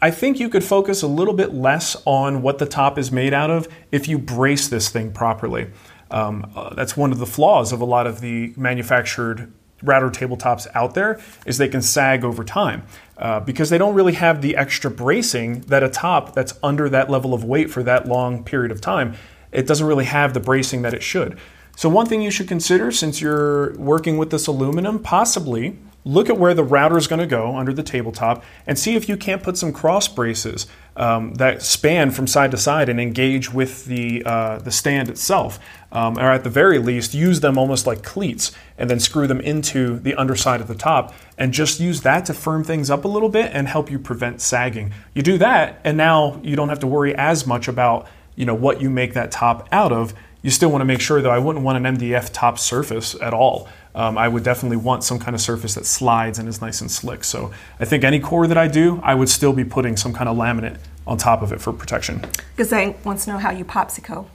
I 0.00 0.10
think 0.10 0.38
you 0.38 0.48
could 0.48 0.62
focus 0.62 1.02
a 1.02 1.06
little 1.06 1.34
bit 1.34 1.52
less 1.52 1.96
on 2.04 2.42
what 2.42 2.58
the 2.58 2.66
top 2.66 2.98
is 2.98 3.10
made 3.10 3.34
out 3.34 3.50
of 3.50 3.66
if 3.90 4.06
you 4.06 4.18
brace 4.18 4.68
this 4.68 4.88
thing 4.88 5.10
properly. 5.12 5.70
Um, 6.10 6.50
uh, 6.54 6.74
that's 6.74 6.96
one 6.96 7.10
of 7.12 7.18
the 7.18 7.26
flaws 7.26 7.72
of 7.72 7.80
a 7.80 7.84
lot 7.84 8.06
of 8.06 8.20
the 8.20 8.52
manufactured 8.56 9.52
router 9.82 10.08
tabletops 10.08 10.66
out 10.74 10.94
there 10.94 11.20
is 11.44 11.58
they 11.58 11.68
can 11.68 11.82
sag 11.82 12.24
over 12.24 12.42
time 12.42 12.82
uh, 13.18 13.40
because 13.40 13.70
they 13.70 13.78
don't 13.78 13.94
really 13.94 14.14
have 14.14 14.40
the 14.40 14.56
extra 14.56 14.90
bracing 14.90 15.60
that 15.62 15.82
a 15.82 15.88
top 15.88 16.34
that's 16.34 16.54
under 16.62 16.88
that 16.88 17.10
level 17.10 17.34
of 17.34 17.44
weight 17.44 17.70
for 17.70 17.82
that 17.82 18.08
long 18.08 18.42
period 18.42 18.70
of 18.70 18.80
time 18.80 19.14
it 19.52 19.66
doesn't 19.66 19.86
really 19.86 20.04
have 20.04 20.34
the 20.34 20.40
bracing 20.40 20.82
that 20.82 20.94
it 20.94 21.02
should. 21.02 21.38
So 21.76 21.88
one 21.88 22.06
thing 22.06 22.22
you 22.22 22.30
should 22.30 22.48
consider 22.48 22.90
since 22.90 23.20
you're 23.20 23.76
working 23.76 24.18
with 24.18 24.30
this 24.30 24.46
aluminum 24.46 24.98
possibly 24.98 25.78
look 26.04 26.30
at 26.30 26.38
where 26.38 26.54
the 26.54 26.62
router 26.64 26.96
is 26.96 27.06
going 27.06 27.20
to 27.20 27.26
go 27.26 27.56
under 27.56 27.72
the 27.72 27.82
tabletop 27.82 28.44
and 28.66 28.78
see 28.78 28.94
if 28.94 29.08
you 29.08 29.16
can't 29.16 29.42
put 29.42 29.58
some 29.58 29.72
cross 29.72 30.08
braces 30.08 30.66
um, 30.96 31.34
that 31.34 31.62
span 31.62 32.10
from 32.10 32.26
side 32.26 32.50
to 32.50 32.56
side 32.56 32.88
and 32.88 33.00
engage 33.00 33.52
with 33.52 33.84
the, 33.84 34.22
uh, 34.24 34.58
the 34.58 34.70
stand 34.70 35.08
itself. 35.08 35.58
Um, 35.92 36.18
or 36.18 36.30
at 36.32 36.44
the 36.44 36.50
very 36.50 36.78
least, 36.78 37.14
use 37.14 37.40
them 37.40 37.56
almost 37.56 37.86
like 37.86 38.02
cleats 38.02 38.52
and 38.76 38.90
then 38.90 39.00
screw 39.00 39.26
them 39.26 39.40
into 39.40 39.98
the 39.98 40.14
underside 40.14 40.60
of 40.60 40.68
the 40.68 40.74
top 40.74 41.14
and 41.38 41.52
just 41.52 41.80
use 41.80 42.02
that 42.02 42.26
to 42.26 42.34
firm 42.34 42.64
things 42.64 42.90
up 42.90 43.04
a 43.04 43.08
little 43.08 43.28
bit 43.28 43.50
and 43.54 43.68
help 43.68 43.90
you 43.90 43.98
prevent 43.98 44.40
sagging. 44.40 44.92
You 45.14 45.22
do 45.22 45.38
that, 45.38 45.80
and 45.84 45.96
now 45.96 46.40
you 46.42 46.56
don't 46.56 46.68
have 46.68 46.80
to 46.80 46.86
worry 46.86 47.14
as 47.14 47.46
much 47.46 47.68
about 47.68 48.08
you 48.34 48.44
know 48.44 48.54
what 48.54 48.80
you 48.80 48.90
make 48.90 49.14
that 49.14 49.30
top 49.30 49.68
out 49.72 49.92
of. 49.92 50.14
You 50.42 50.50
still 50.50 50.70
want 50.70 50.82
to 50.82 50.86
make 50.86 51.00
sure, 51.00 51.20
though, 51.20 51.30
I 51.30 51.38
wouldn't 51.38 51.64
want 51.64 51.84
an 51.84 51.96
MDF 51.96 52.30
top 52.32 52.58
surface 52.58 53.16
at 53.20 53.34
all. 53.34 53.68
Um, 53.96 54.18
I 54.18 54.28
would 54.28 54.44
definitely 54.44 54.76
want 54.76 55.04
some 55.04 55.18
kind 55.18 55.34
of 55.34 55.40
surface 55.40 55.74
that 55.74 55.86
slides 55.86 56.38
and 56.38 56.48
is 56.48 56.60
nice 56.60 56.82
and 56.82 56.90
slick. 56.90 57.24
So 57.24 57.50
I 57.80 57.86
think 57.86 58.04
any 58.04 58.20
core 58.20 58.46
that 58.46 58.58
I 58.58 58.68
do, 58.68 59.00
I 59.02 59.14
would 59.14 59.30
still 59.30 59.54
be 59.54 59.64
putting 59.64 59.96
some 59.96 60.12
kind 60.12 60.28
of 60.28 60.36
laminate 60.36 60.78
on 61.06 61.16
top 61.16 61.40
of 61.40 61.50
it 61.50 61.62
for 61.62 61.72
protection. 61.72 62.20
Gazang 62.58 63.02
wants 63.06 63.24
to 63.24 63.32
know 63.32 63.38
how 63.38 63.50
you 63.50 63.64
popsicle. 63.64 64.26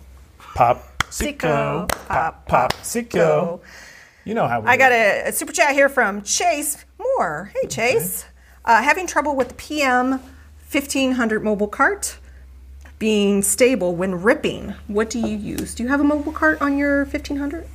Pop, 0.55 0.99
Sicko, 1.11 1.87
pop, 2.07 2.47
pop, 2.47 2.73
sicko. 2.81 3.59
You 4.25 4.33
know 4.33 4.47
how 4.47 4.61
we 4.61 4.67
I 4.67 4.75
do 4.75 4.79
got 4.79 4.91
a, 4.93 5.27
a 5.27 5.31
super 5.31 5.51
chat 5.51 5.73
here 5.73 5.89
from 5.89 6.23
Chase 6.23 6.83
Moore. 6.97 7.51
Hey, 7.53 7.67
Chase. 7.67 8.25
Uh, 8.65 8.81
having 8.81 9.07
trouble 9.07 9.35
with 9.35 9.49
the 9.49 9.53
PM 9.55 10.11
1500 10.71 11.43
mobile 11.43 11.67
cart 11.67 12.17
being 12.97 13.41
stable 13.41 13.95
when 13.95 14.21
ripping. 14.21 14.73
What 14.87 15.09
do 15.09 15.19
you 15.19 15.35
use? 15.35 15.75
Do 15.75 15.83
you 15.83 15.89
have 15.89 15.99
a 15.99 16.03
mobile 16.03 16.31
cart 16.31 16.61
on 16.61 16.77
your 16.77 16.99
1500? 17.05 17.67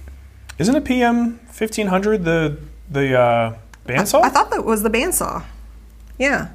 Isn't 0.59 0.75
a 0.75 0.81
PM 0.81 1.39
1500 1.47 2.25
the 2.25 2.59
the 2.91 3.19
uh, 3.19 3.55
bandsaw? 3.87 4.23
I 4.23 4.29
thought 4.31 4.51
that 4.51 4.65
was 4.65 4.83
the 4.83 4.91
bandsaw. 4.91 5.45
Yeah. 6.19 6.49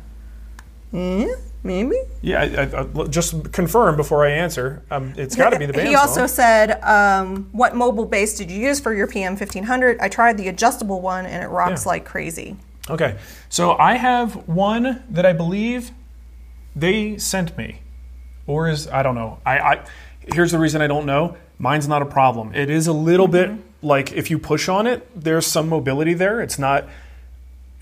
Yeah, 0.92 1.36
maybe. 1.64 1.96
yeah, 2.22 2.42
I, 2.42 2.64
I, 2.64 3.04
I, 3.04 3.08
just 3.08 3.54
confirm 3.54 3.96
before 3.96 4.26
I 4.26 4.32
answer. 4.32 4.82
Um, 4.92 5.14
it's 5.16 5.38
got 5.38 5.52
to 5.52 5.60
be 5.60 5.66
the 5.66 5.72
bandsaw. 5.72 5.88
He 5.88 5.96
also 5.96 6.28
said, 6.28 6.82
um, 6.84 7.48
"What 7.54 7.76
mobile 7.76 8.06
base 8.06 8.38
did 8.38 8.52
you 8.52 8.60
use 8.60 8.82
for 8.82 8.94
your 8.94 9.08
PM 9.08 9.38
1500?" 9.38 10.00
I 10.02 10.10
tried 10.10 10.38
the 10.38 10.50
adjustable 10.50 11.00
one, 11.00 11.26
and 11.26 11.42
it 11.44 11.48
rocks 11.48 11.86
Yeah. 11.86 11.90
like 11.90 12.06
crazy. 12.06 12.58
Okay, 12.90 13.18
so 13.48 13.78
I 13.78 13.94
have 13.94 14.50
one 14.50 15.04
that 15.10 15.26
I 15.26 15.32
believe 15.32 15.92
they 16.76 17.18
sent 17.18 17.58
me, 17.58 17.82
or 18.48 18.68
is 18.68 18.88
I 18.90 19.02
don't 19.02 19.16
know. 19.16 19.40
I, 19.46 19.60
I 19.60 19.86
here's 20.34 20.52
the 20.52 20.60
reason 20.60 20.82
I 20.82 20.88
don't 20.88 21.06
know. 21.06 21.38
Mine's 21.58 21.88
not 21.88 22.02
a 22.02 22.06
problem. 22.06 22.54
It 22.54 22.70
is 22.70 22.88
a 22.88 22.94
little 22.94 23.28
bit 23.28 23.52
like 23.82 24.12
if 24.14 24.30
you 24.30 24.38
push 24.38 24.70
on 24.70 24.88
it, 24.88 25.08
there's 25.20 25.46
some 25.48 25.68
mobility 25.70 26.14
there. 26.14 26.42
It's 26.42 26.60
not 26.60 26.88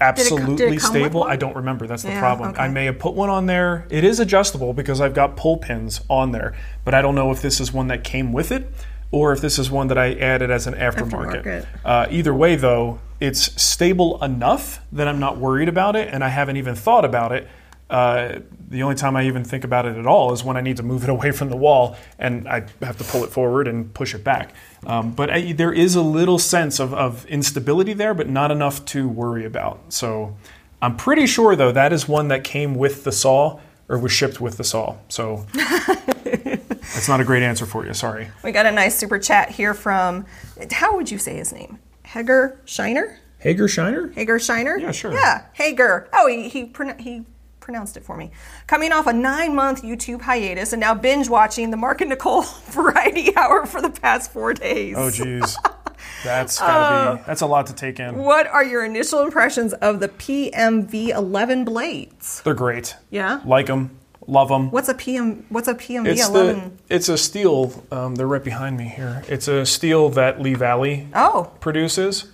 absolutely 0.01 0.55
did 0.55 0.67
it 0.67 0.71
with 0.75 0.83
stable. 0.83 1.23
I 1.23 1.35
don't 1.35 1.55
remember. 1.55 1.88
That's 1.88 2.03
the 2.03 2.09
Yeah, 2.09 2.19
problem. 2.19 2.51
okay. 2.51 2.62
I 2.63 2.67
may 2.69 2.85
have 2.85 2.99
put 2.99 3.13
one 3.15 3.29
on 3.29 3.45
there. 3.47 3.85
It 3.89 4.03
is 4.03 4.19
adjustable 4.19 4.73
because 4.73 5.01
I've 5.01 5.13
got 5.13 5.35
pull 5.35 5.57
pins 5.57 6.01
on 6.09 6.31
there, 6.31 6.53
but 6.85 6.93
I 6.93 7.01
don't 7.01 7.15
know 7.15 7.31
if 7.31 7.41
this 7.41 7.59
is 7.59 7.73
one 7.73 7.88
that 7.88 8.03
came 8.03 8.31
with 8.31 8.51
it 8.51 8.71
or 9.12 9.33
if 9.33 9.41
this 9.41 9.59
is 9.59 9.69
one 9.71 9.88
that 9.88 9.97
I 9.97 10.13
added 10.13 10.51
as 10.51 10.67
an 10.67 10.75
aftermarket. 10.75 11.43
Aftermarket. 11.43 11.65
Uh, 11.83 12.07
either 12.12 12.33
way, 12.33 12.55
though, 12.55 12.99
it's 13.19 13.62
stable 13.62 14.23
enough 14.23 14.79
that 14.91 15.07
I'm 15.07 15.19
not 15.19 15.38
worried 15.38 15.67
about 15.67 15.95
it, 15.95 16.09
and 16.13 16.23
I 16.23 16.29
haven't 16.29 16.57
even 16.57 16.75
thought 16.75 17.03
about 17.05 17.31
it. 17.31 17.47
Uh, 17.89 18.39
the 18.69 18.83
only 18.83 18.95
time 18.95 19.15
I 19.15 19.25
even 19.25 19.43
think 19.43 19.63
about 19.63 19.88
it 19.88 19.97
at 19.97 20.05
all 20.05 20.31
is 20.31 20.43
when 20.43 20.55
I 20.57 20.62
need 20.62 20.77
to 20.77 20.83
move 20.83 21.03
it 21.03 21.09
away 21.17 21.31
from 21.31 21.49
the 21.49 21.57
wall, 21.57 21.97
and 22.19 22.47
I 22.47 22.65
have 22.83 22.97
to 22.99 23.03
pull 23.03 23.23
it 23.23 23.31
forward 23.31 23.67
and 23.67 23.91
push 23.93 24.13
it 24.13 24.23
back. 24.23 24.53
Um, 24.85 25.11
but 25.11 25.29
I, 25.29 25.51
there 25.51 25.73
is 25.73 25.95
a 25.95 26.01
little 26.01 26.39
sense 26.39 26.79
of, 26.79 26.93
of 26.93 27.25
instability 27.25 27.93
there, 27.93 28.13
but 28.13 28.29
not 28.29 28.51
enough 28.51 28.85
to 28.85 29.07
worry 29.07 29.45
about. 29.45 29.79
So 29.89 30.35
I'm 30.81 30.95
pretty 30.95 31.27
sure, 31.27 31.55
though, 31.55 31.71
that 31.71 31.91
is 31.91 32.07
one 32.07 32.29
that 32.29 32.43
came 32.43 32.75
with 32.75 33.03
the 33.03 33.11
saw 33.11 33.59
or 33.89 33.97
was 33.97 34.11
shipped 34.11 34.39
with 34.39 34.57
the 34.57 34.63
saw. 34.63 34.95
So 35.09 35.45
that's 35.53 37.09
not 37.09 37.19
a 37.19 37.23
great 37.23 37.43
answer 37.43 37.65
for 37.65 37.85
you. 37.85 37.93
Sorry. 37.93 38.29
We 38.43 38.51
got 38.51 38.65
a 38.65 38.71
nice 38.71 38.95
super 38.97 39.19
chat 39.19 39.49
here 39.49 39.73
from, 39.73 40.25
how 40.71 40.95
would 40.95 41.11
you 41.11 41.17
say 41.17 41.35
his 41.35 41.51
name? 41.51 41.79
Hager 42.03 42.59
Shiner? 42.65 43.19
Hager 43.39 43.67
Shiner? 43.67 44.09
Hager 44.09 44.39
Shiner? 44.39 44.77
Yeah, 44.77 44.91
sure. 44.91 45.13
Yeah, 45.13 45.45
Hager. 45.53 46.09
Oh, 46.13 46.27
he 46.27 46.49
he, 46.49 46.71
he 46.99 47.25
pronounced 47.60 47.98
it 47.98 48.04
for 48.04 48.17
me. 48.17 48.32
Coming 48.67 48.91
off 48.91 49.08
a 49.08 49.13
nine 49.13 49.56
month 49.56 49.84
YouTube 49.84 50.22
hiatus 50.22 50.74
and 50.74 50.80
now 50.80 50.93
binge 50.93 51.30
watching 51.30 51.72
the 51.72 51.78
Marc 51.78 52.02
and 52.02 52.10
Nicole 52.10 52.41
Variety 52.65 53.36
Hour 53.36 53.65
for 53.65 53.82
the 53.82 53.89
past 53.89 54.32
four 54.32 54.54
days. 54.54 54.95
Oh, 54.98 55.12
geez. 55.12 55.58
That's 56.24 56.60
gotta 56.60 57.17
be, 57.17 57.24
that's 57.26 57.41
a 57.41 57.45
lot 57.45 57.67
to 57.67 57.74
take 57.74 58.00
in. 58.00 58.15
What 58.15 58.48
are 58.48 58.63
your 58.63 58.84
initial 58.84 59.22
impressions 59.22 59.74
of 59.74 60.00
the 60.00 60.10
PMV11 60.10 61.65
blades? 61.65 62.41
They're 62.41 62.54
great. 62.54 62.95
Yeah. 63.10 63.41
Like 63.45 63.67
them, 63.67 63.98
love 64.28 64.50
them. 64.50 64.72
What's 64.72 64.89
a 64.89 64.93
PM? 64.93 65.45
What's 65.50 65.67
a 65.67 65.76
PMV11? 65.76 66.08
It's 66.08 66.30
the 66.30 66.72
it's 66.89 67.10
a 67.10 67.17
steel. 67.17 67.84
Um, 67.91 68.15
they're 68.15 68.28
right 68.28 68.43
behind 68.43 68.78
me 68.78 68.86
here. 68.86 69.24
It's 69.28 69.48
a 69.48 69.65
steel 69.65 70.10
that 70.12 70.41
Lee 70.41 70.56
Valley 70.56 71.08
oh, 71.13 71.52
produces. 71.60 72.28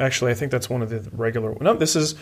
Actually, 0.00 0.32
I 0.32 0.34
think 0.34 0.50
that's 0.50 0.68
one 0.68 0.82
of 0.82 0.90
the 0.90 1.08
regular. 1.12 1.56
No, 1.60 1.74
this 1.74 1.96
is. 1.96 2.16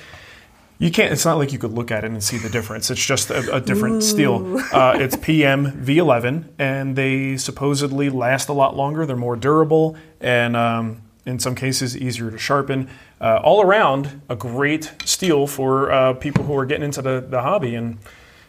You 0.83 0.91
can't. 0.91 1.13
It's 1.13 1.25
not 1.25 1.39
like 1.39 1.53
you 1.53 1.61
could 1.61 1.71
look 1.71 1.93
at 1.93 2.03
it 2.03 2.11
and 2.11 2.21
see 2.21 2.39
the 2.39 2.49
difference. 2.49 2.91
It's 2.91 3.07
just 3.07 3.31
a, 3.31 3.55
a 3.55 3.61
different 3.61 4.03
steel. 4.03 4.61
Uh, 4.73 4.95
it's 4.97 5.15
PM 5.15 5.71
V11, 5.71 6.49
and 6.59 6.97
they 6.97 7.37
supposedly 7.37 8.11
last 8.11 8.49
a 8.49 8.53
lot 8.53 8.77
longer. 8.77 9.07
They're 9.07 9.15
more 9.15 9.37
durable, 9.37 9.97
and 10.21 10.57
um, 10.57 11.03
in 11.25 11.39
some 11.39 11.55
cases 11.55 11.97
easier 11.97 12.33
to 12.33 12.39
sharpen. 12.39 12.91
Uh, 13.21 13.41
all 13.45 13.63
around, 13.63 14.23
a 14.29 14.35
great 14.35 14.93
steel 15.05 15.47
for 15.47 15.93
uh, 15.93 16.15
people 16.15 16.43
who 16.43 16.57
are 16.57 16.67
getting 16.67 16.85
into 16.85 17.01
the, 17.01 17.25
the 17.29 17.43
hobby 17.43 17.77
and 17.77 17.99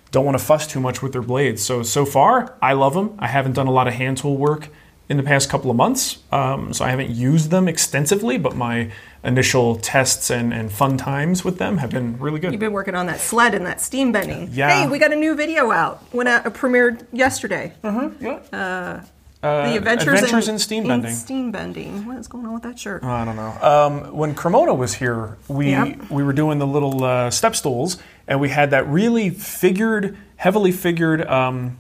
don't 0.10 0.26
want 0.26 0.36
to 0.36 0.44
fuss 0.44 0.66
too 0.66 0.80
much 0.80 1.04
with 1.04 1.12
their 1.12 1.22
blades. 1.22 1.62
So 1.62 1.84
so 1.84 2.04
far, 2.04 2.58
I 2.64 2.74
love 2.74 2.96
them. 2.96 3.16
I 3.20 3.28
haven't 3.28 3.54
done 3.54 3.68
a 3.68 3.72
lot 3.72 3.88
of 3.88 3.94
hand 3.94 4.18
tool 4.18 4.38
work 4.38 4.70
in 5.10 5.18
the 5.18 5.24
past 5.24 5.50
couple 5.50 5.70
of 5.70 5.76
months, 5.78 6.20
um, 6.32 6.74
so 6.74 6.86
I 6.86 6.90
haven't 6.90 7.10
used 7.10 7.52
them 7.52 7.68
extensively. 7.68 8.38
But 8.38 8.56
my 8.56 8.92
initial 9.24 9.76
tests 9.76 10.30
and, 10.30 10.54
and 10.54 10.72
fun 10.72 10.98
times 10.98 11.44
with 11.46 11.58
them 11.58 11.78
have 11.78 11.90
been 11.90 12.18
really 12.20 12.40
good. 12.40 12.52
you've 12.52 12.60
been 12.60 12.74
working 12.74 12.96
on 12.96 13.06
that 13.08 13.20
sled 13.20 13.54
and 13.54 13.66
that 13.66 13.80
steam 13.82 14.12
bending. 14.12 14.50
Yeah. 14.52 14.84
Hey, 14.84 14.88
we 14.90 15.00
got 15.00 15.12
a 15.14 15.16
new 15.16 15.36
video 15.36 15.72
out. 15.72 16.02
Went 16.14 16.28
out, 16.30 16.46
uh, 16.46 16.50
premiered 16.50 17.06
yesterday. 17.12 17.74
Yeah. 17.84 19.04
The 19.42 19.76
Adventures, 19.76 20.08
Uh, 20.08 20.12
Adventures 20.26 20.48
in 20.48 20.58
Steam 20.58 20.88
Bending. 20.88 21.14
steam 21.14 21.52
bending. 21.52 22.06
What 22.06 22.18
is 22.18 22.28
going 22.30 22.46
on 22.46 22.54
with 22.54 22.64
that 22.64 22.80
shirt? 22.80 23.04
I 23.04 23.26
don't 23.26 23.36
know. 23.36 23.54
Um, 23.62 24.16
when 24.16 24.34
Cremona 24.36 24.74
was 24.74 24.94
here, 24.94 25.38
we 25.50 25.72
Yep. 25.72 26.10
we 26.10 26.24
were 26.24 26.32
doing 26.32 26.60
the 26.60 26.68
little 26.68 27.04
uh, 27.04 27.30
step 27.30 27.54
stools, 27.54 27.98
and 28.26 28.40
we 28.40 28.48
had 28.50 28.72
that 28.72 28.88
really 28.88 29.30
figured, 29.30 30.16
heavily 30.38 30.72
figured. 30.72 31.28
Um, 31.28 31.76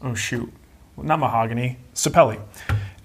oh 0.00 0.14
shoot, 0.14 0.52
not 0.96 1.18
mahogany, 1.18 1.78
sapelli. 1.94 2.40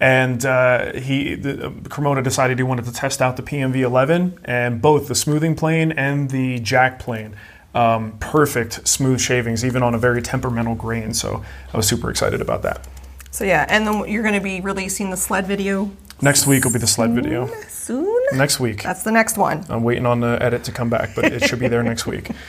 And 0.00 0.44
uh, 0.44 0.92
he, 0.92 1.34
the, 1.34 1.66
uh, 1.66 1.70
Cremona 1.88 2.22
decided 2.22 2.58
he 2.58 2.62
wanted 2.62 2.84
to 2.84 2.92
test 2.92 3.20
out 3.20 3.36
the 3.36 3.42
PMV 3.42 3.76
11, 3.76 4.38
and 4.44 4.80
both 4.80 5.08
the 5.08 5.14
smoothing 5.14 5.56
plane 5.56 5.92
and 5.92 6.30
the 6.30 6.60
jack 6.60 6.98
plane. 6.98 7.34
Um, 7.74 8.16
perfect 8.18 8.86
smooth 8.86 9.20
shavings, 9.20 9.64
even 9.64 9.82
on 9.82 9.94
a 9.94 9.98
very 9.98 10.22
temperamental 10.22 10.74
grain. 10.74 11.12
So 11.14 11.44
I 11.72 11.76
was 11.76 11.86
super 11.86 12.10
excited 12.10 12.40
about 12.40 12.62
that. 12.62 12.86
So 13.30 13.44
yeah, 13.44 13.66
and 13.68 13.86
then 13.86 14.08
you're 14.08 14.22
going 14.22 14.34
to 14.34 14.40
be 14.40 14.60
releasing 14.60 15.10
the 15.10 15.16
sled 15.16 15.46
video 15.46 15.90
Next 16.20 16.48
week 16.48 16.64
will 16.64 16.72
be 16.72 16.80
the 16.80 16.86
sled 16.86 17.12
video. 17.12 17.46
soon. 17.68 18.20
Next 18.32 18.58
week. 18.58 18.82
That's 18.82 19.04
the 19.04 19.12
next 19.12 19.38
one. 19.38 19.64
I'm 19.68 19.84
waiting 19.84 20.04
on 20.04 20.18
the 20.18 20.36
edit 20.40 20.64
to 20.64 20.72
come 20.72 20.90
back, 20.90 21.10
but 21.14 21.26
it 21.26 21.44
should 21.44 21.60
be 21.60 21.68
there 21.68 21.82
next 21.82 22.06
week. 22.06 22.30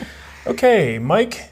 Okay, 0.48 0.98
Mike. 0.98 1.52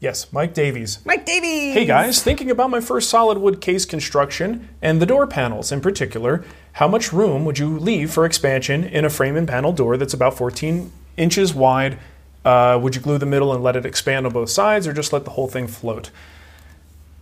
Yes, 0.00 0.32
Mike 0.32 0.54
Davies. 0.54 0.98
Mike 1.04 1.26
Davies. 1.26 1.74
Hey 1.74 1.84
guys, 1.84 2.22
thinking 2.22 2.50
about 2.50 2.70
my 2.70 2.80
first 2.80 3.10
solid 3.10 3.36
wood 3.36 3.60
case 3.60 3.84
construction 3.84 4.70
and 4.80 5.00
the 5.00 5.04
door 5.04 5.26
panels 5.26 5.70
in 5.70 5.82
particular, 5.82 6.42
how 6.72 6.88
much 6.88 7.12
room 7.12 7.44
would 7.44 7.58
you 7.58 7.78
leave 7.78 8.10
for 8.10 8.24
expansion 8.24 8.82
in 8.82 9.04
a 9.04 9.10
frame 9.10 9.36
and 9.36 9.46
panel 9.46 9.74
door 9.74 9.98
that's 9.98 10.14
about 10.14 10.38
14 10.38 10.90
inches 11.18 11.52
wide? 11.52 11.98
Uh, 12.46 12.78
would 12.82 12.94
you 12.94 13.02
glue 13.02 13.18
the 13.18 13.26
middle 13.26 13.52
and 13.52 13.62
let 13.62 13.76
it 13.76 13.84
expand 13.84 14.24
on 14.24 14.32
both 14.32 14.48
sides, 14.48 14.86
or 14.86 14.94
just 14.94 15.12
let 15.12 15.24
the 15.26 15.32
whole 15.32 15.48
thing 15.48 15.66
float? 15.66 16.10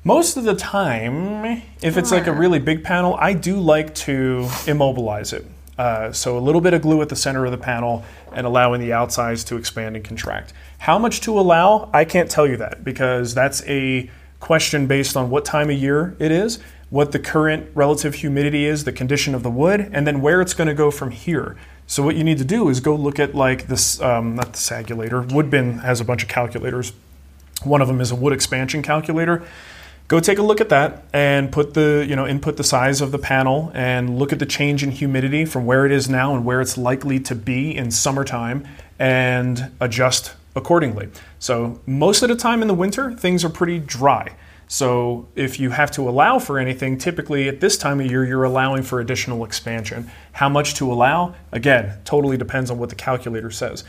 Most 0.04 0.36
of 0.36 0.44
the 0.44 0.54
time, 0.54 1.62
if 1.82 1.96
it's 1.96 2.12
like 2.12 2.28
a 2.28 2.32
really 2.32 2.60
big 2.60 2.84
panel, 2.84 3.16
I 3.18 3.32
do 3.32 3.58
like 3.58 3.92
to 3.96 4.48
immobilize 4.68 5.32
it. 5.32 5.44
Uh, 5.78 6.12
so 6.12 6.36
a 6.36 6.40
little 6.40 6.60
bit 6.60 6.74
of 6.74 6.82
glue 6.82 7.00
at 7.00 7.08
the 7.08 7.16
center 7.16 7.44
of 7.44 7.52
the 7.52 7.58
panel 7.58 8.04
and 8.32 8.46
allowing 8.46 8.80
the 8.80 8.92
outsides 8.92 9.44
to 9.44 9.56
expand 9.56 9.94
and 9.94 10.04
contract. 10.04 10.52
How 10.78 10.98
much 10.98 11.20
to 11.22 11.38
allow? 11.38 11.88
I 11.94 12.04
can't 12.04 12.28
tell 12.28 12.46
you 12.46 12.56
that 12.56 12.82
because 12.82 13.32
that's 13.32 13.62
a 13.66 14.10
question 14.40 14.86
based 14.86 15.16
on 15.16 15.30
what 15.30 15.44
time 15.44 15.70
of 15.70 15.76
year 15.76 16.16
it 16.18 16.32
is, 16.32 16.58
what 16.90 17.12
the 17.12 17.18
current 17.18 17.70
relative 17.74 18.14
humidity 18.14 18.64
is, 18.64 18.84
the 18.84 18.92
condition 18.92 19.34
of 19.34 19.42
the 19.42 19.50
wood, 19.50 19.88
and 19.92 20.06
then 20.06 20.20
where 20.20 20.40
it's 20.40 20.54
going 20.54 20.68
to 20.68 20.74
go 20.74 20.90
from 20.90 21.10
here. 21.10 21.56
So 21.86 22.02
what 22.02 22.16
you 22.16 22.24
need 22.24 22.38
to 22.38 22.44
do 22.44 22.68
is 22.68 22.80
go 22.80 22.94
look 22.94 23.18
at 23.18 23.34
like 23.34 23.68
this, 23.68 24.00
um, 24.00 24.34
not 24.34 24.52
the 24.52 24.58
sagulator. 24.58 25.22
Woodbin 25.22 25.80
has 25.82 26.00
a 26.00 26.04
bunch 26.04 26.22
of 26.22 26.28
calculators. 26.28 26.92
One 27.62 27.80
of 27.80 27.88
them 27.88 28.00
is 28.00 28.10
a 28.10 28.16
wood 28.16 28.32
expansion 28.32 28.82
calculator. 28.82 29.46
Go 30.08 30.20
take 30.20 30.38
a 30.38 30.42
look 30.42 30.62
at 30.62 30.70
that 30.70 31.04
and 31.12 31.52
put 31.52 31.74
the, 31.74 32.04
you 32.08 32.16
know, 32.16 32.26
input 32.26 32.56
the 32.56 32.64
size 32.64 33.02
of 33.02 33.12
the 33.12 33.18
panel 33.18 33.70
and 33.74 34.18
look 34.18 34.32
at 34.32 34.38
the 34.38 34.46
change 34.46 34.82
in 34.82 34.90
humidity 34.90 35.44
from 35.44 35.66
where 35.66 35.84
it 35.84 35.92
is 35.92 36.08
now 36.08 36.34
and 36.34 36.46
where 36.46 36.62
it's 36.62 36.78
likely 36.78 37.20
to 37.20 37.34
be 37.34 37.76
in 37.76 37.90
summertime 37.90 38.66
and 38.98 39.70
adjust 39.80 40.34
accordingly. 40.56 41.10
So, 41.38 41.78
most 41.84 42.22
of 42.22 42.30
the 42.30 42.36
time 42.36 42.62
in 42.62 42.68
the 42.68 42.74
winter, 42.74 43.12
things 43.12 43.44
are 43.44 43.50
pretty 43.50 43.78
dry. 43.78 44.34
So, 44.66 45.28
if 45.34 45.60
you 45.60 45.70
have 45.70 45.90
to 45.92 46.08
allow 46.08 46.38
for 46.38 46.58
anything, 46.58 46.96
typically 46.96 47.46
at 47.46 47.60
this 47.60 47.76
time 47.76 48.00
of 48.00 48.06
year, 48.06 48.24
you're 48.24 48.44
allowing 48.44 48.84
for 48.84 49.00
additional 49.00 49.44
expansion. 49.44 50.10
How 50.32 50.48
much 50.48 50.72
to 50.76 50.90
allow? 50.90 51.34
Again, 51.52 51.98
totally 52.06 52.38
depends 52.38 52.70
on 52.70 52.78
what 52.78 52.88
the 52.88 52.96
calculator 52.96 53.50
says. 53.50 53.84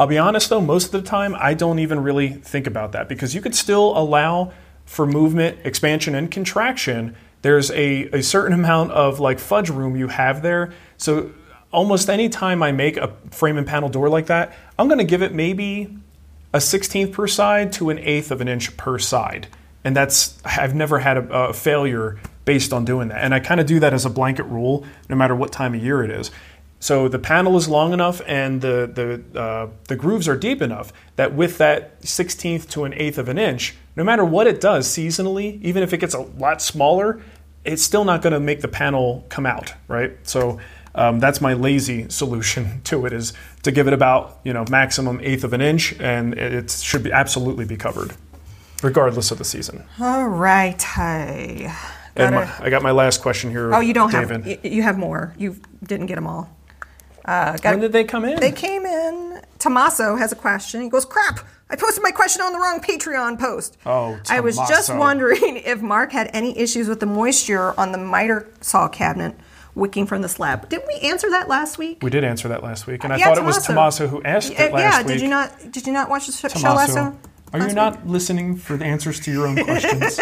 I'll 0.00 0.06
be 0.06 0.16
honest 0.16 0.48
though, 0.48 0.62
most 0.62 0.86
of 0.86 0.92
the 0.92 1.02
time 1.02 1.36
I 1.38 1.52
don't 1.52 1.80
even 1.80 2.02
really 2.02 2.28
think 2.28 2.66
about 2.66 2.92
that 2.92 3.06
because 3.06 3.34
you 3.34 3.42
could 3.42 3.54
still 3.54 3.98
allow 3.98 4.52
for 4.88 5.06
movement, 5.06 5.58
expansion, 5.64 6.14
and 6.14 6.30
contraction. 6.30 7.14
There's 7.42 7.70
a, 7.72 8.08
a 8.10 8.22
certain 8.22 8.54
amount 8.54 8.92
of 8.92 9.20
like 9.20 9.38
fudge 9.38 9.68
room 9.68 9.96
you 9.96 10.08
have 10.08 10.40
there. 10.40 10.72
So 10.96 11.30
almost 11.70 12.08
any 12.08 12.30
time 12.30 12.62
I 12.62 12.72
make 12.72 12.96
a 12.96 13.14
frame 13.30 13.58
and 13.58 13.66
panel 13.66 13.90
door 13.90 14.08
like 14.08 14.26
that, 14.26 14.56
I'm 14.78 14.88
gonna 14.88 15.04
give 15.04 15.22
it 15.22 15.34
maybe 15.34 15.94
a 16.54 16.58
16th 16.58 17.12
per 17.12 17.26
side 17.26 17.70
to 17.74 17.90
an 17.90 17.98
eighth 17.98 18.30
of 18.30 18.40
an 18.40 18.48
inch 18.48 18.78
per 18.78 18.98
side. 18.98 19.46
And 19.84 19.94
that's, 19.94 20.38
I've 20.42 20.74
never 20.74 20.98
had 21.00 21.18
a, 21.18 21.48
a 21.48 21.52
failure 21.52 22.18
based 22.46 22.72
on 22.72 22.86
doing 22.86 23.08
that. 23.08 23.22
And 23.22 23.34
I 23.34 23.40
kind 23.40 23.60
of 23.60 23.66
do 23.66 23.78
that 23.80 23.92
as 23.92 24.06
a 24.06 24.10
blanket 24.10 24.44
rule, 24.44 24.86
no 25.10 25.16
matter 25.16 25.36
what 25.36 25.52
time 25.52 25.74
of 25.74 25.84
year 25.84 26.02
it 26.02 26.10
is. 26.10 26.30
So 26.80 27.08
the 27.08 27.18
panel 27.18 27.58
is 27.58 27.68
long 27.68 27.92
enough 27.92 28.22
and 28.26 28.60
the 28.60 29.22
the 29.32 29.38
uh, 29.38 29.68
the 29.88 29.96
grooves 29.96 30.28
are 30.28 30.36
deep 30.36 30.62
enough 30.62 30.92
that 31.16 31.34
with 31.34 31.58
that 31.58 32.06
sixteenth 32.06 32.70
to 32.70 32.84
an 32.84 32.94
eighth 32.94 33.18
of 33.18 33.28
an 33.28 33.36
inch, 33.36 33.74
no 33.98 34.04
matter 34.04 34.24
what 34.24 34.46
it 34.46 34.60
does 34.60 34.86
seasonally, 34.88 35.60
even 35.60 35.82
if 35.82 35.92
it 35.92 35.98
gets 35.98 36.14
a 36.14 36.20
lot 36.20 36.62
smaller, 36.62 37.20
it's 37.64 37.82
still 37.82 38.04
not 38.04 38.22
going 38.22 38.32
to 38.32 38.38
make 38.38 38.60
the 38.60 38.68
panel 38.68 39.26
come 39.28 39.44
out, 39.44 39.74
right? 39.88 40.16
So 40.22 40.60
um, 40.94 41.18
that's 41.18 41.40
my 41.40 41.54
lazy 41.54 42.08
solution 42.08 42.80
to 42.84 43.06
it 43.06 43.12
is 43.12 43.32
to 43.64 43.72
give 43.72 43.88
it 43.88 43.92
about 43.92 44.38
you 44.44 44.52
know 44.52 44.64
maximum 44.70 45.18
eighth 45.20 45.42
of 45.42 45.52
an 45.52 45.60
inch, 45.60 45.94
and 46.00 46.34
it 46.34 46.70
should 46.70 47.02
be 47.02 47.10
absolutely 47.10 47.64
be 47.64 47.76
covered, 47.76 48.14
regardless 48.84 49.32
of 49.32 49.38
the 49.38 49.44
season. 49.44 49.84
All 50.00 50.28
right. 50.28 50.80
Hey. 50.80 51.70
And 52.14 52.34
my, 52.34 52.50
I 52.60 52.70
got 52.70 52.82
my 52.82 52.90
last 52.92 53.20
question 53.20 53.50
here. 53.50 53.74
oh, 53.74 53.80
you 53.80 53.94
don't 53.94 54.10
David. 54.12 54.44
have. 54.44 54.64
You, 54.64 54.70
you 54.70 54.82
have 54.82 54.96
more. 54.96 55.34
You 55.38 55.56
didn't 55.84 56.06
get 56.06 56.14
them 56.16 56.26
all. 56.26 56.56
Uh, 57.24 57.56
got- 57.58 57.72
When 57.72 57.80
did 57.80 57.92
they 57.92 58.04
come 58.04 58.24
in? 58.24 58.40
They 58.40 58.52
came 58.52 58.86
in. 58.86 59.40
Tommaso 59.58 60.16
has 60.16 60.30
a 60.32 60.36
question. 60.36 60.82
He 60.82 60.88
goes, 60.88 61.04
"Crap! 61.04 61.40
I 61.70 61.76
posted 61.76 62.02
my 62.02 62.10
question 62.10 62.42
on 62.42 62.52
the 62.52 62.58
wrong 62.58 62.80
Patreon 62.80 63.38
post." 63.38 63.76
Oh, 63.84 64.18
I 64.28 64.40
was 64.40 64.56
just 64.68 64.94
wondering 64.94 65.56
if 65.64 65.80
Marc 65.82 66.12
had 66.12 66.30
any 66.32 66.56
issues 66.58 66.88
with 66.88 67.00
the 67.00 67.06
moisture 67.06 67.78
on 67.78 67.92
the 67.92 67.98
miter 67.98 68.48
saw 68.60 68.88
cabinet 68.88 69.34
wicking 69.74 70.06
from 70.06 70.22
the 70.22 70.28
slab. 70.28 70.68
Didn't 70.68 70.88
we 70.88 70.94
answer 71.08 71.30
that 71.30 71.46
last 71.48 71.78
week? 71.78 72.02
we 72.02 72.10
did 72.10 72.24
answer 72.24 72.48
that 72.48 72.62
last 72.64 72.86
week, 72.86 73.04
and 73.04 73.12
I 73.12 73.16
Yeah, 73.16 73.26
thought 73.26 73.38
it 73.38 73.44
was 73.44 73.64
Tommaso. 73.64 74.06
Tommaso 74.06 74.08
who 74.08 74.22
asked 74.24 74.52
Yeah, 74.52 74.62
it 74.64 74.72
last 74.72 74.82
yeah, 74.92 74.98
week. 74.98 75.06
did 75.08 75.20
you 75.22 75.28
not? 75.28 75.72
Did 75.72 75.86
you 75.86 75.92
not 75.92 76.08
watch 76.10 76.26
the 76.26 76.32
sh- 76.32 76.40
show 76.40 76.48
Tommaso, 76.48 76.74
last 76.76 76.94
show? 76.94 77.18
are 77.52 77.60
you 77.60 77.66
week? 77.66 77.74
not 77.74 78.06
listening 78.06 78.56
for 78.56 78.76
the 78.76 78.84
answers 78.84 79.20
to 79.20 79.30
your 79.32 79.46
own 79.46 79.56
questions 79.64 80.18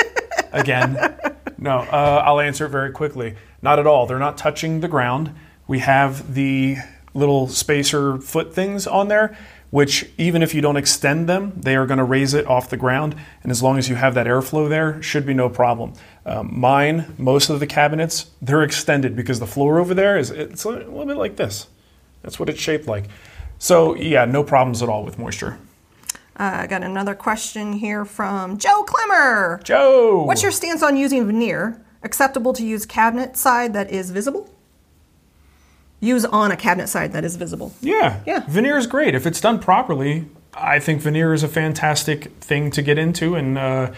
again? 0.52 1.16
No, 1.58 1.78
uh, 1.78 2.22
I'll 2.26 2.40
answer 2.40 2.66
it 2.66 2.70
very 2.70 2.90
quickly. 2.92 3.34
Not 3.62 3.78
at 3.78 3.86
all. 3.86 4.06
They're 4.06 4.18
not 4.18 4.36
touching 4.36 4.80
the 4.80 4.88
ground. 4.88 5.32
We 5.66 5.78
have 5.80 6.34
the 6.34 6.76
little 7.14 7.48
spacer 7.48 8.18
foot 8.18 8.54
things 8.54 8.86
on 8.86 9.08
there, 9.08 9.34
which 9.70 10.08
even 10.16 10.42
if 10.42 10.54
you 10.54 10.60
don't 10.60 10.76
extend 10.76 11.28
them, 11.28 11.52
they 11.56 11.76
are 11.76 11.86
going 11.86 11.98
to 11.98 12.04
raise 12.04 12.34
it 12.34 12.46
off 12.46 12.70
the 12.70 12.76
ground. 12.76 13.14
And 13.42 13.50
as 13.50 13.62
long 13.62 13.78
as 13.78 13.88
you 13.88 13.96
have 13.96 14.14
that 14.14 14.26
airflow 14.26 14.68
there, 14.68 15.02
should 15.02 15.26
be 15.26 15.34
no 15.34 15.48
problem. 15.48 15.92
Um, 16.24 16.58
mine, 16.58 17.14
most 17.18 17.50
of 17.50 17.60
the 17.60 17.66
cabinets, 17.66 18.30
they're 18.40 18.62
extended 18.62 19.16
because 19.16 19.40
the 19.40 19.46
floor 19.46 19.78
over 19.78 19.94
there 19.94 20.16
is 20.16 20.30
it's 20.30 20.64
a 20.64 20.70
little 20.70 21.06
bit 21.06 21.16
like 21.16 21.36
this. 21.36 21.66
That's 22.22 22.38
what 22.38 22.48
it's 22.48 22.60
shaped 22.60 22.86
like. 22.86 23.04
So 23.58 23.94
yeah, 23.96 24.24
no 24.24 24.44
problems 24.44 24.82
at 24.82 24.88
all 24.88 25.04
with 25.04 25.18
moisture. 25.18 25.58
Uh, 26.38 26.52
I 26.62 26.66
got 26.66 26.82
another 26.82 27.14
question 27.14 27.72
here 27.72 28.04
from 28.04 28.58
Joe 28.58 28.82
Clemmer. 28.82 29.60
Joe, 29.64 30.22
What's 30.24 30.42
your 30.42 30.52
stance 30.52 30.82
on 30.82 30.96
using 30.96 31.26
veneer? 31.26 31.80
Acceptable 32.02 32.52
to 32.52 32.64
use 32.64 32.84
cabinet 32.84 33.36
side 33.36 33.72
that 33.72 33.90
is 33.90 34.10
visible? 34.10 34.52
Use 36.00 36.24
on 36.24 36.50
a 36.50 36.56
cabinet 36.56 36.88
side 36.88 37.12
that 37.12 37.24
is 37.24 37.36
visible. 37.36 37.72
Yeah. 37.80 38.20
Yeah. 38.26 38.44
Veneer 38.48 38.76
is 38.76 38.86
great. 38.86 39.14
If 39.14 39.26
it's 39.26 39.40
done 39.40 39.58
properly, 39.58 40.26
I 40.54 40.78
think 40.78 41.00
veneer 41.02 41.32
is 41.32 41.42
a 41.42 41.48
fantastic 41.48 42.32
thing 42.40 42.70
to 42.72 42.82
get 42.82 42.98
into. 42.98 43.34
And, 43.34 43.58
uh, 43.58 43.92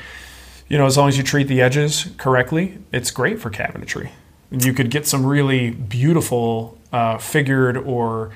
you 0.68 0.78
know, 0.78 0.86
as 0.86 0.96
long 0.96 1.09
as 1.09 1.16
you 1.16 1.24
treat 1.24 1.49
the 1.49 1.61
edges 1.61 2.09
correctly, 2.16 2.78
it's 2.92 3.11
great 3.11 3.40
for 3.40 3.51
cabinetry. 3.51 4.11
You 4.51 4.72
could 4.72 4.90
get 4.90 5.07
some 5.07 5.26
really 5.26 5.70
beautiful 5.70 6.78
uh, 6.92 7.18
figured 7.18 7.76
or 7.76 8.30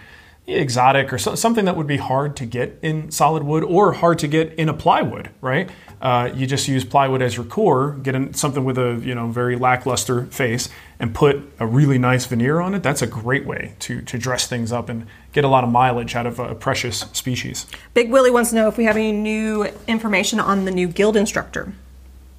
exotic 0.47 1.12
or 1.12 1.18
so, 1.18 1.34
something 1.34 1.64
that 1.66 1.76
would 1.76 1.86
be 1.86 1.97
hard 1.97 2.36
to 2.36 2.47
get 2.47 2.78
in 2.82 3.11
solid 3.11 3.45
wood 3.45 3.62
or 3.62 3.93
hard 3.93 4.18
to 4.20 4.28
get 4.28 4.53
in 4.55 4.68
a 4.68 4.74
plywood, 4.74 5.30
right? 5.40 5.70
Uh, 6.01 6.30
you 6.34 6.47
just 6.49 6.66
use 6.66 6.84
plywood 6.84 7.22
as 7.22 7.36
your 7.36 7.47
core, 7.47 7.93
get 8.03 8.16
in 8.16 8.34
something 8.34 8.64
with 8.64 8.76
a 8.76 9.01
you 9.05 9.14
know 9.14 9.28
very 9.28 9.55
lackluster 9.57 10.26
face, 10.26 10.68
and 10.99 11.14
put 11.14 11.40
a 11.61 11.66
really 11.66 11.97
nice 11.97 12.26
veneer 12.26 12.61
on 12.61 12.74
it. 12.74 12.82
That's 12.82 13.03
a 13.03 13.07
great 13.07 13.47
way 13.47 13.74
to 13.80 14.03
to 14.03 14.18
dress 14.18 14.49
things 14.49 14.72
up 14.72 14.88
and 14.88 15.07
get 15.32 15.45
a 15.45 15.49
lot 15.49 15.62
of 15.62 15.70
mileage 15.70 16.16
out 16.16 16.26
of 16.26 16.40
a 16.40 16.55
precious 16.57 17.01
species. 17.12 17.66
Big 17.95 18.11
Willie 18.11 18.32
wants 18.32 18.51
to 18.51 18.57
know 18.57 18.66
if 18.66 18.76
we 18.76 18.84
have 18.84 18.97
any 18.97 19.12
new 19.12 19.64
information 19.86 20.40
on 20.40 20.64
the 20.64 20.72
new 20.72 20.88
guild 20.88 21.16
instructor. 21.16 21.72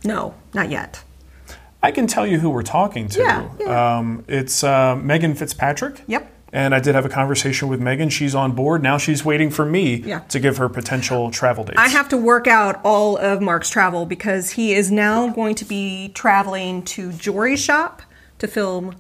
No, 0.04 0.36
not 0.54 0.70
yet. 0.70 1.02
I 1.82 1.92
can 1.92 2.08
tell 2.08 2.28
you 2.28 2.40
who 2.40 2.50
we're 2.50 2.64
talking 2.64 3.08
to. 3.10 3.20
Yeah, 3.20 3.50
yeah. 3.60 3.98
Um, 3.98 4.26
it's 4.28 4.64
uh, 4.64 4.96
Megan 4.96 5.36
Fitzpatrick. 5.36 6.02
Yep. 6.08 6.32
And 6.54 6.76
I 6.76 6.80
did 6.80 6.94
have 6.94 7.04
a 7.04 7.10
conversation 7.10 7.68
with 7.68 7.82
Megan. 7.82 8.10
She's 8.10 8.36
on 8.36 8.52
board. 8.52 8.84
Now 8.84 9.00
she's 9.00 9.26
waiting 9.26 9.50
for 9.50 9.66
me 9.66 9.96
Yeah. 9.96 10.20
to 10.30 10.40
give 10.40 10.58
her 10.58 10.70
potential 10.70 11.32
travel 11.32 11.64
dates. 11.64 11.80
I 11.80 11.88
have 11.90 12.08
to 12.10 12.18
work 12.18 12.46
out 12.48 12.80
all 12.84 13.18
of 13.18 13.42
Marc's 13.42 13.72
travel 13.72 14.06
because 14.06 14.52
he 14.52 14.74
is 14.76 14.92
now 14.92 15.30
going 15.30 15.56
to 15.56 15.66
be 15.66 16.10
traveling 16.14 16.84
to 16.84 17.12
Jory's 17.12 17.60
shop 17.60 18.04
to 18.38 18.48
film 18.48 18.96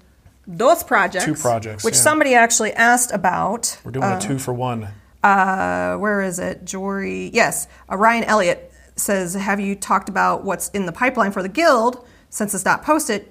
those 0.47 0.83
projects. 0.83 1.25
Two 1.25 1.35
projects, 1.35 1.83
Which 1.83 1.93
yeah. 1.93 2.01
somebody 2.01 2.33
actually 2.33 2.73
asked 2.73 3.11
about. 3.13 3.79
We're 3.85 3.91
doing 3.91 4.03
a 4.11 4.19
two 4.19 4.39
for 4.39 4.51
one. 4.53 4.87
Uh, 5.23 5.95
where 5.97 6.21
is 6.21 6.39
it? 6.39 6.65
Jory. 6.65 7.29
Yes. 7.33 7.67
Uh, 7.89 7.97
Ryan 7.97 8.23
Elliott 8.25 8.71
says, 8.95 9.35
Have 9.35 9.59
you 9.59 9.75
talked 9.75 10.09
about 10.09 10.43
what's 10.43 10.69
in 10.69 10.85
the 10.87 10.91
pipeline 10.91 11.31
for 11.31 11.43
the 11.43 11.49
guild 11.49 12.05
since 12.29 12.53
it's 12.55 12.65
not 12.65 12.83
posted? 12.83 13.27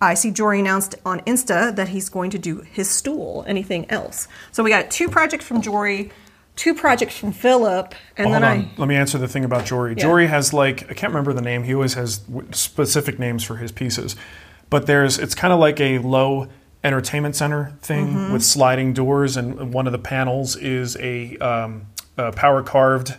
I 0.00 0.14
see 0.14 0.30
Jory 0.30 0.60
announced 0.60 0.94
on 1.04 1.20
Insta 1.20 1.76
that 1.76 1.88
he's 1.88 2.08
going 2.08 2.30
to 2.30 2.38
do 2.38 2.60
his 2.60 2.88
stool. 2.88 3.44
Anything 3.46 3.90
else? 3.90 4.28
So 4.52 4.62
we 4.62 4.70
got 4.70 4.90
two 4.90 5.08
projects 5.10 5.44
from 5.44 5.60
Jory, 5.60 6.10
two 6.56 6.74
projects 6.74 7.16
from 7.18 7.32
Philip, 7.32 7.94
and 8.16 8.28
Hold 8.28 8.34
then 8.34 8.44
on. 8.44 8.58
I. 8.58 8.70
Let 8.78 8.88
me 8.88 8.96
answer 8.96 9.18
the 9.18 9.28
thing 9.28 9.44
about 9.44 9.66
Jory. 9.66 9.90
Yeah. 9.92 10.02
Jory 10.02 10.26
has 10.26 10.52
like 10.54 10.84
I 10.90 10.94
can't 10.94 11.12
remember 11.12 11.32
the 11.34 11.42
name. 11.42 11.64
He 11.64 11.74
always 11.74 11.94
has 11.94 12.22
specific 12.52 13.18
names 13.18 13.44
for 13.44 13.56
his 13.56 13.72
pieces, 13.72 14.16
but 14.70 14.86
there's 14.86 15.18
it's 15.18 15.34
kind 15.34 15.52
of 15.52 15.58
like 15.60 15.80
a 15.80 15.98
low 15.98 16.48
entertainment 16.82 17.36
center 17.36 17.76
thing 17.82 18.06
Mm-hmm. 18.06 18.32
with 18.32 18.42
sliding 18.42 18.94
doors, 18.94 19.36
and 19.36 19.74
one 19.74 19.86
of 19.86 19.92
the 19.92 19.98
panels 19.98 20.56
is 20.56 20.96
a, 20.96 21.36
um, 21.36 21.86
a 22.16 22.32
power 22.32 22.62
carved, 22.62 23.16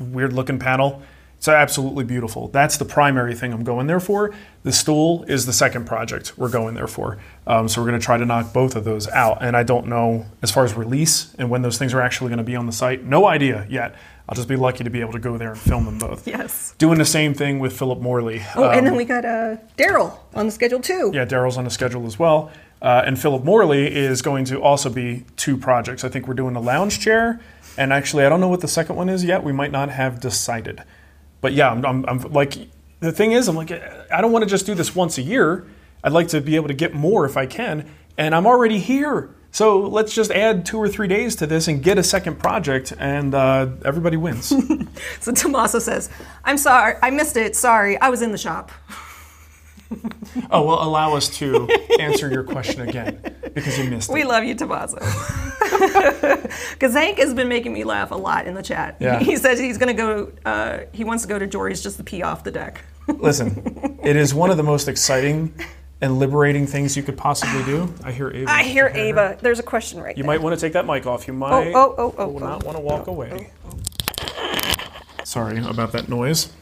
weird 0.00 0.32
looking 0.32 0.58
panel. 0.58 1.02
It's 1.44 1.48
absolutely 1.50 2.04
beautiful. 2.04 2.48
That's 2.48 2.78
the 2.78 2.86
primary 2.86 3.34
thing 3.34 3.52
I'm 3.52 3.64
going 3.64 3.86
there 3.86 4.00
for. 4.00 4.32
The 4.62 4.72
stool 4.72 5.24
is 5.24 5.44
the 5.44 5.52
second 5.52 5.84
project 5.84 6.38
we're 6.38 6.48
going 6.48 6.72
there 6.74 6.86
for. 6.86 7.18
Um, 7.46 7.68
so 7.68 7.82
we're 7.82 7.88
going 7.88 8.00
to 8.00 8.04
try 8.04 8.16
to 8.16 8.24
knock 8.24 8.54
both 8.54 8.74
of 8.76 8.84
those 8.84 9.08
out. 9.08 9.42
And 9.42 9.54
I 9.54 9.62
don't 9.62 9.86
know 9.88 10.24
as 10.40 10.50
far 10.50 10.64
as 10.64 10.72
release 10.72 11.34
and 11.38 11.50
when 11.50 11.60
those 11.60 11.76
things 11.76 11.92
are 11.92 12.00
actually 12.00 12.30
going 12.30 12.38
to 12.38 12.44
be 12.44 12.56
on 12.56 12.64
the 12.64 12.72
site. 12.72 13.04
No 13.04 13.26
idea 13.26 13.66
yet. 13.68 13.94
I'll 14.26 14.34
just 14.34 14.48
be 14.48 14.56
lucky 14.56 14.84
to 14.84 14.88
be 14.90 15.02
able 15.02 15.12
to 15.12 15.18
go 15.18 15.36
there 15.36 15.50
and 15.50 15.60
film 15.60 15.84
them 15.84 15.98
both. 15.98 16.26
Yes. 16.26 16.74
Doing 16.78 16.96
the 16.96 17.04
same 17.04 17.34
thing 17.34 17.58
with 17.58 17.78
Philip 17.78 18.00
Morley. 18.00 18.40
Oh, 18.56 18.70
and 18.70 18.78
Um, 18.78 18.84
then 18.86 18.96
we 18.96 19.04
got 19.04 19.26
uh, 19.26 19.56
Daryl 19.76 20.16
on 20.34 20.46
the 20.46 20.50
schedule 20.52 20.80
too. 20.80 21.10
yeah, 21.12 21.26
Daryl's 21.26 21.58
on 21.58 21.64
the 21.64 21.70
schedule 21.70 22.06
as 22.06 22.18
well. 22.18 22.50
Uh, 22.80 23.02
and 23.04 23.20
Philip 23.20 23.44
Morley 23.44 23.94
is 23.94 24.22
going 24.22 24.46
to 24.46 24.62
also 24.62 24.88
be 24.88 25.26
two 25.36 25.58
projects. 25.58 26.04
I 26.04 26.08
think 26.08 26.26
we're 26.26 26.32
doing 26.32 26.56
a 26.56 26.60
lounge 26.60 27.00
chair, 27.00 27.38
and 27.76 27.92
actually, 27.92 28.24
I 28.24 28.30
don't 28.30 28.40
know 28.40 28.48
what 28.48 28.62
the 28.62 28.68
second 28.68 28.96
one 28.96 29.10
is 29.10 29.22
yet. 29.22 29.44
We 29.44 29.52
might 29.52 29.72
not 29.72 29.90
have 29.90 30.20
decided. 30.20 30.82
But 31.44 31.52
yeah, 31.52 31.70
I'm, 31.70 31.84
I'm, 31.84 32.06
I'm 32.08 32.32
like, 32.32 32.56
the 33.00 33.12
thing 33.12 33.32
is, 33.32 33.48
I'm 33.48 33.54
like, 33.54 33.70
I 33.70 34.22
don't 34.22 34.32
want 34.32 34.44
to 34.44 34.48
just 34.48 34.64
do 34.64 34.74
this 34.74 34.94
once 34.94 35.18
a 35.18 35.22
year. 35.22 35.66
I'd 36.02 36.12
like 36.12 36.28
to 36.28 36.40
be 36.40 36.56
able 36.56 36.68
to 36.68 36.74
get 36.74 36.94
more 36.94 37.26
if 37.26 37.36
I 37.36 37.44
can, 37.44 37.86
and 38.16 38.34
I'm 38.34 38.46
already 38.46 38.78
here. 38.78 39.28
So 39.50 39.80
let's 39.80 40.14
just 40.14 40.30
add 40.30 40.64
two 40.64 40.78
or 40.78 40.88
three 40.88 41.06
days 41.06 41.36
to 41.36 41.46
this 41.46 41.68
and 41.68 41.82
get 41.82 41.98
a 41.98 42.02
second 42.02 42.38
project, 42.38 42.94
and 42.98 43.34
uh, 43.34 43.68
everybody 43.84 44.16
wins. 44.16 44.54
So 45.20 45.32
Tommaso 45.32 45.80
says, 45.80 46.08
"I'm 46.46 46.56
sorry, 46.56 46.94
I 47.02 47.10
missed 47.10 47.36
it. 47.36 47.56
Sorry, 47.56 48.00
I 48.00 48.08
was 48.08 48.22
in 48.22 48.32
the 48.32 48.38
shop." 48.38 48.72
Oh, 50.50 50.62
well, 50.64 50.82
allow 50.82 51.14
us 51.14 51.28
to 51.38 51.68
answer 52.00 52.30
your 52.30 52.44
question 52.44 52.88
again 52.88 53.20
because 53.54 53.78
you 53.78 53.90
missed 53.90 54.10
it. 54.10 54.12
We 54.12 54.24
love 54.24 54.44
you, 54.44 54.54
Tommaso. 54.54 54.98
Because 56.70 56.94
Hank 56.94 57.18
has 57.18 57.34
been 57.34 57.48
making 57.48 57.72
me 57.72 57.84
laugh 57.84 58.10
a 58.10 58.14
lot 58.14 58.46
in 58.46 58.54
the 58.54 58.62
chat. 58.62 58.96
Yeah. 59.00 59.18
He 59.18 59.36
says 59.36 59.58
he's 59.58 59.78
going 59.78 59.96
to 59.96 60.02
go. 60.02 60.32
Uh, 60.44 60.80
he 60.92 61.04
wants 61.04 61.22
to 61.24 61.28
go 61.28 61.38
to 61.38 61.46
Jory's 61.46 61.82
just 61.82 61.96
to 61.96 62.04
pee 62.04 62.22
off 62.22 62.44
the 62.44 62.50
deck. 62.50 62.82
Listen, 63.08 63.98
it 64.02 64.16
is 64.16 64.34
one 64.34 64.50
of 64.50 64.56
the 64.56 64.62
most 64.62 64.88
exciting 64.88 65.54
and 66.00 66.18
liberating 66.18 66.66
things 66.66 66.96
you 66.96 67.02
could 67.02 67.16
possibly 67.16 67.62
do. 67.64 67.92
I 68.02 68.12
hear 68.12 68.30
Ava. 68.30 68.50
I 68.50 68.62
hear 68.62 68.88
Ava. 68.88 69.38
There's 69.40 69.58
a 69.58 69.62
question 69.62 70.00
right 70.00 70.16
You 70.16 70.22
there. 70.22 70.32
might 70.32 70.42
want 70.42 70.58
to 70.58 70.60
take 70.60 70.74
that 70.74 70.86
mic 70.86 71.06
off. 71.06 71.26
You 71.26 71.32
might 71.32 71.72
oh, 71.74 71.94
oh, 71.96 72.14
oh, 72.18 72.28
will 72.28 72.44
oh, 72.44 72.46
not 72.46 72.64
want 72.64 72.76
to 72.76 72.82
walk 72.82 73.06
away. 73.06 73.50
Sorry 75.24 75.58
about 75.64 75.92
that 75.92 76.08
noise. 76.08 76.52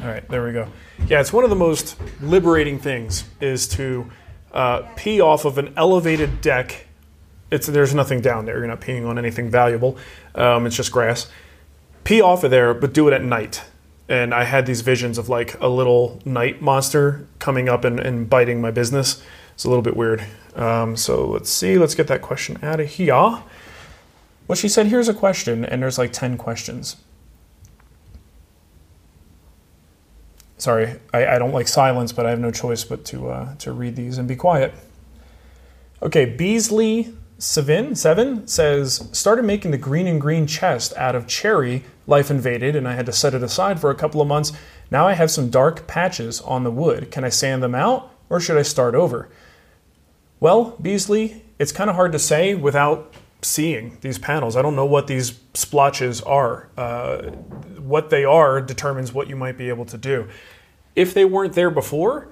All 0.00 0.06
right, 0.06 0.26
there 0.28 0.44
we 0.44 0.52
go. 0.52 0.68
Yeah, 1.08 1.20
it's 1.20 1.32
one 1.32 1.42
of 1.42 1.50
the 1.50 1.56
most 1.56 1.96
liberating 2.20 2.78
things 2.78 3.24
is 3.40 3.66
to 3.68 4.08
uh, 4.52 4.82
pee 4.94 5.20
off 5.20 5.44
of 5.44 5.58
an 5.58 5.74
elevated 5.76 6.40
deck. 6.40 6.86
It's 7.50 7.66
there's 7.66 7.94
nothing 7.94 8.20
down 8.20 8.44
there. 8.44 8.58
You're 8.58 8.68
not 8.68 8.80
peeing 8.80 9.08
on 9.08 9.18
anything 9.18 9.50
valuable. 9.50 9.98
Um, 10.36 10.66
it's 10.66 10.76
just 10.76 10.92
grass. 10.92 11.28
Pee 12.04 12.20
off 12.20 12.44
of 12.44 12.52
there, 12.52 12.74
but 12.74 12.92
do 12.92 13.08
it 13.08 13.12
at 13.12 13.24
night. 13.24 13.64
And 14.08 14.32
I 14.32 14.44
had 14.44 14.66
these 14.66 14.82
visions 14.82 15.18
of 15.18 15.28
like 15.28 15.60
a 15.60 15.68
little 15.68 16.20
night 16.24 16.62
monster 16.62 17.26
coming 17.40 17.68
up 17.68 17.84
and, 17.84 17.98
and 17.98 18.30
biting 18.30 18.60
my 18.60 18.70
business. 18.70 19.20
It's 19.54 19.64
a 19.64 19.68
little 19.68 19.82
bit 19.82 19.96
weird. 19.96 20.24
Um, 20.54 20.96
so 20.96 21.26
let's 21.26 21.50
see. 21.50 21.76
Let's 21.76 21.96
get 21.96 22.06
that 22.06 22.22
question 22.22 22.56
out 22.62 22.78
of 22.78 22.88
here. 22.88 23.42
Well, 24.46 24.56
she 24.56 24.68
said, 24.68 24.86
here's 24.86 25.08
a 25.08 25.14
question, 25.14 25.64
and 25.64 25.82
there's 25.82 25.98
like 25.98 26.12
10 26.12 26.38
questions. 26.38 26.96
Sorry, 30.58 30.98
I, 31.14 31.26
I 31.26 31.38
don't 31.38 31.52
like 31.52 31.68
silence, 31.68 32.12
but 32.12 32.26
I 32.26 32.30
have 32.30 32.40
no 32.40 32.50
choice 32.50 32.84
but 32.84 33.04
to, 33.06 33.30
uh, 33.30 33.54
to 33.56 33.72
read 33.72 33.96
these 33.96 34.18
and 34.18 34.28
be 34.28 34.36
quiet. 34.36 34.74
Okay, 36.02 36.24
Beasley 36.26 37.14
Seven 37.40 37.94
Seven 37.94 38.48
says 38.48 39.08
started 39.12 39.44
making 39.44 39.70
the 39.70 39.78
Greene 39.78 40.08
and 40.08 40.20
Greene 40.20 40.48
chest 40.48 40.92
out 40.96 41.14
of 41.14 41.28
cherry. 41.28 41.84
Life 42.08 42.30
invaded, 42.32 42.74
and 42.74 42.88
I 42.88 42.94
had 42.94 43.06
to 43.06 43.12
set 43.12 43.32
it 43.32 43.44
aside 43.44 43.80
for 43.80 43.90
a 43.90 43.94
couple 43.94 44.20
of 44.20 44.26
months. 44.26 44.52
Now 44.90 45.06
I 45.06 45.12
have 45.12 45.30
some 45.30 45.50
dark 45.50 45.86
patches 45.86 46.40
on 46.40 46.64
the 46.64 46.70
wood. 46.70 47.12
Can 47.12 47.22
I 47.22 47.28
sand 47.28 47.62
them 47.62 47.76
out, 47.76 48.10
or 48.28 48.40
should 48.40 48.56
I 48.56 48.62
start 48.62 48.96
over? 48.96 49.28
Well, 50.40 50.76
Beasley, 50.82 51.44
it's 51.58 51.70
kind 51.70 51.88
of 51.88 51.96
hard 51.96 52.10
to 52.12 52.18
say 52.18 52.54
without 52.54 53.14
seeing 53.42 53.98
these 54.00 54.18
panels. 54.18 54.56
I 54.56 54.62
don't 54.62 54.76
know 54.76 54.86
what 54.86 55.06
these 55.06 55.40
splotches 55.54 56.20
are. 56.22 56.68
Uh, 56.76 57.30
what 57.78 58.10
they 58.10 58.24
are 58.24 58.60
determines 58.60 59.12
what 59.12 59.28
you 59.28 59.36
might 59.36 59.56
be 59.56 59.68
able 59.68 59.84
to 59.86 59.98
do. 59.98 60.28
If 60.96 61.14
they 61.14 61.24
weren't 61.24 61.54
there 61.54 61.70
before, 61.70 62.28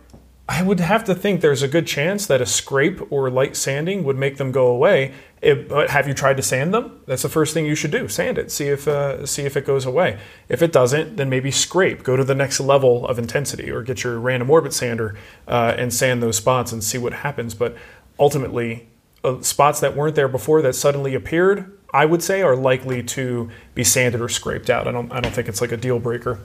I 0.49 0.63
would 0.63 0.79
have 0.79 1.03
to 1.05 1.15
think 1.15 1.41
there's 1.41 1.63
a 1.63 1.69
good 1.69 1.89
chance 1.89 2.27
that 2.27 2.41
a 2.41 2.47
scrape 2.47 3.11
or 3.11 3.31
light 3.31 3.57
sanding 3.57 4.05
would 4.05 4.17
make 4.17 4.37
them 4.37 4.53
go 4.53 4.69
away. 4.69 5.13
It, 5.43 5.69
but 5.69 5.91
have 5.91 6.07
you 6.07 6.15
tried 6.15 6.37
to 6.37 6.43
sand 6.43 6.73
them? 6.73 7.01
That's 7.07 7.23
the 7.23 7.29
first 7.29 7.53
thing 7.53 7.67
you 7.67 7.75
should 7.75 7.91
do. 7.91 8.07
Sand 8.07 8.39
it. 8.39 8.53
See 8.53 8.69
if 8.69 8.87
uh, 8.87 9.27
see 9.27 9.43
if 9.43 9.57
it 9.57 9.67
goes 9.67 9.85
away. 9.85 10.19
If 10.49 10.63
it 10.63 10.73
doesn't, 10.73 11.17
then 11.17 11.29
maybe 11.29 11.51
scrape. 11.51 12.05
Go 12.05 12.17
to 12.17 12.23
the 12.23 12.35
next 12.35 12.61
level 12.61 13.07
of 13.07 13.19
intensity, 13.19 13.71
or 13.71 13.83
get 13.83 14.05
your 14.05 14.21
random 14.21 14.49
orbit 14.49 14.73
sander 14.73 15.17
uh, 15.49 15.75
and 15.77 15.93
sand 15.93 16.23
those 16.23 16.37
spots 16.37 16.73
and 16.73 16.83
see 16.83 16.99
what 16.99 17.13
happens. 17.13 17.55
But 17.55 17.77
ultimately, 18.19 18.89
uh, 19.27 19.43
spots 19.43 19.81
that 19.81 19.97
weren't 19.97 20.15
there 20.15 20.29
before 20.29 20.63
that 20.63 20.75
suddenly 20.75 21.15
appeared, 21.15 21.77
I 21.93 22.07
would 22.07 22.23
say, 22.23 22.43
are 22.43 22.57
likely 22.57 23.03
to 23.03 23.51
be 23.75 23.85
sanded 23.85 24.21
or 24.21 24.29
scraped 24.29 24.71
out. 24.71 24.87
I 24.87 24.93
don't 24.93 25.11
I 25.13 25.21
don't 25.21 25.33
think 25.33 25.49
it's 25.49 25.61
like 25.61 25.73
a 25.73 25.77
deal 25.77 25.99
breaker. 25.99 26.41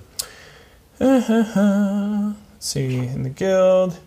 Let's 0.99 2.36
see 2.59 2.97
in 2.97 3.23
the 3.23 3.29
guild. 3.29 3.99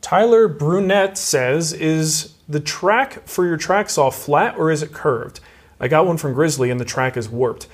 Tyler 0.00 0.48
Brunette 0.48 1.18
says, 1.18 1.72
"Is 1.72 2.34
the 2.48 2.60
track 2.60 3.26
for 3.28 3.46
your 3.46 3.56
track 3.56 3.90
saw 3.90 4.10
flat 4.10 4.56
or 4.56 4.70
is 4.70 4.82
it 4.82 4.92
curved?" 4.92 5.40
I 5.80 5.88
got 5.88 6.06
one 6.06 6.16
from 6.16 6.34
Grizzly 6.34 6.70
and 6.70 6.80
the 6.80 6.84
track 6.84 7.16
is 7.16 7.28
warped. 7.28 7.68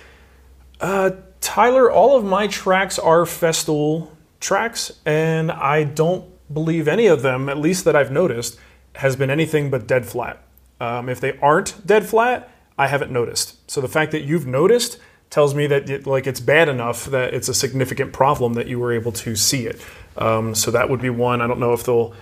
Uh, 0.81 1.13
Tyler, 1.41 1.91
all 1.91 2.17
of 2.17 2.25
my 2.25 2.47
tracks 2.47 2.99
are 2.99 3.25
Festool 3.25 4.11
tracks, 4.41 4.93
and 5.07 5.51
I 5.51 5.85
don't 5.85 6.25
believe 6.53 6.89
any 6.89 7.07
of 7.07 7.23
them, 7.23 7.49
at 7.49 7.59
least 7.59 7.85
that 7.85 7.97
I've 7.97 8.11
noticed, 8.11 8.59
has 8.97 9.17
been 9.17 9.31
anything 9.31 9.71
but 9.71 9.87
dead 9.87 10.07
flat. 10.07 10.43
Um, 10.81 11.09
if 11.09 11.21
they 11.21 11.39
aren't 11.39 11.87
dead 11.87 12.07
flat, 12.07 12.51
I 12.79 12.89
haven't 12.89 13.11
noticed. 13.11 13.71
So 13.71 13.81
the 13.81 13.89
fact 13.89 14.13
that 14.13 14.23
you've 14.23 14.47
noticed 14.47 14.99
tells 15.31 15.55
me 15.55 15.67
that 15.67 15.89
it, 15.91 16.07
like 16.07 16.27
it's 16.27 16.41
bad 16.41 16.69
enough 16.69 17.07
that 17.07 17.35
it's 17.35 17.49
a 17.49 17.55
significant 17.55 18.13
problem 18.13 18.55
that 18.55 18.67
you 18.67 18.79
were 18.79 18.93
able 18.93 19.13
to 19.13 19.35
see 19.37 19.67
it. 19.67 19.85
Um, 20.17 20.55
so 20.55 20.71
that 20.71 20.89
would 20.89 21.01
be 21.01 21.11
one. 21.11 21.41
I 21.41 21.47
don't 21.47 21.59
know 21.59 21.73
if 21.73 21.85
they'll 21.85 22.15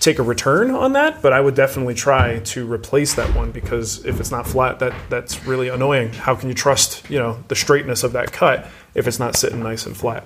take 0.00 0.18
a 0.18 0.22
return 0.22 0.70
on 0.70 0.92
that, 0.92 1.22
but 1.22 1.32
I 1.32 1.40
would 1.40 1.54
definitely 1.54 1.94
try 1.94 2.40
to 2.40 2.70
replace 2.70 3.14
that 3.14 3.34
one 3.34 3.50
because 3.50 4.04
if 4.04 4.20
it's 4.20 4.30
not 4.30 4.46
flat, 4.46 4.78
that 4.80 4.94
that's 5.08 5.46
really 5.46 5.68
annoying. 5.68 6.12
How 6.12 6.34
can 6.34 6.48
you 6.48 6.54
trust 6.54 7.08
you 7.10 7.18
know 7.18 7.42
the 7.48 7.54
straightness 7.54 8.02
of 8.04 8.12
that 8.12 8.32
cut 8.32 8.68
if 8.94 9.06
it's 9.06 9.18
not 9.18 9.36
sitting 9.36 9.62
nice 9.62 9.86
and 9.86 9.96
flat? 9.96 10.24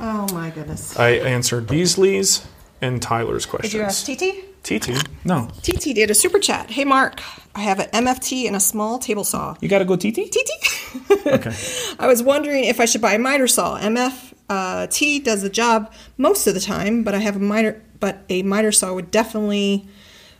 Oh 0.00 0.26
my 0.32 0.50
goodness. 0.50 0.98
I 0.98 1.10
answered 1.10 1.66
Beasley's 1.66 2.46
and 2.80 3.00
Tyler's 3.00 3.46
questions. 3.46 3.72
Did 3.72 3.78
you 3.78 3.84
ask 3.84 4.04
TT? 4.06 4.53
TT? 4.64 5.06
No. 5.24 5.48
TT 5.62 5.94
did 5.94 6.10
a 6.10 6.14
super 6.14 6.38
chat. 6.38 6.70
Hey 6.70 6.84
Marc, 6.84 7.20
I 7.54 7.60
have 7.60 7.78
an 7.78 7.88
MFT 7.90 8.46
and 8.46 8.56
a 8.56 8.60
small 8.60 8.98
table 8.98 9.22
saw. 9.22 9.56
You 9.60 9.68
got 9.68 9.78
to 9.78 9.84
go 9.84 9.96
TT? 9.96 10.30
TT? 10.30 10.50
Okay. 11.26 11.54
I 11.98 12.06
was 12.06 12.22
wondering 12.22 12.64
if 12.64 12.78
I 12.78 12.84
should 12.84 13.00
buy 13.00 13.14
a 13.14 13.18
miter 13.18 13.48
saw. 13.48 13.78
MF 13.78 14.34
uh, 14.48 14.86
T 14.88 15.18
does 15.18 15.42
the 15.42 15.48
job 15.48 15.92
most 16.18 16.46
of 16.46 16.54
the 16.54 16.60
time, 16.60 17.02
but 17.02 17.14
I 17.14 17.18
have 17.18 17.36
a 17.36 17.40
miter, 17.40 17.82
but 17.98 18.24
a 18.28 18.42
miter 18.42 18.70
saw 18.70 18.94
would 18.94 19.10
definitely 19.10 19.88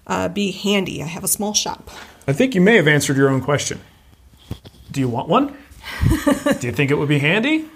uh, 0.06 0.28
be 0.28 0.52
handy. 0.52 1.02
I 1.02 1.06
have 1.06 1.24
a 1.24 1.28
small 1.28 1.54
shop. 1.54 1.90
I 2.28 2.32
think 2.32 2.54
you 2.54 2.60
may 2.60 2.76
have 2.76 2.86
answered 2.86 3.16
your 3.16 3.30
own 3.30 3.40
question. 3.40 3.80
Do 4.92 5.00
you 5.00 5.08
want 5.08 5.28
one? 5.28 5.56
do 6.60 6.66
you 6.66 6.72
think 6.72 6.90
it 6.90 6.98
would 6.98 7.08
be 7.08 7.18
handy? 7.18 7.68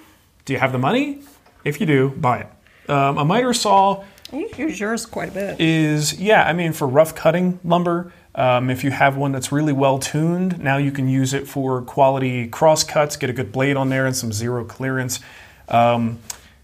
Do 0.45 0.53
you 0.53 0.59
have 0.59 0.73
the 0.73 0.79
money? 0.79 1.21
If 1.65 1.81
you 1.81 1.87
do, 1.87 2.11
buy 2.11 2.41
it. 2.41 2.91
Um, 2.91 3.19
a 3.19 3.25
miter 3.25 3.53
saw 3.53 4.05
You 4.33 4.49
use 4.57 4.79
yours 4.79 5.07
quite 5.07 5.31
a 5.31 5.33
bit. 5.33 5.61
is 5.61 6.21
yeah 6.21 6.45
i 6.45 6.53
mean 6.53 6.73
for 6.73 6.87
rough 6.87 7.15
cutting 7.15 7.59
lumber 7.65 8.13
um, 8.35 8.71
if 8.71 8.85
you 8.85 8.91
have 8.91 9.17
one 9.17 9.33
that's 9.33 9.51
really 9.51 9.73
well 9.73 9.99
tuned 9.99 10.59
now 10.61 10.77
you 10.77 10.93
can 10.93 11.09
use 11.09 11.35
it 11.35 11.49
for 11.49 11.83
quality 11.83 12.47
cross 12.47 12.85
cuts 12.85 13.17
get 13.17 13.31
a 13.31 13.33
good 13.33 13.51
blade 13.53 13.77
on 13.77 13.89
there 13.89 14.07
and 14.07 14.15
some 14.17 14.33
zero 14.33 14.65
clearance. 14.65 15.21
Um, 15.69 16.19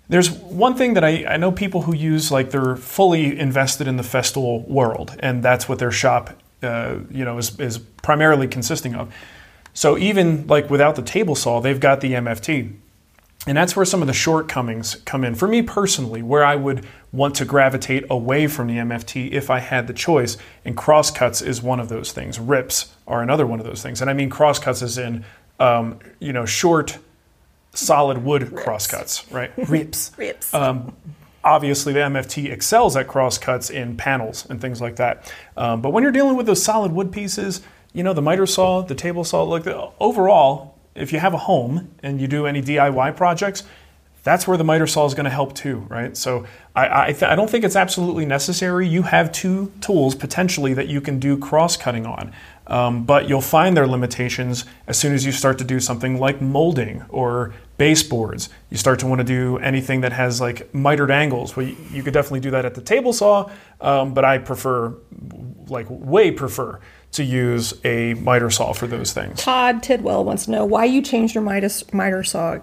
there's 0.08 0.30
one 0.30 0.76
thing 0.76 0.94
that 0.94 1.04
I, 1.04 1.24
I 1.24 1.36
know 1.38 1.50
people 1.50 1.82
who 1.82 1.94
use 1.94 2.30
like 2.30 2.50
they're 2.50 2.76
fully 2.76 3.38
invested 3.38 3.88
in 3.88 3.96
the 3.96 4.02
festool 4.02 4.66
world 4.68 5.16
and 5.18 5.42
that's 5.42 5.68
what 5.68 5.78
their 5.78 5.90
shop 5.90 6.30
uh, 6.62 6.98
you 7.10 7.24
know 7.24 7.38
is, 7.38 7.58
is 7.58 7.78
primarily 7.78 8.46
consisting 8.46 8.94
of. 8.94 9.12
So 9.72 9.98
even 9.98 10.46
like 10.46 10.70
without 10.70 10.94
the 10.96 11.02
table 11.02 11.34
saw 11.34 11.60
they've 11.60 11.80
got 11.80 12.00
the 12.02 12.12
mft 12.12 12.74
and 13.46 13.56
that's 13.56 13.76
where 13.76 13.84
some 13.84 14.00
of 14.00 14.06
the 14.06 14.14
shortcomings 14.14 14.96
come 15.04 15.24
in. 15.24 15.34
For 15.34 15.46
me 15.46 15.60
personally, 15.60 16.22
where 16.22 16.44
I 16.44 16.56
would 16.56 16.86
want 17.12 17.34
to 17.36 17.44
gravitate 17.44 18.04
away 18.08 18.46
from 18.46 18.68
the 18.68 18.74
MFT 18.74 19.32
if 19.32 19.50
I 19.50 19.58
had 19.58 19.86
the 19.86 19.92
choice, 19.92 20.36
and 20.64 20.76
crosscuts 20.76 21.42
is 21.42 21.62
one 21.62 21.78
of 21.78 21.88
those 21.88 22.12
things. 22.12 22.38
Rips 22.38 22.94
are 23.06 23.22
another 23.22 23.46
one 23.46 23.60
of 23.60 23.66
those 23.66 23.82
things. 23.82 24.00
And 24.00 24.08
I 24.08 24.14
mean 24.14 24.30
crosscuts 24.30 24.82
is 24.82 24.96
in, 24.96 25.24
um, 25.60 25.98
you 26.20 26.32
know, 26.32 26.46
short, 26.46 26.98
solid 27.74 28.18
wood 28.24 28.54
crosscuts, 28.56 29.30
right? 29.30 29.52
Rips. 29.68 30.12
Rips. 30.16 30.54
Um, 30.54 30.96
obviously, 31.44 31.92
the 31.92 32.00
MFT 32.00 32.50
excels 32.50 32.96
at 32.96 33.08
crosscuts 33.08 33.68
in 33.68 33.96
panels 33.96 34.46
and 34.48 34.58
things 34.58 34.80
like 34.80 34.96
that. 34.96 35.30
Um, 35.56 35.82
but 35.82 35.90
when 35.90 36.02
you're 36.02 36.12
dealing 36.12 36.36
with 36.36 36.46
those 36.46 36.62
solid 36.62 36.92
wood 36.92 37.12
pieces, 37.12 37.60
you 37.92 38.02
know, 38.02 38.14
the 38.14 38.22
miter 38.22 38.46
saw, 38.46 38.82
the 38.82 38.94
table 38.94 39.22
saw, 39.22 39.42
like 39.42 39.64
the, 39.64 39.90
overall, 40.00 40.73
if 40.94 41.12
you 41.12 41.18
have 41.18 41.34
a 41.34 41.38
home 41.38 41.90
and 42.02 42.20
you 42.20 42.26
do 42.26 42.46
any 42.46 42.62
DIY 42.62 43.16
projects, 43.16 43.64
that's 44.24 44.48
where 44.48 44.56
the 44.56 44.64
miter 44.64 44.86
saw 44.86 45.04
is 45.04 45.12
going 45.12 45.24
to 45.24 45.30
help 45.30 45.54
too, 45.54 45.80
right? 45.90 46.16
So 46.16 46.46
I, 46.74 47.08
I, 47.08 47.12
th- 47.12 47.24
I 47.24 47.36
don't 47.36 47.48
think 47.48 47.62
it's 47.62 47.76
absolutely 47.76 48.24
necessary. 48.24 48.88
You 48.88 49.02
have 49.02 49.30
two 49.30 49.70
tools 49.82 50.14
potentially 50.14 50.72
that 50.74 50.88
you 50.88 51.02
can 51.02 51.18
do 51.18 51.36
cross 51.36 51.76
cutting 51.76 52.06
on, 52.06 52.32
um, 52.66 53.04
but 53.04 53.28
you'll 53.28 53.42
find 53.42 53.76
their 53.76 53.86
limitations 53.86 54.64
as 54.86 54.98
soon 54.98 55.12
as 55.12 55.26
you 55.26 55.32
start 55.32 55.58
to 55.58 55.64
do 55.64 55.78
something 55.78 56.18
like 56.18 56.40
molding 56.40 57.04
or 57.10 57.52
baseboards. 57.76 58.48
You 58.70 58.78
start 58.78 58.98
to 59.00 59.06
want 59.06 59.18
to 59.18 59.24
do 59.24 59.58
anything 59.58 60.00
that 60.00 60.14
has 60.14 60.40
like 60.40 60.74
mitered 60.74 61.10
angles. 61.10 61.54
Well, 61.54 61.66
you, 61.66 61.76
you 61.92 62.02
could 62.02 62.14
definitely 62.14 62.40
do 62.40 62.50
that 62.52 62.64
at 62.64 62.74
the 62.74 62.80
table 62.80 63.12
saw, 63.12 63.50
um, 63.82 64.14
but 64.14 64.24
I 64.24 64.38
prefer, 64.38 64.94
like, 65.68 65.86
way 65.90 66.30
prefer 66.30 66.80
to 67.14 67.24
use 67.24 67.74
a 67.84 68.14
miter 68.14 68.50
saw 68.50 68.72
for 68.72 68.86
those 68.86 69.12
things. 69.12 69.40
Todd 69.40 69.82
Tidwell 69.82 70.24
wants 70.24 70.44
to 70.46 70.50
know 70.50 70.64
why 70.64 70.84
you 70.84 71.00
changed 71.02 71.34
your 71.34 71.42
miter, 71.44 71.68
miter 71.92 72.22
saw. 72.24 72.58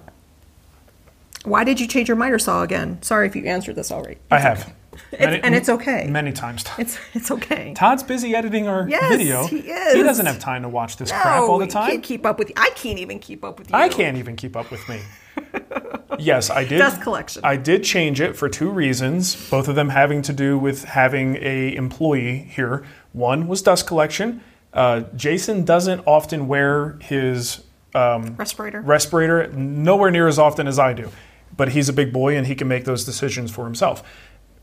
Why 1.44 1.64
did 1.64 1.80
you 1.80 1.88
change 1.88 2.08
your 2.08 2.18
miter 2.18 2.38
saw 2.38 2.62
again? 2.62 3.02
Sorry 3.02 3.28
if 3.28 3.36
you 3.36 3.44
answered 3.46 3.76
this 3.76 3.92
already. 3.92 4.18
I 4.30 4.40
have. 4.40 4.74
It's- 5.14 5.40
and 5.44 5.56
it's 5.56 5.70
okay. 5.70 6.08
Many 6.10 6.32
times. 6.34 6.66
It's 6.78 7.00
it's 7.14 7.32
okay. 7.32 7.74
Todd's 7.76 8.04
busy 8.04 8.36
editing 8.36 8.68
our 8.68 8.88
Yes, 8.88 9.10
video. 9.10 9.48
he 9.48 9.58
is. 9.60 9.94
He 9.96 10.04
doesn't 10.04 10.26
have 10.26 10.38
time 10.40 10.64
to 10.64 10.70
watch 10.70 10.98
this 10.98 11.12
crap 11.12 11.40
all 11.44 11.58
the 11.58 11.66
time. 11.68 11.90
can't 11.90 12.04
keep 12.04 12.26
up 12.26 12.38
with 12.38 12.50
you. 12.50 12.56
I 12.58 12.70
can't 12.76 13.00
even 13.00 13.20
keep 13.20 13.44
up 13.44 13.58
with 13.58 13.70
you. 13.70 13.76
I 13.76 13.88
can't 13.90 14.18
even 14.18 14.36
keep 14.36 14.56
up 14.56 14.70
with 14.70 14.88
me. 14.90 15.00
yes, 16.20 16.50
I 16.50 16.66
did. 16.66 16.78
Dust 16.80 17.02
collection. 17.02 17.42
I 17.46 17.56
did 17.56 17.84
change 17.84 18.20
it 18.20 18.36
for 18.36 18.50
two 18.50 18.70
reasons, 18.70 19.50
both 19.50 19.68
of 19.70 19.76
them 19.76 19.90
having 19.90 20.22
to 20.24 20.34
do 20.34 20.58
with 20.60 20.84
having 20.84 21.38
a 21.38 21.74
employee 21.74 22.38
here. 22.40 22.84
One 23.14 23.48
was 23.48 23.62
dust 23.62 23.88
collection. 23.88 24.42
Uh, 24.74 25.02
Jason 25.16 25.66
doesn't 25.66 26.02
often 26.08 26.48
wear 26.48 26.98
his 27.02 27.64
um, 27.94 28.36
Respirator. 28.38 28.82
respirator 28.82 29.48
nowhere 29.52 30.12
near 30.12 30.28
as 30.28 30.40
often 30.40 30.68
as 30.68 30.80
I 30.80 30.94
do, 30.94 31.10
but 31.56 31.70
he's 31.70 31.90
a 31.90 31.94
big 31.94 32.14
boy 32.14 32.38
and 32.38 32.48
he 32.48 32.56
can 32.56 32.68
make 32.68 32.86
those 32.86 33.04
decisions 33.04 33.52
for 33.52 33.66
himself. 33.66 34.02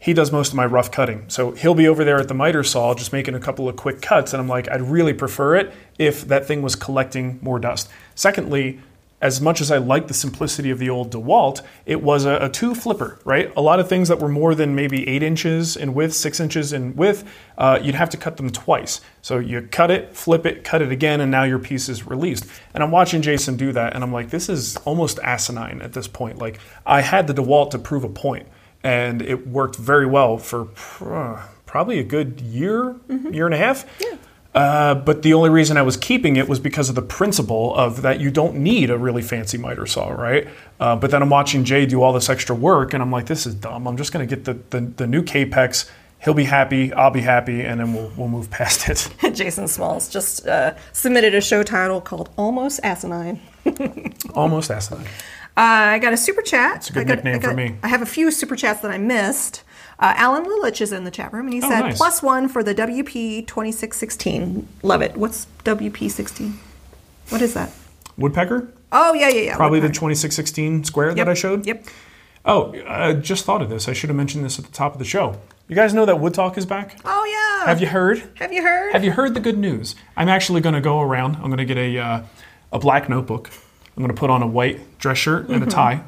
He 0.01 0.15
does 0.15 0.31
most 0.31 0.51
of 0.51 0.55
my 0.55 0.65
rough 0.65 0.91
cutting. 0.91 1.25
So 1.29 1.51
he'll 1.51 1.75
be 1.75 1.89
over 1.89 2.05
there 2.05 2.19
at 2.19 2.29
the 2.29 2.35
miter 2.35 2.63
saw 2.63 2.95
just 2.95 3.13
making 3.13 3.35
a 3.35 3.41
couple 3.41 3.69
of 3.69 3.77
quick 3.77 4.01
cuts. 4.01 4.33
And 4.33 4.41
I'm 4.41 4.49
like, 4.49 4.71
I'd 4.71 4.81
really 4.81 5.13
prefer 5.13 5.57
it 5.57 5.75
if 5.99 6.23
that 6.29 6.47
thing 6.47 6.63
was 6.63 6.77
collecting 6.77 7.41
more 7.43 7.59
dust. 7.59 7.91
Secondly, 8.15 8.81
as 9.21 9.41
much 9.41 9.61
as 9.61 9.71
I 9.73 9.79
like 9.79 10.07
the 10.07 10.15
simplicity 10.15 10.71
of 10.71 10.79
the 10.79 10.89
old 10.89 11.11
DeWalt, 11.11 11.63
it 11.87 12.03
was 12.03 12.25
a, 12.25 12.37
a 12.37 12.49
two 12.49 12.75
flipper, 12.75 13.19
right? 13.25 13.53
A 13.57 13.61
lot 13.61 13.81
of 13.81 13.89
things 13.89 14.09
that 14.09 14.21
were 14.21 14.29
more 14.29 14.55
than 14.55 14.77
maybe 14.77 15.09
eight 15.09 15.25
inches 15.25 15.77
in 15.77 15.93
width, 15.93 16.15
six 16.15 16.39
inches 16.39 16.73
in 16.73 16.95
width, 16.95 17.29
uh, 17.57 17.81
you'd 17.83 17.97
have 17.97 18.11
to 18.11 18.17
cut 18.17 18.37
them 18.37 18.51
twice. 18.51 19.01
So 19.21 19.39
you 19.39 19.63
cut 19.63 19.91
it, 19.91 20.15
flip 20.15 20.47
it, 20.47 20.63
cut 20.63 20.83
it 20.83 20.93
again, 20.93 21.21
and 21.21 21.31
now 21.33 21.43
your 21.43 21.59
piece 21.59 21.89
is 21.89 22.07
released. 22.07 22.47
And 22.75 22.83
I'm 22.83 22.93
watching 22.93 23.21
Jason 23.21 23.57
do 23.57 23.73
that, 23.73 23.95
and 23.95 24.05
I'm 24.05 24.13
like, 24.13 24.31
this 24.31 24.49
is 24.49 24.77
almost 24.79 25.19
asinine 25.19 25.83
at 25.83 25.95
this 25.95 26.07
point. 26.07 26.39
Like, 26.39 26.61
I 26.87 27.01
had 27.01 27.27
the 27.27 27.35
DeWalt 27.35 27.71
to 27.73 27.79
prove 27.79 28.05
a 28.05 28.09
point, 28.09 28.47
and 28.85 29.21
it 29.21 29.49
worked 29.49 29.77
very 29.77 30.07
well 30.07 30.39
for 30.39 30.69
uh, 31.01 31.43
probably 31.67 31.99
a 31.99 32.05
good 32.05 32.41
year, 32.41 32.95
year 33.33 33.47
and 33.47 33.55
a 33.55 33.59
half. 33.59 33.85
Uh, 34.55 34.95
but 34.95 35.23
the 35.23 35.35
only 35.35 35.51
reason 35.51 35.77
I 35.77 35.83
was 35.83 35.97
keeping 35.97 36.37
it 36.37 36.49
was 36.49 36.59
because 36.59 36.89
of 36.89 36.95
the 36.95 37.03
principle 37.03 37.75
of 37.77 38.03
that 38.03 38.19
you 38.19 38.31
don't 38.31 38.57
need 38.57 38.91
a 38.91 38.97
really 38.99 39.23
fancy 39.23 39.59
miter 39.59 39.87
saw, 39.87 40.09
right? 40.09 40.49
Uh, 40.81 40.97
but 40.97 41.11
then 41.11 41.23
I'm 41.23 41.31
watching 41.31 41.65
Jay 41.65 41.87
do 41.87 42.03
all 42.03 42.13
this 42.13 42.29
extra 42.29 42.57
work, 42.57 42.93
and 42.95 43.03
I'm 43.03 43.13
like, 43.13 43.27
this 43.27 43.47
is 43.47 43.55
dumb. 43.55 43.87
I'm 43.87 43.97
just 43.97 44.13
going 44.13 44.27
to 44.27 44.37
get 44.37 44.45
the, 44.45 44.55
the, 44.71 44.87
the 44.87 45.07
new 45.07 45.23
Kapex, 45.23 45.89
He'll 46.25 46.35
be 46.35 46.45
happy, 46.45 46.93
I'll 46.93 47.13
be 47.13 47.21
happy, 47.21 47.63
and 47.63 47.79
then 47.79 47.95
we'll, 47.95 48.11
we'll 48.17 48.27
move 48.27 48.51
past 48.51 48.89
it. 48.89 49.09
Jason 49.37 49.69
Smalls 49.69 50.09
just 50.09 50.49
uh, 50.49 50.75
submitted 50.93 51.33
a 51.33 51.41
show 51.41 51.63
title 51.63 52.01
called 52.01 52.31
Almost 52.37 52.81
Asinine. 52.83 53.41
Almost 54.35 54.71
asinine. 54.73 55.05
Uh, 55.57 55.61
I 55.95 55.99
got 56.01 56.13
a 56.13 56.17
super 56.17 56.43
chat. 56.43 56.79
It's 56.79 56.91
a 56.91 56.93
good 56.93 57.01
I 57.03 57.05
got, 57.05 57.15
nickname 57.17 57.35
I 57.35 57.39
got- 57.39 57.49
for 57.51 57.55
me. 57.57 57.77
I 57.85 57.89
have 57.89 58.03
a 58.03 58.07
few 58.07 58.33
super 58.33 58.57
chats 58.57 58.81
that 58.81 58.91
I 58.91 58.99
missed. 58.99 59.63
Uh, 60.01 60.15
Alan 60.17 60.45
Lilich 60.45 60.81
is 60.81 60.93
in 60.93 61.03
the 61.05 61.11
chat 61.11 61.33
room, 61.33 61.47
and 61.47 61.55
he 61.55 61.61
Oh, 61.63 61.69
said 61.69 61.81
nice. 61.81 61.97
plus 61.97 62.23
one 62.23 62.49
for 62.49 62.63
the 62.63 62.75
WP 62.75 63.47
twenty 63.47 63.73
six 63.73 63.97
sixteen. 63.97 64.69
Love 64.83 65.03
it. 65.03 65.17
What's 65.17 65.47
WP 65.65 66.11
sixteen? 66.11 66.59
What 67.31 67.43
is 67.43 67.55
that? 67.55 67.71
Woodpecker? 68.17 68.69
Oh 68.93 69.13
yeah, 69.15 69.29
yeah, 69.29 69.41
yeah. 69.43 69.57
Probably 69.57 69.81
the 69.81 69.85
Woodpecker. 69.89 70.01
2616 70.01 70.85
square 70.85 71.09
Yep, 71.09 71.17
that 71.17 71.29
I 71.29 71.35
showed? 71.35 71.67
Yep. 71.67 71.85
Oh, 72.45 72.75
I 72.89 73.13
just 73.13 73.45
thought 73.45 73.61
of 73.61 73.69
this. 73.69 73.89
I 73.89 73.93
should 73.93 74.09
have 74.09 74.17
mentioned 74.17 74.45
this 74.45 74.59
at 74.59 74.65
the 74.65 74.73
top 74.73 74.93
of 74.95 74.99
the 74.99 75.05
show. 75.05 75.39
You 75.69 75.77
guys 75.77 75.93
know 75.93 76.07
that 76.07 76.19
Wood 76.19 76.33
Talk 76.33 76.57
is 76.57 76.65
back? 76.65 76.97
Oh 77.05 77.25
yeah. 77.25 77.67
Have 77.67 77.81
you 77.81 77.89
heard? 77.89 78.23
Have 78.37 78.53
you 78.53 78.63
heard? 78.63 78.93
Have 78.93 79.05
you 79.05 79.11
heard 79.13 79.35
the 79.35 79.41
good 79.41 79.59
news? 79.59 79.95
I'm 80.17 80.29
actually 80.29 80.61
going 80.63 80.75
to 80.75 80.81
go 80.81 81.01
around. 81.01 81.35
I'm 81.37 81.47
going 81.47 81.59
to 81.59 81.65
get 81.67 81.77
a 81.77 81.99
uh, 81.99 82.23
a 82.73 82.79
black 82.79 83.09
notebook. 83.09 83.51
I'm 83.97 84.03
going 84.03 84.15
to 84.15 84.19
put 84.19 84.31
on 84.31 84.43
a 84.43 84.47
white 84.47 84.99
dress 84.99 85.19
shirt 85.19 85.45
Mm-hmm. 85.45 85.55
and 85.55 85.63
a 85.65 85.67
tie, 85.67 86.03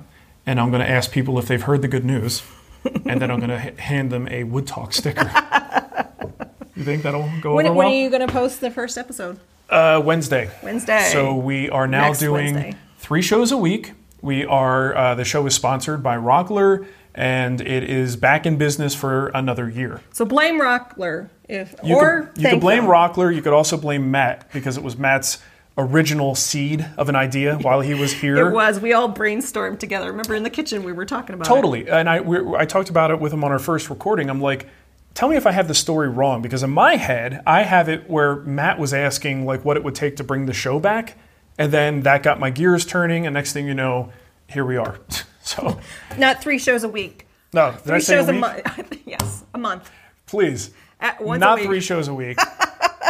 and 0.46 0.58
I'm 0.60 0.70
going 0.70 0.80
to 0.80 0.88
ask 0.88 1.10
people 1.10 1.38
if 1.38 1.46
they've 1.48 1.60
heard 1.60 1.82
the 1.82 1.88
good 1.88 2.04
news, 2.04 2.42
and 2.84 3.20
then 3.20 3.30
I'm 3.30 3.38
going 3.38 3.50
to 3.50 3.68
h- 3.72 3.78
hand 3.78 4.10
them 4.10 4.28
a 4.28 4.44
Wood 4.44 4.66
Talk 4.66 4.92
sticker. 4.92 5.24
you 6.76 6.84
think 6.84 7.02
that'll 7.02 7.30
go 7.40 7.54
when, 7.54 7.66
over 7.66 7.74
when 7.74 7.86
well? 7.86 7.88
are 7.88 7.90
you 7.98 8.10
going 8.10 8.26
to 8.26 8.32
post 8.32 8.60
the 8.60 8.70
first 8.70 8.96
episode? 8.98 9.38
uh, 9.68 10.02
Wednesday. 10.04 10.50
Wednesday. 10.62 11.08
So 11.12 11.34
we 11.36 11.70
are 11.70 11.86
now 11.86 12.08
Next 12.08 12.18
doing 12.20 12.54
Wednesday. 12.54 12.74
three 12.98 13.22
shows 13.22 13.52
a 13.52 13.56
week. 13.56 13.92
We 14.22 14.44
are 14.44 14.96
uh, 14.96 15.14
the 15.14 15.24
show 15.24 15.46
is 15.46 15.54
sponsored 15.54 16.02
by 16.02 16.16
Rockler, 16.16 16.86
and 17.14 17.60
it 17.60 17.84
is 17.88 18.16
back 18.16 18.46
in 18.46 18.56
business 18.56 18.94
for 18.94 19.28
another 19.28 19.68
year. 19.70 20.00
So 20.12 20.24
blame 20.24 20.60
Rockler 20.60 21.28
if 21.48 21.74
You 21.84 21.96
or 21.96 22.22
could, 22.34 22.42
you 22.42 22.48
could 22.50 22.60
blame 22.60 22.82
them. 22.82 22.90
Rockler. 22.90 23.34
You 23.34 23.42
could 23.42 23.52
also 23.52 23.76
blame 23.76 24.10
Matt 24.10 24.52
because 24.52 24.76
it 24.76 24.82
was 24.82 24.98
Matt's 24.98 25.38
original 25.80 26.34
seed 26.34 26.86
of 26.96 27.08
an 27.08 27.16
idea 27.16 27.56
while 27.58 27.80
he 27.80 27.94
was 27.94 28.12
here. 28.20 28.48
It 28.48 28.52
was. 28.52 28.80
We 28.80 28.92
all 28.92 29.12
brainstormed 29.12 29.78
together. 29.78 30.06
Remember 30.08 30.34
in 30.34 30.42
the 30.42 30.50
kitchen 30.50 30.82
we 30.84 30.92
were 30.92 31.06
talking 31.06 31.34
about 31.34 31.46
it. 31.46 31.50
Totally. 31.50 31.88
And 31.88 32.08
I, 32.08 32.20
we, 32.20 32.38
I 32.56 32.64
talked 32.64 32.90
about 32.90 33.10
it 33.10 33.20
with 33.20 33.32
him 33.32 33.42
on 33.44 33.50
our 33.52 33.58
first 33.58 33.90
recording. 33.90 34.28
I'm 34.30 34.40
like, 34.40 34.68
tell 35.14 35.28
me 35.28 35.36
if 35.36 35.46
I 35.46 35.52
have 35.52 35.68
the 35.68 35.74
story 35.74 36.08
wrong 36.08 36.42
because 36.42 36.62
in 36.62 36.70
my 36.70 36.96
head, 36.96 37.42
I 37.46 37.62
have 37.62 37.88
it 37.88 38.08
where 38.08 38.36
Matt 38.36 38.78
was 38.78 38.92
asking 38.94 39.46
like 39.46 39.64
what 39.64 39.76
it 39.76 39.84
would 39.84 39.94
take 39.94 40.16
to 40.16 40.24
bring 40.24 40.46
the 40.46 40.52
show 40.52 40.78
back. 40.78 41.16
And 41.58 41.72
then 41.72 42.02
that 42.02 42.22
got 42.22 42.38
my 42.40 42.50
gears 42.50 42.86
turning. 42.86 43.26
And 43.26 43.34
next 43.34 43.52
thing 43.52 43.66
you 43.66 43.74
know, 43.74 44.12
here 44.46 44.64
we 44.64 44.76
are. 44.76 45.00
so, 45.42 45.80
Not 46.18 46.42
three 46.42 46.58
shows 46.58 46.84
a 46.84 46.88
week. 46.88 47.26
no, 47.52 47.72
Three 47.72 48.00
shows 48.00 48.28
a 48.28 48.30
a, 48.30 48.34
month. 48.34 48.98
yes, 49.06 49.44
a 49.54 49.58
month. 49.58 49.90
Please. 50.26 50.70
At 51.00 51.20
once 51.22 51.40
Not 51.40 51.60
three 51.60 51.80
shows 51.80 52.08
a 52.08 52.14
week. 52.14 52.38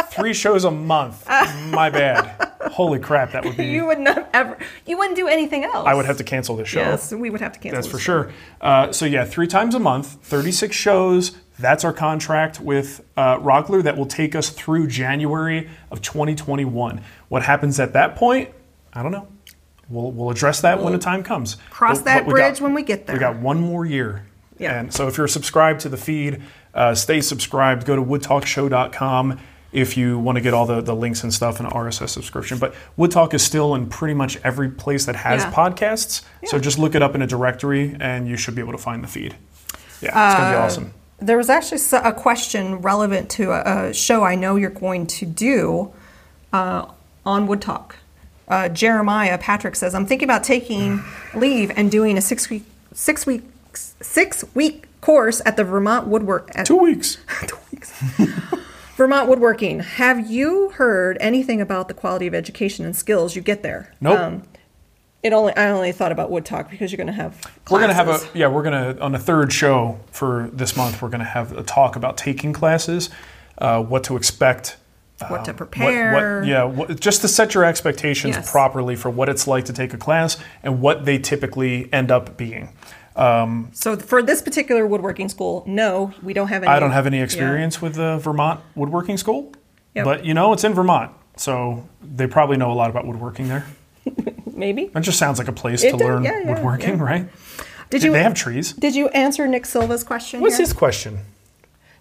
Three 0.09 0.33
shows 0.33 0.63
a 0.65 0.71
month. 0.71 1.27
My 1.27 1.89
bad. 1.89 2.49
Holy 2.71 2.99
crap, 2.99 3.31
that 3.31 3.43
would 3.43 3.57
be. 3.57 3.65
You 3.65 3.85
would 3.87 3.99
not 3.99 4.29
ever. 4.33 4.57
You 4.85 4.97
wouldn't 4.97 5.15
do 5.17 5.27
anything 5.27 5.63
else. 5.63 5.85
I 5.87 5.93
would 5.93 6.05
have 6.05 6.17
to 6.17 6.23
cancel 6.23 6.55
this 6.55 6.67
show. 6.69 6.79
Yes, 6.81 7.11
we 7.13 7.29
would 7.29 7.41
have 7.41 7.51
to 7.53 7.59
cancel. 7.59 7.77
That's 7.77 7.87
for 7.87 7.97
this. 7.97 8.03
sure. 8.03 8.31
Uh, 8.61 8.91
so 8.91 9.05
yeah, 9.05 9.25
three 9.25 9.47
times 9.47 9.75
a 9.75 9.79
month, 9.79 10.17
36 10.23 10.75
shows. 10.75 11.37
That's 11.59 11.83
our 11.83 11.93
contract 11.93 12.59
with 12.59 13.03
uh, 13.17 13.37
Rockler 13.39 13.83
that 13.83 13.97
will 13.97 14.05
take 14.07 14.33
us 14.35 14.49
through 14.49 14.87
January 14.87 15.69
of 15.91 16.01
2021. 16.01 17.01
What 17.29 17.43
happens 17.43 17.79
at 17.79 17.93
that 17.93 18.15
point? 18.15 18.49
I 18.93 19.03
don't 19.03 19.11
know. 19.11 19.27
We'll, 19.89 20.11
we'll 20.11 20.29
address 20.31 20.61
that 20.61 20.81
when 20.81 20.93
the 20.93 20.99
time 20.99 21.21
comes. 21.23 21.57
cross 21.69 21.97
But- 21.99 22.05
that 22.05 22.25
but 22.25 22.33
we 22.33 22.39
got- 22.39 22.47
bridge 22.49 22.61
when 22.61 22.73
we 22.73 22.83
get 22.83 23.05
there. 23.07 23.15
We 23.15 23.19
got 23.19 23.35
one 23.37 23.59
more 23.59 23.85
year. 23.85 24.25
Yeah. 24.57 24.79
And 24.79 24.93
so 24.93 25.07
if 25.07 25.17
you're 25.17 25.27
subscribed 25.27 25.81
to 25.81 25.89
the 25.89 25.97
feed, 25.97 26.41
uh, 26.73 26.95
stay 26.95 27.19
subscribed. 27.21 27.85
Go 27.85 27.95
to 27.95 28.01
woodtalkshow.com 28.01 29.39
if 29.71 29.95
you 29.95 30.19
want 30.19 30.35
to 30.37 30.41
get 30.41 30.53
all 30.53 30.65
the, 30.65 30.81
the 30.81 30.95
links 30.95 31.23
and 31.23 31.33
stuff 31.33 31.59
and 31.59 31.69
RSS 31.69 32.09
subscription. 32.09 32.57
But 32.57 32.73
Wood 32.97 33.11
Talk 33.11 33.33
is 33.33 33.43
still 33.43 33.73
in 33.75 33.87
pretty 33.87 34.13
much 34.13 34.37
every 34.43 34.69
place 34.69 35.05
that 35.05 35.15
has 35.15 35.43
Yeah. 35.43 35.51
podcasts. 35.51 36.23
So 36.45 36.59
just 36.59 36.77
look 36.77 36.93
it 36.95 37.01
up 37.01 37.15
in 37.15 37.21
a 37.21 37.27
directory 37.27 37.95
and 37.99 38.27
you 38.27 38.35
should 38.37 38.55
be 38.55 38.61
able 38.61 38.73
to 38.73 38.77
find 38.77 39.03
the 39.03 39.07
feed. 39.07 39.35
Yeah, 40.01 40.07
it's 40.09 40.35
going 40.39 40.51
to 40.51 40.57
be 40.57 40.61
awesome. 40.63 40.93
There 41.19 41.37
was 41.37 41.49
actually 41.49 41.79
a 42.03 42.11
question 42.11 42.77
relevant 42.77 43.29
to 43.31 43.51
a, 43.51 43.89
a 43.89 43.93
show 43.93 44.23
I 44.23 44.35
know 44.35 44.55
you're 44.55 44.71
going 44.71 45.05
to 45.07 45.25
do 45.25 45.93
uh, 46.51 46.87
on 47.25 47.45
Wood 47.47 47.61
Talk. 47.61 47.95
Uh, 48.47 48.67
Jeremiah 48.67 49.37
Patrick 49.37 49.75
says, 49.77 49.93
"I'm 49.95 50.05
thinking 50.07 50.25
about 50.25 50.43
taking 50.43 51.01
leave 51.35 51.71
and 51.77 51.89
doing 51.91 52.17
a 52.17 52.21
six 52.21 52.49
week 52.49 52.63
six 52.93 53.25
week 53.25 53.43
six 53.73 54.43
week 54.55 54.87
course 54.99 55.41
at 55.45 55.55
the 55.55 55.63
Vermont 55.63 56.07
Woodwork 56.07 56.49
at 56.55 56.65
Two 56.65 56.77
weeks. 56.77 57.17
two 57.47 57.55
weeks. 57.71 57.93
Vermont 59.01 59.27
Woodworking. 59.27 59.79
Have 59.79 60.29
you 60.29 60.69
heard 60.75 61.17
anything 61.19 61.59
about 61.59 61.87
the 61.87 61.93
quality 61.95 62.27
of 62.27 62.35
education 62.35 62.85
and 62.85 62.95
skills 62.95 63.35
you 63.35 63.41
get 63.41 63.63
there? 63.63 63.91
Nope. 63.99 64.43
it 65.23 65.33
only 65.33 65.55
I 65.55 65.71
only 65.71 65.91
thought 65.91 66.11
about 66.11 66.29
Wood 66.29 66.45
Talk 66.45 66.69
because 66.69 66.91
you're 66.91 66.97
going 66.97 67.07
to 67.07 67.13
have 67.13 67.35
We're 67.71 67.79
gonna 67.79 67.95
have 67.95 68.07
a 68.07 68.11
classes. 68.19 68.29
yeah. 68.35 68.45
We're 68.47 68.61
gonna 68.61 68.97
on 69.01 69.11
the 69.11 69.17
third 69.17 69.51
show 69.51 69.99
for 70.11 70.51
this 70.53 70.77
month. 70.77 71.01
We're 71.01 71.09
gonna 71.09 71.23
have 71.23 71.51
a 71.57 71.63
talk 71.63 71.95
about 71.95 72.15
taking 72.15 72.53
classes, 72.53 73.09
uh, 73.57 73.81
what 73.81 74.03
to 74.03 74.17
expect, 74.17 74.77
what 75.29 75.45
to 75.45 75.49
what- 75.51 75.57
prepare. 75.57 76.39
What, 76.41 76.47
yeah, 76.47 76.63
what, 76.65 76.99
just 76.99 77.21
to 77.21 77.27
set 77.27 77.55
your 77.55 77.65
expectations 77.65 78.35
Yes. 78.35 78.51
properly 78.51 78.95
for 78.95 79.09
what 79.09 79.29
it's 79.29 79.47
like 79.47 79.65
to 79.65 79.73
take 79.73 79.95
a 79.95 79.97
class 79.97 80.37
and 80.61 80.79
what 80.79 81.05
they 81.05 81.17
typically 81.17 81.91
end 81.91 82.11
up 82.11 82.37
being. 82.37 82.69
So 83.73 83.97
for 83.97 84.23
this 84.23 84.41
particular 84.41 84.85
woodworking 84.87 85.29
school, 85.29 85.63
no, 85.67 86.13
we 86.23 86.33
don't 86.33 86.47
have 86.47 86.63
any. 86.63 86.71
I 86.71 86.79
don't 86.79 86.91
have 86.91 87.07
any 87.07 87.17
yeah. 87.17 87.23
experience 87.23 87.81
with 87.81 87.95
the 87.95 88.17
Vermont 88.19 88.59
woodworking 88.75 89.17
school, 89.17 89.53
Yep. 89.95 90.05
but 90.05 90.25
you 90.25 90.33
know 90.33 90.53
it's 90.53 90.63
in 90.63 90.73
Vermont, 90.73 91.11
so 91.37 91.87
they 92.01 92.27
probably 92.27 92.57
know 92.57 92.71
a 92.71 92.73
lot 92.73 92.89
about 92.89 93.05
woodworking 93.05 93.47
there. 93.47 93.65
Maybe. 94.53 94.91
It 94.95 95.01
just 95.01 95.19
sounds 95.19 95.39
like 95.39 95.47
a 95.47 95.53
place 95.53 95.83
It 95.83 95.91
to 95.91 95.97
does, 95.97 96.07
learn 96.07 96.23
yeah, 96.23 96.39
yeah, 96.43 96.53
woodworking, 96.53 96.97
yeah. 96.97 97.03
right? 97.03 97.29
Did 97.89 98.01
They- 98.01 98.05
you 98.07 98.13
They 98.13 98.23
have 98.23 98.33
trees. 98.33 98.73
Did 98.73 98.95
you 98.95 99.09
answer 99.09 99.47
Nick 99.47 99.65
Silva's 99.65 100.03
question? 100.03 100.41
What's 100.41 100.57
here? 100.57 100.65
his 100.65 100.73
question? 100.73 101.19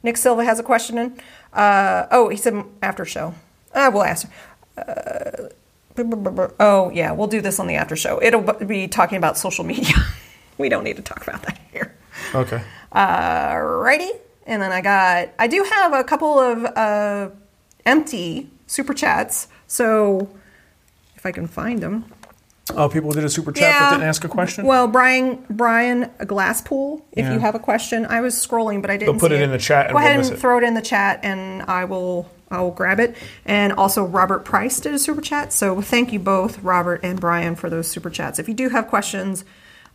Nick 0.02 0.16
Silva 0.16 0.44
has 0.44 0.58
a 0.58 0.62
question 0.62 0.98
in. 0.98 1.18
Uh, 1.52 2.06
oh, 2.10 2.28
he 2.28 2.36
said 2.36 2.64
after 2.80 3.04
show. 3.04 3.34
Uh, 3.74 3.90
we'll 3.92 4.04
ask. 4.04 4.28
Uh, 4.78 5.48
oh 6.60 6.90
yeah, 6.94 7.12
we'll 7.12 7.26
do 7.26 7.40
this 7.40 7.58
on 7.60 7.66
the 7.66 7.74
after 7.74 7.96
show. 7.96 8.22
It'll 8.22 8.40
be 8.40 8.88
talking 8.88 9.18
about 9.18 9.36
social 9.36 9.64
media. 9.64 9.94
we 10.60 10.68
don't 10.68 10.84
need 10.84 10.96
to 10.96 11.02
talk 11.02 11.26
about 11.26 11.42
that 11.42 11.58
here. 11.72 11.96
Okay. 12.34 12.62
Alrighty. 12.92 14.10
And 14.46 14.60
then 14.62 14.72
I 14.72 14.80
got, 14.80 15.30
I 15.38 15.46
do 15.46 15.62
have 15.64 15.92
a 15.92 16.04
couple 16.04 16.38
of 16.38 16.64
uh, 16.64 17.30
empty 17.86 18.50
super 18.66 18.94
chats. 18.94 19.48
So 19.66 20.28
if 21.16 21.24
I 21.26 21.32
can 21.32 21.46
find 21.46 21.80
them. 21.80 22.04
Oh, 22.76 22.88
people 22.88 23.10
did 23.10 23.24
a 23.24 23.28
super 23.28 23.50
chat 23.50 23.74
but 23.80 23.90
didn't 23.90 24.08
ask 24.08 24.24
a 24.24 24.28
question. 24.28 24.64
Well, 24.64 24.86
Brian, 24.86 25.44
Brian 25.50 26.04
Glasspool, 26.20 27.02
if 27.12 27.24
Yeah. 27.24 27.32
you 27.32 27.40
have 27.40 27.56
a 27.56 27.58
question, 27.58 28.06
I 28.06 28.20
was 28.20 28.34
scrolling, 28.34 28.80
but 28.80 28.90
I 28.90 28.96
didn't. 28.96 29.14
They'll 29.14 29.20
put 29.20 29.32
see 29.32 29.36
it 29.38 29.42
in 29.42 29.50
the 29.50 29.58
chat 29.58 29.86
and 29.86 29.94
Go 29.94 29.98
ahead 29.98 30.10
we'll 30.12 30.18
miss 30.18 30.28
and 30.28 30.36
it. 30.36 30.40
throw 30.40 30.58
it 30.58 30.64
in 30.64 30.74
the 30.74 30.82
chat, 30.82 31.18
and 31.24 31.62
I 31.62 31.84
will. 31.84 32.30
I 32.52 32.60
will 32.60 32.70
grab 32.72 32.98
it. 33.00 33.16
And 33.44 33.72
also, 33.72 34.04
Robert 34.04 34.44
Price 34.44 34.80
did 34.80 34.92
a 34.92 34.98
super 34.98 35.20
chat. 35.20 35.52
So 35.52 35.80
thank 35.80 36.12
you 36.12 36.18
both, 36.18 36.60
Robert 36.64 37.00
and 37.04 37.20
Brian, 37.20 37.54
for 37.54 37.70
those 37.70 37.86
super 37.88 38.10
chats. 38.10 38.38
If 38.40 38.48
you 38.48 38.54
do 38.54 38.68
have 38.70 38.88
questions, 38.88 39.44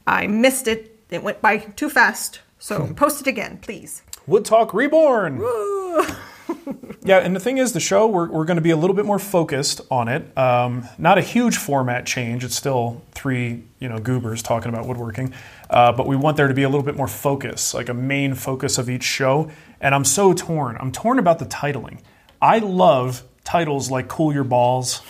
I 0.07 0.27
missed 0.27 0.67
it. 0.67 0.99
It 1.09 1.23
went 1.23 1.41
by 1.41 1.57
too 1.57 1.89
fast. 1.89 2.41
So 2.59 2.93
post 2.95 3.21
it 3.21 3.27
again, 3.27 3.59
please. 3.61 4.03
Wood 4.27 4.45
Talk 4.45 4.73
Reborn. 4.73 5.39
yeah, 7.03 7.19
and 7.19 7.35
the 7.35 7.39
thing 7.39 7.57
is, 7.57 7.73
the 7.73 7.79
show, 7.79 8.07
we're, 8.07 8.29
we're 8.29 8.45
going 8.45 8.57
to 8.57 8.61
be 8.61 8.71
a 8.71 8.75
little 8.75 8.95
bit 8.95 9.05
more 9.05 9.19
focused 9.19 9.81
on 9.91 10.07
it. 10.07 10.35
Um, 10.37 10.87
not 10.97 11.17
a 11.17 11.21
huge 11.21 11.57
format 11.57 12.05
change. 12.05 12.43
It's 12.43 12.55
still 12.55 13.03
three, 13.11 13.63
you 13.79 13.87
know, 13.87 13.99
goobers 13.99 14.41
talking 14.41 14.69
about 14.69 14.87
woodworking. 14.87 15.33
Uh, 15.69 15.91
but 15.91 16.07
we 16.07 16.15
want 16.15 16.37
there 16.37 16.47
to 16.47 16.53
be 16.53 16.63
a 16.63 16.69
little 16.69 16.85
bit 16.85 16.95
more 16.95 17.07
focus, 17.07 17.73
like 17.73 17.89
a 17.89 17.93
main 17.93 18.33
focus 18.33 18.77
of 18.77 18.89
each 18.89 19.03
show. 19.03 19.49
And 19.79 19.93
I'm 19.93 20.05
so 20.05 20.33
torn. 20.33 20.77
I'm 20.79 20.91
torn 20.91 21.19
about 21.19 21.39
the 21.39 21.45
titling. 21.45 21.99
I 22.41 22.59
love 22.59 23.23
titles 23.43 23.91
like 23.91 24.07
Cool 24.07 24.33
Your 24.33 24.43
Balls, 24.43 25.01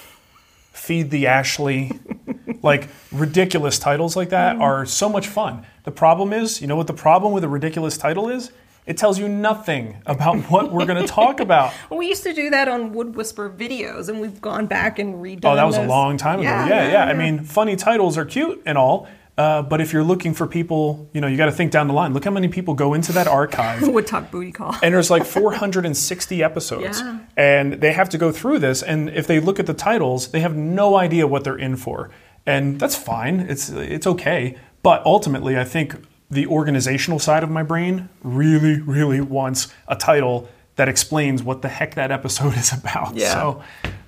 Feed 0.75 1.09
the 1.09 1.27
Ashley, 1.27 1.91
like 2.61 2.89
ridiculous 3.11 3.79
titles 3.79 4.15
like 4.15 4.29
that 4.29 4.53
mm-hmm. 4.53 4.61
are 4.61 4.85
so 4.85 5.07
much 5.07 5.27
fun. 5.27 5.65
The 5.83 5.91
problem 5.91 6.33
is, 6.33 6.61
you 6.61 6.67
know 6.67 6.75
what 6.75 6.87
the 6.87 6.93
problem 6.93 7.31
with 7.31 7.43
a 7.43 7.49
ridiculous 7.49 7.97
title 7.97 8.29
is? 8.29 8.51
It 8.85 8.97
tells 8.97 9.17
you 9.17 9.27
nothing 9.27 10.01
about 10.05 10.35
what 10.51 10.71
we're 10.71 10.85
going 10.85 11.01
to 11.01 11.07
talk 11.07 11.39
about. 11.39 11.73
Well, 11.89 11.97
we 11.97 12.07
used 12.07 12.23
to 12.23 12.33
do 12.33 12.49
that 12.49 12.67
on 12.67 12.91
Wood 12.91 13.15
Whisper 13.15 13.49
videos, 13.49 14.09
and 14.09 14.19
we've 14.19 14.41
gone 14.41 14.67
back 14.67 14.99
and 14.99 15.15
redone. 15.15 15.45
Oh, 15.45 15.55
that 15.55 15.63
was 15.63 15.77
a 15.77 15.85
long 15.85 16.17
time 16.17 16.39
ago. 16.39 16.49
Yeah, 16.49 16.91
yeah. 16.91 17.05
I 17.05 17.13
mean, 17.13 17.43
funny 17.43 17.75
titles 17.75 18.17
are 18.17 18.25
cute 18.25 18.61
and 18.65 18.77
all, 18.77 19.07
uh, 19.37 19.61
but 19.61 19.81
if 19.81 19.91
you're 19.91 20.03
looking 20.03 20.33
for 20.33 20.47
people, 20.47 21.09
you 21.13 21.19
know, 21.21 21.27
you 21.27 21.35
got 21.37 21.45
to 21.47 21.51
think 21.51 21.71
down 21.71 21.87
the 21.87 21.93
line. 21.93 22.13
Look 22.13 22.23
how 22.23 22.31
many 22.31 22.47
people 22.47 22.73
go 22.73 22.93
into 22.93 23.11
that 23.13 23.27
archive. 23.27 23.85
Wood 23.87 24.07
Talk 24.07 24.31
Booty 24.31 24.51
Call. 24.51 24.73
and 24.81 24.93
there's 24.93 25.09
like 25.11 25.25
460 25.25 26.43
episodes 26.43 27.01
Yeah. 27.01 27.19
and 27.37 27.73
they 27.73 27.91
have 27.91 28.09
to 28.09 28.17
go 28.17 28.31
through 28.31 28.59
this 28.59 28.81
and 28.81 29.09
if 29.09 29.27
they 29.27 29.39
look 29.39 29.59
at 29.59 29.65
the 29.65 29.73
titles 29.73 30.29
they 30.29 30.39
have 30.39 30.55
no 30.55 30.95
idea 30.95 31.27
what 31.27 31.43
they're 31.43 31.57
in 31.57 31.75
for 31.75 32.09
and 32.45 32.79
that's 32.79 32.95
fine 32.95 33.39
it's 33.41 33.69
it's 33.69 34.07
okay 34.07 34.57
but 34.83 35.05
ultimately 35.05 35.57
i 35.57 35.63
think 35.63 35.95
the 36.31 36.47
organizational 36.47 37.19
side 37.19 37.43
of 37.43 37.51
my 37.51 37.61
brain 37.61 38.09
really, 38.23 38.81
really 38.81 39.21
wants 39.21 39.67
a 39.87 39.95
title 39.95 40.49
that 40.75 40.89
explains 40.89 41.43
what 41.43 41.61
the 41.61 41.67
heck 41.69 41.93
that 41.93 42.11
episode 42.11 42.57
is 42.57 42.73
about. 42.73 43.15
Yeah. 43.15 43.31
So, 43.31 43.61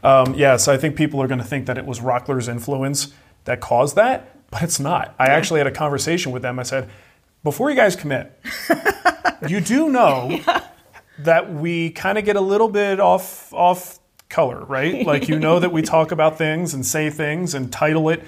um, 0.03 0.33
yeah, 0.33 0.57
so 0.57 0.73
I 0.73 0.77
think 0.77 0.95
people 0.95 1.21
are 1.21 1.27
going 1.27 1.37
to 1.39 1.45
think 1.45 1.67
that 1.67 1.77
it 1.77 1.85
was 1.85 1.99
Rockler's 1.99 2.47
influence 2.47 3.13
that 3.45 3.61
caused 3.61 3.95
that, 3.97 4.35
but 4.49 4.63
it's 4.63 4.79
not. 4.79 5.13
I 5.19 5.27
actually 5.27 5.59
had 5.59 5.67
a 5.67 5.71
conversation 5.71 6.31
with 6.31 6.41
them. 6.41 6.59
I 6.59 6.63
said, 6.63 6.89
before 7.43 7.69
you 7.69 7.75
guys 7.75 7.95
commit, 7.95 8.39
you 9.47 9.61
do 9.61 9.89
know 9.89 10.39
that 11.19 11.53
we 11.53 11.89
kind 11.91 12.17
of 12.17 12.25
get 12.25 12.35
a 12.35 12.41
little 12.41 12.69
bit 12.69 12.99
off 12.99 13.53
off 13.53 13.99
color, 14.29 14.63
right? 14.65 15.05
Like 15.05 15.27
you 15.27 15.39
know 15.39 15.59
that 15.59 15.71
we 15.71 15.81
talk 15.81 16.11
about 16.11 16.37
things 16.37 16.73
and 16.73 16.85
say 16.85 17.09
things 17.09 17.53
and 17.53 17.71
title 17.71 18.09
it 18.09 18.23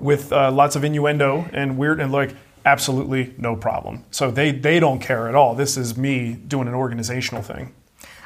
with 0.00 0.32
uh, 0.32 0.50
lots 0.50 0.76
of 0.76 0.84
innuendo 0.84 1.48
and 1.52 1.76
weird 1.76 2.00
and 2.00 2.12
like 2.12 2.34
absolutely 2.64 3.34
no 3.38 3.56
problem. 3.56 4.04
So 4.10 4.30
they 4.30 4.52
they 4.52 4.80
don't 4.80 5.00
care 5.00 5.28
at 5.28 5.34
all. 5.34 5.54
This 5.54 5.76
is 5.76 5.96
me 5.96 6.34
doing 6.34 6.68
an 6.68 6.74
organizational 6.74 7.42
thing. 7.42 7.74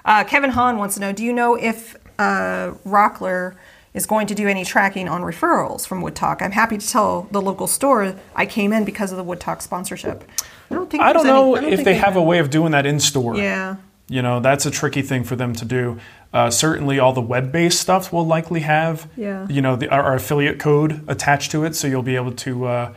Uh, 0.05 0.24
Kevin 0.24 0.51
Hahn 0.51 0.76
wants 0.76 0.97
to 0.97 1.01
know 1.01 1.12
Do 1.12 1.24
you 1.24 1.32
know 1.32 1.55
if 1.55 1.97
uh, 2.18 2.72
Rockler 2.84 3.57
is 3.95 4.07
going 4.07 4.26
to 4.26 4.34
do 4.34 4.49
any 4.49 4.64
tracking 4.64 5.09
on 5.09 5.22
referrals 5.22 5.86
from 5.86 6.03
Wood 6.03 6.16
Talk? 6.16 6.42
I'm 6.42 6.51
happy 6.51 6.76
to 6.76 6.86
tell 6.86 7.28
the 7.30 7.40
local 7.40 7.66
store 7.66 8.16
I 8.34 8.45
came 8.45 8.72
in 8.72 8.84
because 8.84 9.12
of 9.12 9.16
the 9.16 9.24
Wood 9.24 9.40
Talk 9.40 9.62
sponsorship. 9.62 10.24
I 10.70 10.74
don't 10.74 10.90
think 10.90 11.03
I 11.03 11.12
don't 11.12 11.24
there's 11.24 11.34
any- 11.34 11.42
know 11.42 11.57
I 11.57 11.61
don't 11.61 11.72
if 11.72 11.84
they 11.84 11.95
have 11.95 12.16
a 12.16 12.22
way 12.22 12.38
of 12.40 12.51
doing 12.51 12.72
that 12.72 12.84
in 12.84 12.99
store. 13.01 13.36
Yeah. 13.36 13.76
You 14.09 14.20
know, 14.20 14.40
that's 14.40 14.66
a 14.66 14.70
tricky 14.70 15.01
thing 15.01 15.24
for 15.24 15.34
them 15.36 15.55
to 15.55 15.64
do. 15.64 15.99
Uh, 16.32 16.51
certainly, 16.51 16.99
all 16.99 17.12
the 17.14 17.22
web-based 17.22 17.80
stuff 17.80 18.12
will 18.12 18.26
likely 18.26 18.61
have, 18.61 19.09
Yeah. 19.16 19.47
you 19.49 19.62
know, 19.62 19.76
the, 19.76 19.88
our, 19.88 20.03
our 20.03 20.14
affiliate 20.16 20.59
code 20.59 21.03
attached 21.09 21.53
to 21.53 21.64
it, 21.64 21.74
so 21.74 21.86
you'll 21.86 22.03
be 22.03 22.16
able 22.16 22.32
to 22.32 22.66
uh, 22.66 22.95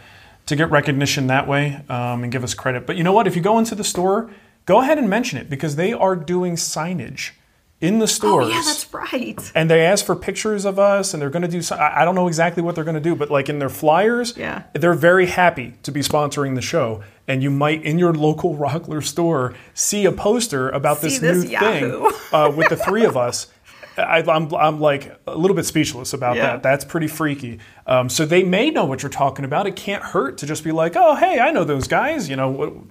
to 0.47 0.55
get 0.55 0.69
recognition 0.71 1.27
that 1.27 1.47
way 1.47 1.81
um, 1.87 2.23
and 2.23 2.31
give 2.31 2.43
us 2.43 2.53
credit. 2.53 2.85
But 2.87 2.95
you 2.97 3.03
know 3.03 3.13
what? 3.13 3.27
If 3.27 3.35
you 3.35 3.41
go 3.41 3.57
into 3.59 3.75
the 3.75 3.83
store, 3.83 4.29
go 4.65 4.81
ahead 4.81 4.97
and 4.97 5.09
mention 5.09 5.37
it 5.39 5.49
because 5.49 5.75
they 5.75 5.93
are 5.93 6.15
doing 6.15 6.55
signage 6.55 7.31
in 7.79 7.99
the 7.99 8.07
stores. 8.07 8.47
Oh, 8.47 8.49
yeah, 8.49 8.61
that's 8.65 8.91
right. 8.93 9.51
and 9.53 9.69
they 9.69 9.85
ask 9.85 10.03
for 10.05 10.15
pictures 10.15 10.65
of 10.65 10.79
us 10.79 11.13
and 11.13 11.21
they're 11.21 11.29
going 11.29 11.43
to 11.43 11.47
do 11.47 11.61
some, 11.61 11.77
I 11.79 12.03
don't 12.05 12.15
know 12.15 12.27
exactly 12.27 12.63
what 12.63 12.73
they're 12.75 12.83
going 12.83 12.95
to 12.95 12.99
do, 13.01 13.15
but 13.15 13.29
like 13.29 13.49
in 13.49 13.59
their 13.59 13.69
flyers, 13.69 14.33
Yeah. 14.35 14.63
they're 14.73 14.95
very 14.95 15.27
happy 15.27 15.75
to 15.83 15.91
be 15.91 15.99
sponsoring 16.01 16.55
the 16.55 16.61
show. 16.61 17.03
And 17.27 17.43
you 17.43 17.51
might, 17.51 17.83
in 17.83 17.99
your 17.99 18.13
local 18.13 18.55
Rockler 18.57 19.03
store, 19.03 19.53
see 19.75 20.05
a 20.05 20.11
poster 20.11 20.69
about 20.69 20.97
See 20.99 21.09
this, 21.09 21.19
this 21.19 21.43
new 21.43 21.49
Yahoo. 21.51 22.09
thing 22.09 22.13
uh, 22.33 22.51
with 22.55 22.69
the 22.69 22.77
three 22.77 23.05
of 23.05 23.15
us. 23.15 23.47
I, 23.97 24.23
I'm, 24.27 24.53
I'm 24.55 24.79
like 24.79 25.19
a 25.27 25.35
little 25.35 25.55
bit 25.55 25.65
speechless 25.65 26.13
about 26.13 26.35
Yeah. 26.35 26.47
that. 26.53 26.63
That's 26.63 26.85
pretty 26.85 27.07
freaky. 27.07 27.59
Um, 27.85 28.09
so 28.09 28.25
they 28.25 28.43
may 28.43 28.69
know 28.71 28.85
what 28.85 29.01
you're 29.03 29.09
talking 29.11 29.43
about. 29.45 29.65
It 29.67 29.75
can't 29.75 30.03
hurt 30.03 30.37
to 30.39 30.45
just 30.47 30.63
be 30.63 30.71
like, 30.71 30.93
oh, 30.95 31.15
hey, 31.15 31.39
I 31.39 31.51
know 31.51 31.63
those 31.63 31.87
guys. 31.87 32.27
You 32.29 32.35
know, 32.37 32.87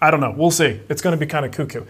I 0.00 0.10
don't 0.10 0.20
know. 0.20 0.34
We'll 0.36 0.50
see. 0.50 0.80
It's 0.90 1.00
going 1.02 1.18
to 1.18 1.20
be 1.22 1.26
kind 1.28 1.44
of 1.46 1.52
cuckoo. 1.52 1.84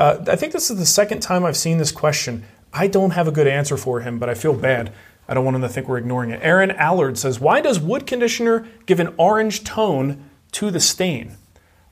Uh, 0.00 0.24
I 0.28 0.34
think 0.34 0.54
this 0.54 0.70
is 0.70 0.78
the 0.78 0.86
second 0.86 1.20
time 1.20 1.44
I've 1.44 1.58
seen 1.58 1.76
this 1.76 1.92
question. 1.92 2.44
I 2.72 2.86
don't 2.86 3.10
have 3.10 3.28
a 3.28 3.30
good 3.30 3.46
answer 3.46 3.76
for 3.76 4.00
him, 4.00 4.18
but 4.18 4.30
I 4.30 4.34
feel 4.34 4.54
bad. 4.54 4.94
I 5.28 5.34
don't 5.34 5.44
want 5.44 5.56
him 5.56 5.62
to 5.62 5.68
think 5.68 5.88
we're 5.88 5.98
ignoring 5.98 6.30
it. 6.30 6.40
Aaron 6.42 6.70
Allard 6.70 7.18
says, 7.18 7.38
Why 7.38 7.60
does 7.60 7.78
wood 7.78 8.06
conditioner 8.06 8.66
give 8.86 8.98
an 8.98 9.14
orange 9.18 9.62
tone 9.62 10.30
to 10.52 10.70
the 10.70 10.80
stain? 10.80 11.36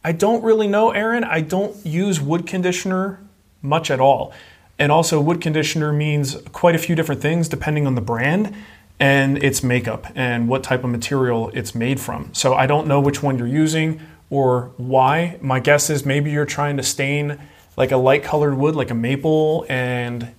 I 0.03 0.13
don't 0.13 0.43
really 0.43 0.67
know, 0.67 0.91
Aaron. 0.91 1.23
I 1.23 1.43
don't 1.43 1.77
use 1.85 2.19
wood 2.19 2.47
conditioner 2.47 3.21
much 3.61 3.91
at 3.91 4.01
all. 4.01 4.33
And 4.79 4.91
also, 4.91 5.21
wood 5.21 5.43
conditioner 5.43 5.93
means 5.93 6.37
quite 6.53 6.75
a 6.75 6.79
few 6.79 6.95
different 6.95 7.21
things 7.21 7.47
depending 7.47 7.87
on 7.87 7.95
the 7.95 8.01
brand 8.01 8.55
and 8.99 9.43
its 9.45 9.63
makeup 9.63 10.07
and 10.15 10.49
what 10.49 10.63
type 10.63 10.83
of 10.83 10.89
material 10.89 11.51
it's 11.53 11.75
made 11.75 12.01
from. 12.01 12.33
So 12.33 12.55
I 12.55 12.67
don't 12.67 12.87
know 12.87 13.01
which 13.01 13.23
one 13.23 13.37
you're 13.37 13.47
using 13.47 14.01
or 14.31 14.73
why. 14.79 15.37
My 15.43 15.61
guess 15.61 15.91
is 15.91 16.07
maybe 16.07 16.31
you're 16.31 16.47
trying 16.47 16.79
to 16.79 16.83
stain 16.83 17.39
like 17.79 17.93
a 17.93 17.97
light 17.97 18.25
colored 18.25 18.57
wood, 18.57 18.75
like 18.75 18.91
a 18.91 18.95
maple 18.95 19.65
and 19.69 20.35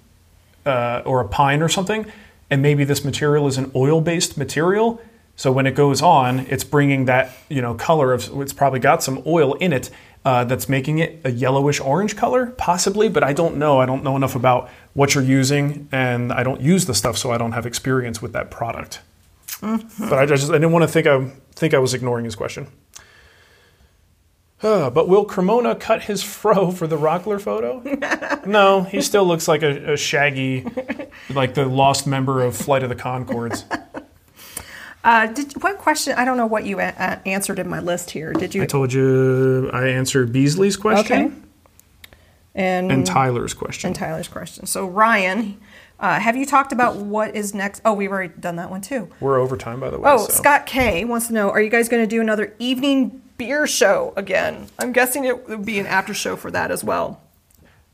uh, 0.66 1.02
or 1.06 1.22
a 1.22 1.28
pine 1.28 1.62
or 1.62 1.70
something, 1.70 2.06
and 2.50 2.62
maybe 2.62 2.84
this 2.84 3.06
material 3.06 3.48
is 3.48 3.58
an 3.58 3.72
oil-based 3.74 4.38
material. 4.38 5.02
So 5.38 5.50
when 5.50 5.66
it 5.66 5.74
goes 5.74 6.02
on, 6.02 6.40
it's 6.40 6.66
bringing 6.66 7.06
that 7.06 7.32
you 7.48 7.62
know 7.62 7.74
color 7.76 8.12
of 8.12 8.30
it's 8.42 8.52
probably 8.52 8.82
got 8.82 9.02
some 9.02 9.24
oil 9.26 9.54
in 9.54 9.72
it 9.72 9.90
uh, 10.26 10.44
that's 10.44 10.68
making 10.68 11.00
it 11.00 11.22
a 11.24 11.32
yellowish 11.32 11.80
orange 11.80 12.18
color, 12.18 12.48
possibly. 12.58 13.08
But 13.08 13.24
I 13.24 13.32
don't 13.32 13.56
know. 13.56 13.80
I 13.80 13.86
don't 13.86 14.04
know 14.04 14.18
enough 14.18 14.36
about 14.36 14.70
what 14.94 15.16
you're 15.16 15.24
using, 15.24 15.88
and 15.94 16.34
I 16.34 16.44
don't 16.44 16.60
use 16.60 16.88
the 16.88 16.94
stuff, 16.94 17.18
so 17.18 17.32
I 17.32 17.38
don't 17.38 17.54
have 17.54 17.66
experience 17.66 18.22
with 18.22 18.34
that 18.34 18.52
product. 18.52 19.00
But 19.98 20.20
I 20.20 20.26
just 20.26 20.50
I 20.50 20.56
didn't 20.56 20.74
want 20.74 20.84
to 20.84 20.90
think 20.90 21.08
I 21.08 21.32
think 21.56 21.74
I 21.74 21.80
was 21.80 21.94
ignoring 21.94 22.26
his 22.26 22.36
question. 22.36 22.68
Uh, 24.62 24.90
but 24.90 25.08
will 25.08 25.24
Cremona 25.26 25.74
cut 25.76 26.04
his 26.04 26.22
fro 26.42 26.72
for 26.72 26.86
the 26.88 26.98
Rockler 26.98 27.40
photo? 27.40 27.82
no, 28.46 28.84
he 28.84 29.02
still 29.02 29.26
looks 29.26 29.48
like 29.48 29.64
a, 29.64 29.94
a 29.94 29.98
shaggy, 29.98 30.66
like 31.30 31.54
the 31.54 31.66
lost 31.66 32.06
member 32.06 32.42
of 32.44 32.56
Flight 32.58 32.84
of 32.84 32.90
the 32.90 32.96
Conchords. 32.96 33.64
Uh, 35.02 35.28
did 35.28 35.54
what 35.64 35.78
question? 35.78 36.14
I 36.18 36.26
don't 36.26 36.36
know 36.36 36.46
what 36.46 36.66
you 36.66 36.80
a- 36.80 36.94
a- 36.98 37.22
answered 37.26 37.58
in 37.58 37.70
my 37.70 37.80
list 37.80 38.12
here. 38.12 38.34
Did 38.34 38.54
you? 38.54 38.64
I 38.64 38.66
told 38.66 38.92
you 38.92 39.70
I 39.72 39.88
answered 39.88 40.34
Beasley's 40.34 40.76
question 40.76 41.26
Okay. 41.26 41.34
and 42.54 42.92
and 42.92 43.06
Tyler's 43.08 43.54
question. 43.54 43.88
and 43.88 43.96
Tyler's 43.96 44.28
question. 44.28 44.66
So 44.66 44.86
Ryan, 44.86 45.58
uh, 46.02 46.20
have 46.20 46.36
you 46.36 46.46
talked 46.46 46.74
about 46.74 46.98
what 46.98 47.34
is 47.34 47.54
next? 47.54 47.82
Oh, 47.86 47.94
we've 47.94 48.12
already 48.12 48.34
done 48.38 48.58
that 48.58 48.70
one 48.70 48.82
too. 48.82 49.08
We're 49.22 49.40
overtime, 49.40 49.80
by 49.80 49.90
the 49.90 49.98
way. 50.00 50.12
Oh, 50.12 50.18
so. 50.18 50.34
Scott 50.34 50.66
K 50.66 51.06
wants 51.06 51.28
to 51.28 51.34
know: 51.34 51.50
Are 51.50 51.62
you 51.62 51.70
guys 51.70 51.88
going 51.88 52.04
to 52.04 52.08
do 52.08 52.20
another 52.20 52.54
evening 52.60 53.22
beer 53.40 53.66
show 53.66 54.14
again? 54.16 54.68
I'm 54.78 54.92
guessing 54.92 55.26
it 55.26 55.48
would 55.50 55.66
be 55.66 55.80
an 55.80 55.88
after 55.88 56.14
show 56.14 56.36
for 56.36 56.52
that 56.52 56.70
as 56.70 56.84
well. 56.84 57.20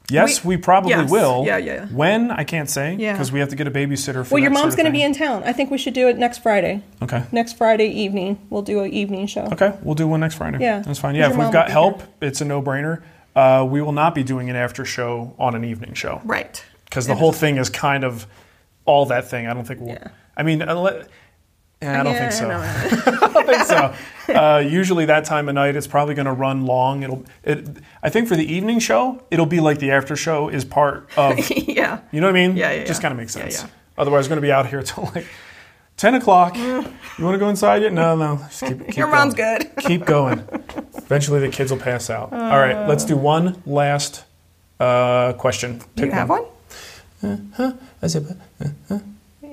Yes, 0.09 0.43
we, 0.43 0.57
we- 0.57 0.61
probably 0.61 0.91
yes. 0.91 1.09
will. 1.09 1.45
Yeah, 1.45 1.57
yeah. 1.57 1.85
When 1.87 2.29
I 2.29 2.43
can't 2.43 2.69
say 2.69 2.95
Yeah. 2.99 3.13
because 3.13 3.31
we 3.31 3.39
have 3.39 3.49
to 3.49 3.55
get 3.55 3.65
a 3.67 3.71
babysitter. 3.71 4.23
For 4.25 4.35
Well, 4.35 4.43
your 4.43 4.51
mom's 4.51 4.73
sort 4.73 4.83
going 4.83 4.85
to 4.85 4.91
be 4.91 5.01
in 5.01 5.13
town. 5.13 5.43
I 5.45 5.53
think 5.53 5.71
we 5.71 5.77
should 5.79 5.93
do 5.95 6.07
it 6.09 6.17
next 6.17 6.39
Friday. 6.43 6.83
Okay. 7.01 7.23
Next 7.31 7.53
Friday 7.57 7.87
evening, 7.87 8.37
we'll 8.51 8.61
do 8.61 8.81
an 8.81 8.91
evening 8.91 9.25
show. 9.25 9.45
Okay, 9.53 9.75
we'll 9.81 9.95
do 9.95 10.07
one 10.07 10.19
next 10.19 10.35
Friday. 10.35 10.59
Yeah. 10.59 10.79
that's 10.81 10.99
fine. 10.99 11.15
Yeah, 11.15 11.29
if 11.31 11.37
we've 11.37 11.51
got 11.51 11.69
help, 11.71 12.03
it's 12.21 12.41
a 12.41 12.45
no-brainer. 12.45 13.01
Uh, 13.35 13.65
we 13.67 13.81
will 13.81 13.91
not 13.93 14.13
be 14.13 14.23
doing 14.23 14.49
an 14.49 14.55
after 14.55 14.85
show 14.85 15.33
on 15.39 15.55
an 15.55 15.65
evening 15.65 15.93
show. 15.95 16.21
Right. 16.23 16.63
because 16.85 17.07
the 17.07 17.15
whole 17.15 17.33
thing 17.33 17.57
is 17.57 17.69
kind 17.69 18.03
of 18.03 18.27
all 18.85 19.07
that 19.07 19.27
thing. 19.27 19.47
I 19.47 19.53
don't 19.55 19.65
think 19.65 19.79
we'll. 19.79 19.89
Yeah. 19.95 20.09
I 20.37 20.43
mean, 20.43 20.61
unless, 20.61 21.07
yeah, 21.86 21.99
I 22.01 22.03
don't 22.03 22.13
Yeah, 22.13 22.29
think 22.29 22.31
so. 22.31 22.47
no, 22.47 22.59
I 23.27 23.33
don't 23.33 23.45
think 23.47 23.63
so. 23.63 23.93
Uh, 24.33 24.59
usually 24.59 25.05
that 25.05 25.25
time 25.25 25.47
of 25.49 25.55
night, 25.55 25.75
it's 25.75 25.88
probably 25.88 26.15
going 26.15 26.25
to 26.25 26.31
run 26.33 26.65
long. 26.65 27.03
It'll. 27.03 27.23
It, 27.43 27.67
I 28.03 28.09
think 28.09 28.27
for 28.27 28.36
the 28.36 28.51
evening 28.51 28.79
show, 28.79 29.21
it'll 29.31 29.45
be 29.45 29.59
like 29.59 29.79
the 29.79 29.91
after 29.91 30.15
show 30.15 30.49
is 30.49 30.65
part 30.65 31.09
of. 31.17 31.38
yeah. 31.51 31.99
You 32.11 32.21
know 32.21 32.27
what 32.27 32.36
I 32.36 32.47
mean? 32.47 32.57
Yeah, 32.57 32.71
yeah, 32.71 32.83
Just 32.86 32.99
yeah. 32.99 33.01
kind 33.03 33.11
of 33.13 33.17
makes 33.19 33.33
sense. 33.33 33.61
yeah. 33.61 33.69
Otherwise, 33.97 34.25
we're 34.25 34.29
going 34.29 34.41
to 34.41 34.47
be 34.47 34.51
out 34.51 34.67
here 34.67 34.81
till 34.89 35.05
like 35.15 35.27
ten 35.97 36.15
o'clock. 36.15 36.57
you 36.57 36.83
want 37.19 37.36
to 37.36 37.38
go 37.38 37.49
inside 37.49 37.81
yet? 37.83 37.93
No, 37.93 38.15
no. 38.15 38.38
Just 38.49 38.61
keep, 38.65 38.79
keep 38.88 38.97
Your 38.97 39.07
mom's 39.07 39.33
going. 39.36 39.59
good. 39.59 39.75
Keep 39.83 40.05
going. 40.05 40.39
Eventually, 40.97 41.39
the 41.39 41.49
kids 41.49 41.71
will 41.71 41.79
pass 41.79 42.09
out. 42.09 42.33
All 42.33 42.57
right, 42.59 42.88
let's 42.88 43.05
do 43.05 43.15
one 43.15 43.61
last 43.65 44.23
uh, 44.79 45.33
question. 45.33 45.77
Do 45.95 46.03
you 46.03 46.07
Pick 46.07 46.13
have 46.13 46.29
one? 46.29 46.45
Huh? 47.55 47.73
I 48.01 48.07
said, 48.07 48.39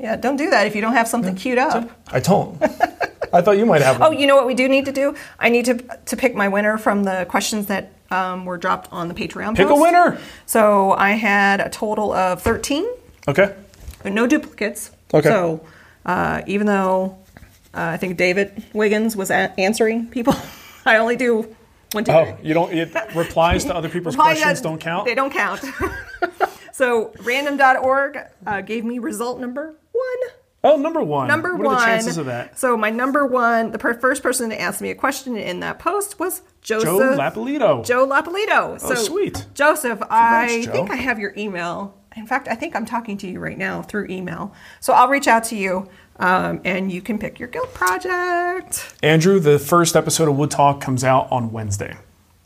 Yeah. 0.03 0.17
Don't 0.17 0.37
do 0.37 0.51
that 0.51 0.67
if 0.67 0.75
you 0.75 0.81
don't 0.83 0.93
have 0.95 1.09
something 1.09 1.35
queued 1.37 1.59
up. 1.59 1.91
I 2.13 2.21
don't. 2.21 2.61
I 3.33 3.41
thought 3.41 3.57
you 3.57 3.65
might 3.65 3.81
have 3.83 3.97
Oh, 4.03 4.09
one. 4.11 4.19
you 4.19 4.27
know 4.27 4.37
what 4.37 4.47
we 4.47 4.55
do 4.55 4.69
need 4.69 4.85
to 4.87 4.93
do? 4.93 5.15
I 5.39 5.49
need 5.49 5.65
to 5.67 5.75
to 6.07 6.17
pick 6.17 6.35
my 6.35 6.49
winner 6.49 6.77
from 6.77 7.05
the 7.05 7.25
questions 7.29 7.67
that 7.67 7.93
um, 8.11 8.45
were 8.45 8.59
dropped 8.59 8.93
on 8.93 9.09
the 9.09 9.15
Patreon. 9.15 9.57
Pick 9.57 9.69
a 9.69 9.75
winner. 9.75 10.19
So 10.45 10.93
I 10.93 11.13
had 11.13 11.61
a 11.61 11.71
total 11.71 12.13
of 12.13 12.43
thirteen. 12.43 12.85
Okay. 13.29 13.55
But 14.03 14.13
no 14.13 14.27
duplicates. 14.27 14.91
Okay. 15.15 15.29
So 15.29 15.65
uh, 16.05 16.43
even 16.47 16.67
though 16.67 17.17
uh, 17.73 17.95
I 17.95 17.97
think 17.97 18.17
David 18.19 18.65
Wiggins 18.75 19.17
was 19.17 19.31
a- 19.31 19.55
answering 19.59 20.09
people, 20.09 20.35
I 20.85 20.97
only 20.97 21.17
do 21.17 21.55
one, 21.93 22.05
two, 22.05 22.13
Oh, 22.13 22.25
three. 22.25 22.49
you 22.49 22.55
don't. 22.55 22.73
It 22.73 22.93
replies 23.15 23.65
to 23.67 23.75
other 23.75 23.89
people's 23.95 24.17
questions. 24.17 24.61
Don't 24.61 24.81
count. 24.81 25.07
They 25.07 25.15
don't 25.15 25.33
count. 25.33 25.63
so 26.73 27.13
random.org 27.23 28.19
uh, 28.47 28.61
gave 28.63 28.85
me 28.85 28.99
result 28.99 29.39
number. 29.41 29.75
Oh, 30.65 30.77
number 30.77 31.03
one. 31.03 31.27
Number 31.27 31.57
what 31.57 31.67
one. 31.67 31.75
are 31.75 31.81
the 31.81 31.87
chances 31.87 32.19
of 32.19 32.27
that? 32.27 32.59
So 32.59 32.77
my 32.77 32.91
number 32.91 33.27
one, 33.27 33.73
the 33.73 33.79
per- 33.79 33.95
first 33.99 34.23
person 34.23 34.51
to 34.51 34.61
ask 34.61 34.81
me 34.81 34.91
a 34.91 34.95
question 34.95 35.37
in 35.37 35.61
that 35.61 35.79
post 35.81 36.21
was 36.21 36.43
Joseph. 36.61 36.85
Joe 36.89 36.99
Lapolito. 37.19 37.85
Joe 37.85 38.07
Lapolito. 38.07 38.81
So, 38.81 38.93
Oh, 38.93 38.95
sweet. 38.95 39.47
Joseph, 39.55 40.01
I 40.09 40.63
Joe. 40.65 40.73
think 40.73 40.91
I 40.91 40.97
have 40.97 41.19
your 41.19 41.35
email. 41.37 41.99
In 42.15 42.27
fact, 42.27 42.47
I 42.47 42.55
think 42.55 42.77
I'm 42.77 42.85
talking 42.85 43.17
to 43.19 43.27
you 43.27 43.41
right 43.41 43.59
now 43.59 43.83
through 43.83 44.07
email. 44.11 44.53
So 44.81 44.93
I'll 44.93 45.09
reach 45.09 45.27
out 45.27 45.45
to 45.45 45.57
you 45.57 45.89
um, 46.21 46.61
and 46.65 46.93
you 46.93 47.01
can 47.03 47.19
pick 47.19 47.39
your 47.41 47.49
guild 47.49 47.73
project 47.75 48.95
Andrew, 49.03 49.41
the 49.41 49.59
first 49.59 49.97
episode 49.97 50.29
of 50.29 50.37
Wood 50.37 50.51
Talk 50.51 50.81
comes 50.81 51.03
out 51.05 51.27
on 51.33 51.51
Wednesday. 51.53 51.97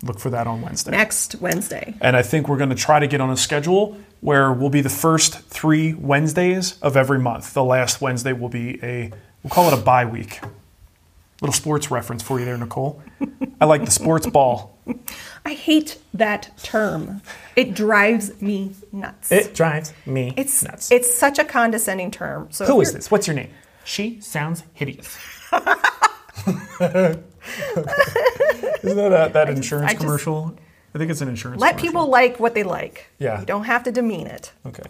Look 0.06 0.18
for 0.18 0.30
that 0.30 0.46
on 0.46 0.62
Wednesday. 0.62 0.90
next 0.92 1.34
Wednesday. 1.36 1.94
And 2.00 2.16
I 2.16 2.22
think 2.22 2.48
we're 2.48 2.56
going 2.58 2.70
to 2.70 2.76
try 2.76 2.98
to 3.00 3.06
get 3.06 3.20
on 3.20 3.30
a 3.30 3.36
schedule 3.36 3.96
where 4.20 4.52
we'll 4.52 4.70
be 4.70 4.80
the 4.80 4.88
first 4.88 5.38
three 5.40 5.92
Wednesdays 5.94 6.78
of 6.80 6.96
every 6.96 7.18
month. 7.18 7.52
The 7.54 7.64
last 7.64 8.00
Wednesday 8.00 8.32
will 8.32 8.48
be 8.48 8.82
a, 8.82 9.10
we'll 9.42 9.50
call 9.50 9.68
it 9.68 9.74
a 9.78 9.82
bye 9.82 10.04
week. 10.06 10.40
Little 11.42 11.52
sports 11.52 11.90
reference 11.90 12.22
for 12.22 12.38
you 12.38 12.46
there, 12.46 12.56
Nicole. 12.56 13.02
I 13.60 13.66
like 13.66 13.84
the 13.84 13.90
sports 13.90 14.26
ball. 14.26 14.78
I 15.44 15.52
hate 15.52 15.98
that 16.14 16.50
term. 16.62 17.20
It 17.56 17.74
drives 17.74 18.40
me 18.40 18.72
nuts. 18.90 19.30
It 19.30 19.54
drives 19.54 19.92
me 20.06 20.32
it's 20.36 20.62
nuts. 20.62 20.90
it's 20.90 21.12
such 21.14 21.38
a 21.38 21.44
condescending 21.44 22.10
term. 22.10 22.48
So 22.52 22.64
Who 22.64 22.80
if 22.80 22.86
is 22.86 22.92
you're- 22.92 22.98
this? 23.00 23.10
What's 23.10 23.26
your 23.26 23.36
name? 23.36 23.50
She 23.84 24.20
sounds 24.22 24.62
hideous. 24.72 25.16
Isn't 28.82 28.96
that 28.96 29.28
a, 29.28 29.32
that 29.32 29.48
insurance 29.48 29.90
I 29.90 29.92
just- 29.94 30.04
commercial? 30.04 30.54
I 30.94 30.98
think 30.98 31.10
it's 31.10 31.20
an 31.20 31.28
insurance. 31.28 31.60
Let 31.60 31.72
commercial. 31.76 31.88
people 31.92 32.10
like 32.10 32.40
what 32.40 32.54
they 32.54 32.62
like. 32.62 33.08
Yeah. 33.18 33.38
You 33.40 33.44
don't 33.46 33.64
have 33.64 33.82
to 33.84 33.92
demean 33.92 34.26
it. 34.28 34.52
Okay. 34.64 34.82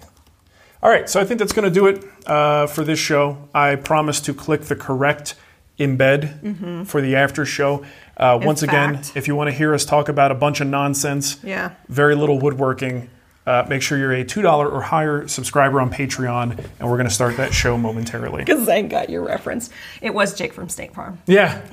All 0.82 0.88
right, 0.90 1.09
so 1.11 1.20
I 1.20 1.24
think 1.24 1.40
that's 1.40 1.52
going 1.52 1.64
to 1.64 1.74
do 1.74 1.86
it 1.86 2.04
uh, 2.26 2.68
for 2.68 2.84
this 2.84 2.98
show. 3.00 3.48
I 3.52 3.74
promise 3.74 4.20
to 4.20 4.34
click 4.34 4.62
the 4.62 4.76
correct 4.76 5.34
embed 5.80 6.86
for 6.86 7.00
the 7.00 7.16
after 7.16 7.44
show. 7.44 7.84
Uh, 8.16 8.38
once 8.40 8.62
again, 8.62 9.00
if 9.16 9.26
you 9.26 9.34
want 9.34 9.48
to 9.50 9.57
hear 9.57 9.74
us 9.74 9.84
talk 9.84 10.09
about 10.09 10.30
a 10.30 10.34
bunch 10.36 10.61
of 10.61 10.68
nonsense, 10.68 11.38
Yeah. 11.42 11.72
very 11.88 12.14
little 12.14 12.38
woodworking, 12.38 13.11
uh, 13.46 13.64
make 13.68 13.82
sure 13.82 13.98
you're 13.98 14.12
a 14.12 14.24
$2 14.24 14.44
or 14.72 14.80
higher 14.82 15.26
subscriber 15.26 15.80
on 15.80 15.90
Patreon, 15.90 16.52
and 16.78 16.88
we're 16.88 16.96
going 16.96 17.09
to 17.09 17.14
start 17.14 17.36
that 17.38 17.52
show 17.52 17.76
momentarily. 17.76 18.42
Because 18.44 18.64
Zane 18.64 18.86
got 18.88 19.11
your 19.11 19.22
reference. 19.24 19.70
It 20.00 20.14
was 20.14 20.34
Jake 20.34 20.52
from 20.52 20.68
State 20.68 20.94
Farm. 20.94 21.18
Yeah. 21.26 21.61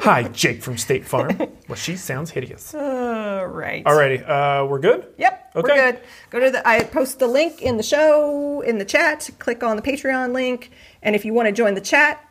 Hi, 0.00 0.24
Jake 0.24 0.62
from 0.62 0.76
State 0.76 1.06
Farm. 1.06 1.36
Well, 1.68 1.76
she 1.76 1.96
sounds 1.96 2.30
hideous. 2.30 2.74
All 2.74 3.46
right. 3.46 3.82
Alrighty, 3.84 4.28
uh, 4.28 4.66
we're 4.66 4.78
good? 4.78 5.06
Yep, 5.16 5.52
Okay. 5.56 5.72
we're 5.72 5.92
good. 5.92 6.00
Go 6.30 6.40
to 6.40 6.50
the. 6.50 6.68
I 6.68 6.82
post 6.84 7.18
the 7.18 7.26
link 7.26 7.62
in 7.62 7.76
the 7.78 7.82
show 7.82 8.60
in 8.60 8.78
the 8.78 8.84
chat. 8.84 9.30
Click 9.38 9.62
on 9.62 9.76
the 9.76 9.82
Patreon 9.82 10.32
link, 10.32 10.70
and 11.02 11.16
if 11.16 11.24
you 11.24 11.32
want 11.32 11.46
to 11.46 11.52
join 11.52 11.74
the 11.74 11.80
chat, 11.80 12.22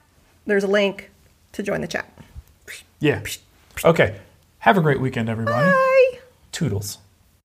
there's 0.46 0.64
a 0.64 0.68
link 0.68 1.10
to 1.54 1.64
join 1.64 1.82
the 1.82 1.88
chat. 1.88 2.08
Yeah. 3.00 3.22
Okay. 3.84 4.20
Have 4.60 4.78
a 4.78 4.82
great 4.82 5.02
weekend, 5.02 5.28
everybody. 5.30 5.72
Bye. 5.72 6.20
Toodles. 6.52 7.00